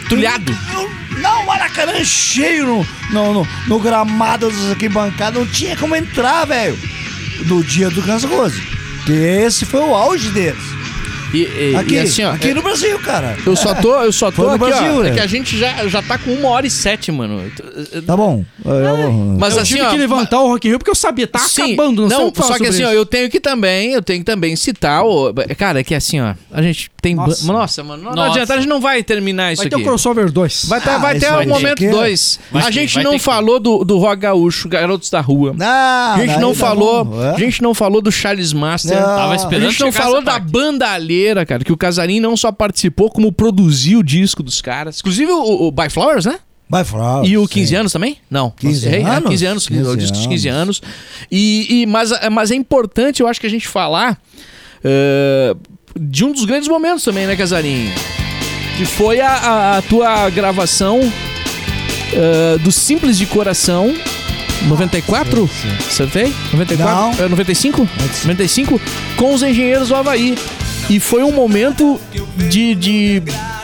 [0.09, 0.51] Tulhado.
[0.73, 6.45] no- Não, Maracanã cheio no, no, no, no gramado das arquibancadas, não tinha como entrar,
[6.45, 6.79] velho.
[7.45, 8.63] No dia do Guns Roses.
[9.09, 10.63] Esse foi o auge deles.
[11.33, 11.37] E,
[11.71, 12.31] e- Aqui, e assim, ó.
[12.31, 13.35] aqui no Brasil, cara.
[13.45, 15.03] Eu só tô, eu só tô aqui, Brasil, ó.
[15.03, 15.09] né?
[15.09, 17.41] É que a gente já, já tá com uma hora e sete, mano.
[18.05, 18.43] Tá bom.
[18.65, 19.89] Eu- eu- Mas eu assim, tive ó.
[19.89, 22.31] que levantar o Rock Rio porque eu sabia, tá Sim, acabando, não, não, sei o
[22.31, 22.95] que falar só que assim, ó, isso.
[22.97, 25.33] eu tenho que também, eu tenho que também citar o.
[25.57, 27.15] Cara, é que assim, ó, a gente tem.
[27.15, 27.29] Nossa.
[27.29, 28.31] Nossa, Nossa mano, não, Nossa.
[28.31, 29.83] adianta, a gente não vai terminar isso Vai ter aqui.
[29.83, 30.65] o crossover 2.
[30.65, 32.39] Vai ter, Ah, vai ter o vai ter momento que- 2.
[32.51, 35.53] Vai A ter, gente vai não ter falou do, do rock gaúcho, Garotos da Rua.
[35.57, 37.29] Não, A gente não tá falou, é.
[37.35, 38.97] a gente não falou do Charles Master.
[38.97, 40.51] Tava A esperando gente não falou da parte.
[41.45, 44.99] Cara, que o Casarim não só participou, como produziu o disco dos caras.
[44.99, 46.39] Inclusive o, o By Flowers, né?
[46.69, 47.25] Vai falar.
[47.25, 48.17] E o 15 anos também?
[48.29, 48.51] Não.
[48.51, 49.01] 15 errei.
[49.01, 49.29] É, anos?
[49.29, 50.81] 15 anos, 15 o disco de 15 anos.
[51.31, 54.19] E, e- mas, mas é importante, eu acho que a gente falar
[54.83, 55.55] eh,
[55.97, 57.89] de um dos grandes momentos também, né, Casarinho?
[58.77, 60.99] Que foi a, a- a tua gravação
[62.13, 63.95] eh, do Simples de Coração.
[64.67, 65.49] 94?
[65.87, 66.33] Acertei?
[66.51, 66.95] 94?
[67.19, 67.25] Não.
[67.25, 67.87] É 95?
[68.23, 68.81] 95?
[69.15, 70.35] Com os engenheiros do Havaí.
[70.89, 71.99] E foi um momento
[72.49, 72.73] de.
[72.75, 73.23] de,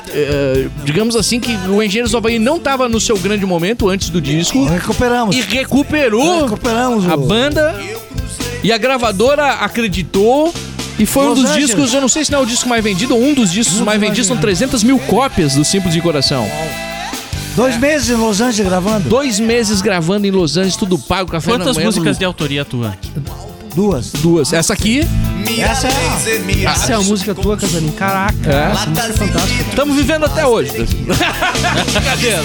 [0.09, 4.09] eh, digamos assim, que o Engenheiros do Havaí não estava no seu grande momento antes
[4.09, 4.65] do disco.
[4.65, 5.35] Recuperamos.
[5.35, 7.75] E recuperou Recuperamos a banda.
[8.63, 10.53] E a gravadora acreditou.
[10.99, 11.67] E foi um Los dos Angeles.
[11.67, 13.79] discos, eu não sei se não é o disco mais vendido, ou um dos discos
[13.81, 16.47] Um mais dos mais vendidos, são 300 mil cópias do Simples de Coração.
[17.55, 19.09] Dois meses em Los Angeles gravando.
[19.09, 22.25] Dois meses gravando em Los Angeles, tudo pago, café Quantas na manhã, músicas do- de
[22.25, 22.95] autoria tua?
[23.75, 24.11] Duas.
[24.11, 24.53] Duas.
[24.53, 25.07] Essa aqui,
[25.59, 26.71] Essa é a...
[26.71, 27.91] Essa é a música tua, Casarinho.
[27.93, 28.71] Caraca, É.
[28.71, 29.63] essa música é fantástica.
[29.69, 30.71] estamos vivendo até hoje.
[31.93, 32.41] Brincadeira.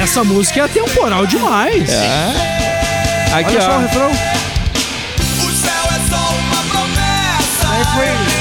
[0.00, 1.88] Essa música é atemporal demais.
[3.34, 3.78] Aqui, Olha só o ó.
[3.78, 4.10] refrão.
[4.10, 7.68] O céu é só uma promessa.
[7.72, 8.36] Aí foi-.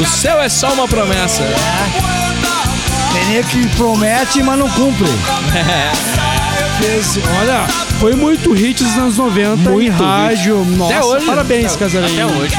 [0.00, 1.42] O céu é só uma promessa.
[3.12, 5.06] Tem nego que promete, mas não cumpre.
[7.40, 7.66] Olha,
[7.98, 10.64] foi muito hit nos anos 90 Muito em rádio.
[10.64, 11.26] Nossa, Até hoje.
[11.26, 12.26] parabéns, Casarinho.
[12.28, 12.56] Até hoje.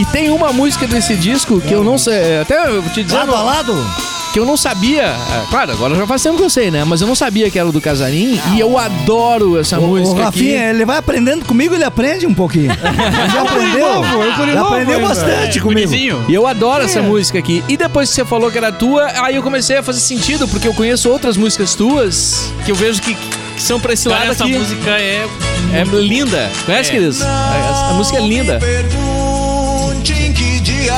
[0.00, 2.40] E tem uma música desse disco que eu não sei.
[2.40, 3.16] Até eu te dizer.
[3.16, 3.86] Lado a lado?
[4.34, 5.02] Que eu não sabia.
[5.04, 6.82] é, Claro, agora já faz tempo que eu sei, né?
[6.84, 10.10] Mas eu não sabia que era do Casarim e eu adoro essa O, música.
[10.20, 10.70] o Rafinha, aqui.
[10.74, 12.72] ele vai aprendendo comigo, ele aprende um pouquinho.
[12.74, 13.88] Ele já aprendeu.
[14.02, 15.08] novo, é novo aprendeu ainda.
[15.08, 15.88] bastante comigo.
[15.88, 16.24] Gurizinho.
[16.28, 17.62] E eu adoro essa música aqui.
[17.68, 20.66] E depois que você falou que era tua, aí eu comecei a fazer sentido, porque
[20.66, 24.32] eu conheço outras músicas tuas que eu vejo que, que são pra esse Cara, lado
[24.32, 24.58] essa aqui.
[24.58, 25.26] música é.
[25.72, 26.50] É linda.
[26.66, 26.92] Conhece, É.
[26.92, 27.22] queridos?
[27.22, 28.58] A, a música é linda.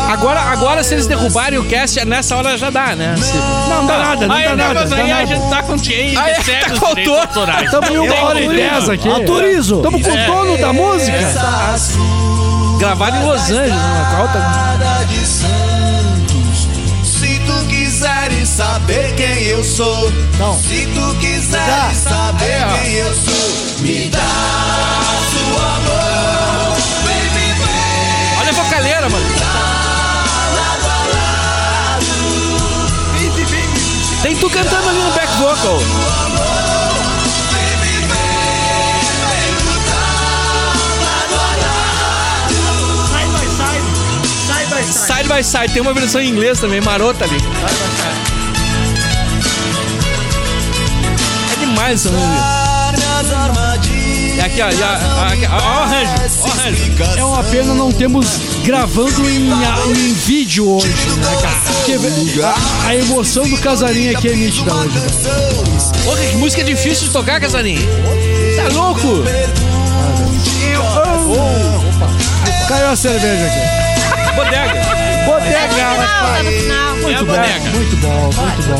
[0.09, 3.17] Agora, agora, se eles derrubarem o cast, nessa hora já dá, né?
[3.17, 4.81] Se- Não, não dá nada, não Aí, dá não, nada.
[4.81, 5.27] mas dá aí a nada.
[5.27, 7.29] gente tá com quem é, recebe tá os com direitos autor.
[7.29, 7.65] autorais.
[7.65, 9.09] Estamos em uma hora e dez aqui.
[9.09, 9.77] Autorizo.
[9.77, 11.19] Estamos com o dono da música.
[12.79, 14.39] Gravado em Los Angeles, numa qual tá...
[14.79, 16.69] Nada de santos.
[17.03, 20.55] Se tu quiseres saber quem eu sou, Não.
[20.61, 24.19] se tu quiseres saber Aí, quem eu sou, me dá
[34.47, 35.81] tu cantando ali no back vocal.
[44.83, 47.37] Side by side, tem uma versão em inglês também, marota ali.
[51.53, 52.57] É demais essa música.
[54.39, 54.67] É aqui, ó,
[55.51, 56.13] ó, o arranjo.
[57.17, 59.51] É uma pena não temos gravando em,
[59.91, 61.76] em vídeo hoje, né, cara?
[61.87, 64.99] Porque a, a emoção do casarinho aqui é nítida hoje.
[66.05, 67.81] Porra, que música difícil de tocar, Casarinho.
[68.57, 69.23] Tá louco?
[72.67, 74.35] Caiu a cerveja aqui.
[74.35, 74.81] Bodega.
[75.27, 76.97] Tá no final, tá no final.
[77.09, 77.71] É a boneca.
[77.71, 78.79] Muito bom, muito bom.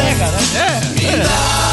[1.23, 1.66] Dá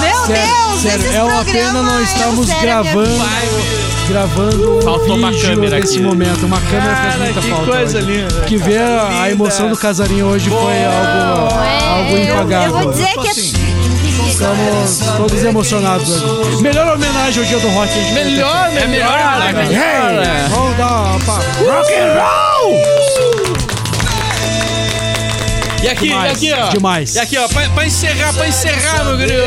[0.00, 4.80] Meu Sério, Deus, sério, esses é uma pena não eu estarmos sério, gravando, minha- gravando
[4.82, 6.02] Faltou uma vídeo câmera nesse aqui.
[6.02, 6.46] momento.
[6.46, 7.66] Uma câmera faz Cara, muita que falta.
[7.66, 8.06] coisa hoje.
[8.06, 8.40] linda.
[8.42, 12.66] Que ver a emoção do casarinho hoje foi algo, algo É, eu, impagável.
[12.66, 13.68] eu vou dizer que é
[14.28, 16.62] Estamos todos emocionados hoje.
[16.62, 17.88] Melhor homenagem ao dia do rock.
[17.88, 18.12] a ter.
[18.12, 20.48] Melhor, É melhor, melhor, melhor.
[20.50, 21.18] Vamos dar uma
[21.74, 23.67] Rock and roll!
[25.82, 26.68] E aqui, Demais, e aqui, ó.
[26.68, 27.14] demais.
[27.14, 29.42] E aqui, ó, pra, pra encerrar, pra encerrar, meu querido.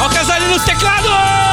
[0.00, 1.49] Ó o Casarinho nos teclados!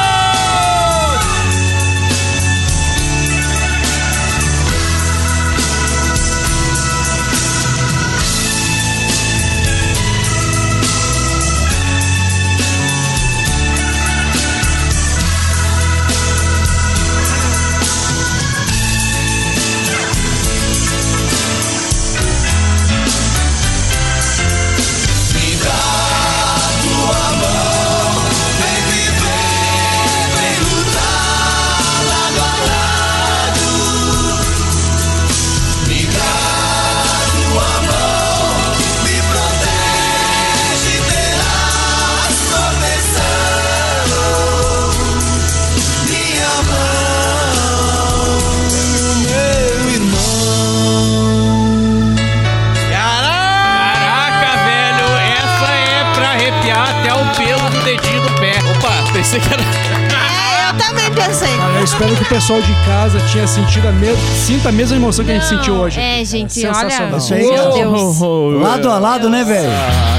[59.28, 59.62] Pensei que era.
[59.62, 61.56] É, eu também pensei.
[61.56, 64.16] Cara, eu espero que o pessoal de casa tinha sentido a me...
[64.16, 66.00] sinta a mesma emoção que a gente sentiu hoje.
[66.00, 66.74] É, gente, olha.
[66.74, 67.18] Sensacional.
[67.18, 67.72] Isso aí, Meu.
[67.72, 68.20] Deus.
[68.62, 69.68] Lado a lado, né, velho?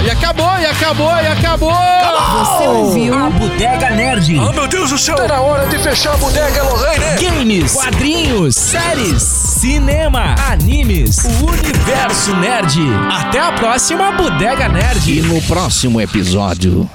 [0.06, 1.74] E acabou, e acabou, e acabou!
[1.74, 3.14] Você ouviu?
[3.16, 4.40] A Bodega Nerd.
[4.40, 5.16] Oh, meu Deus do céu!
[5.16, 7.06] Tá na hora de fechar a bodega, Lorraine!
[7.20, 12.80] Games, quadrinhos, séries, cinema, animes, o universo nerd.
[13.12, 15.22] Até a próxima Bodega E Nerd!
[15.24, 16.90] no próximo episódio,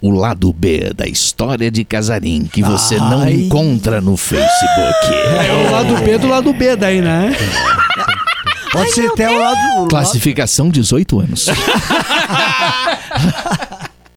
[0.00, 3.34] o lado B da história de Casarim que você não Ai.
[3.34, 5.14] encontra no Facebook.
[5.46, 7.36] É o lado B do lado B daí, né?
[8.72, 9.88] Pode ser até o lado.
[9.88, 11.46] Classificação 18 anos.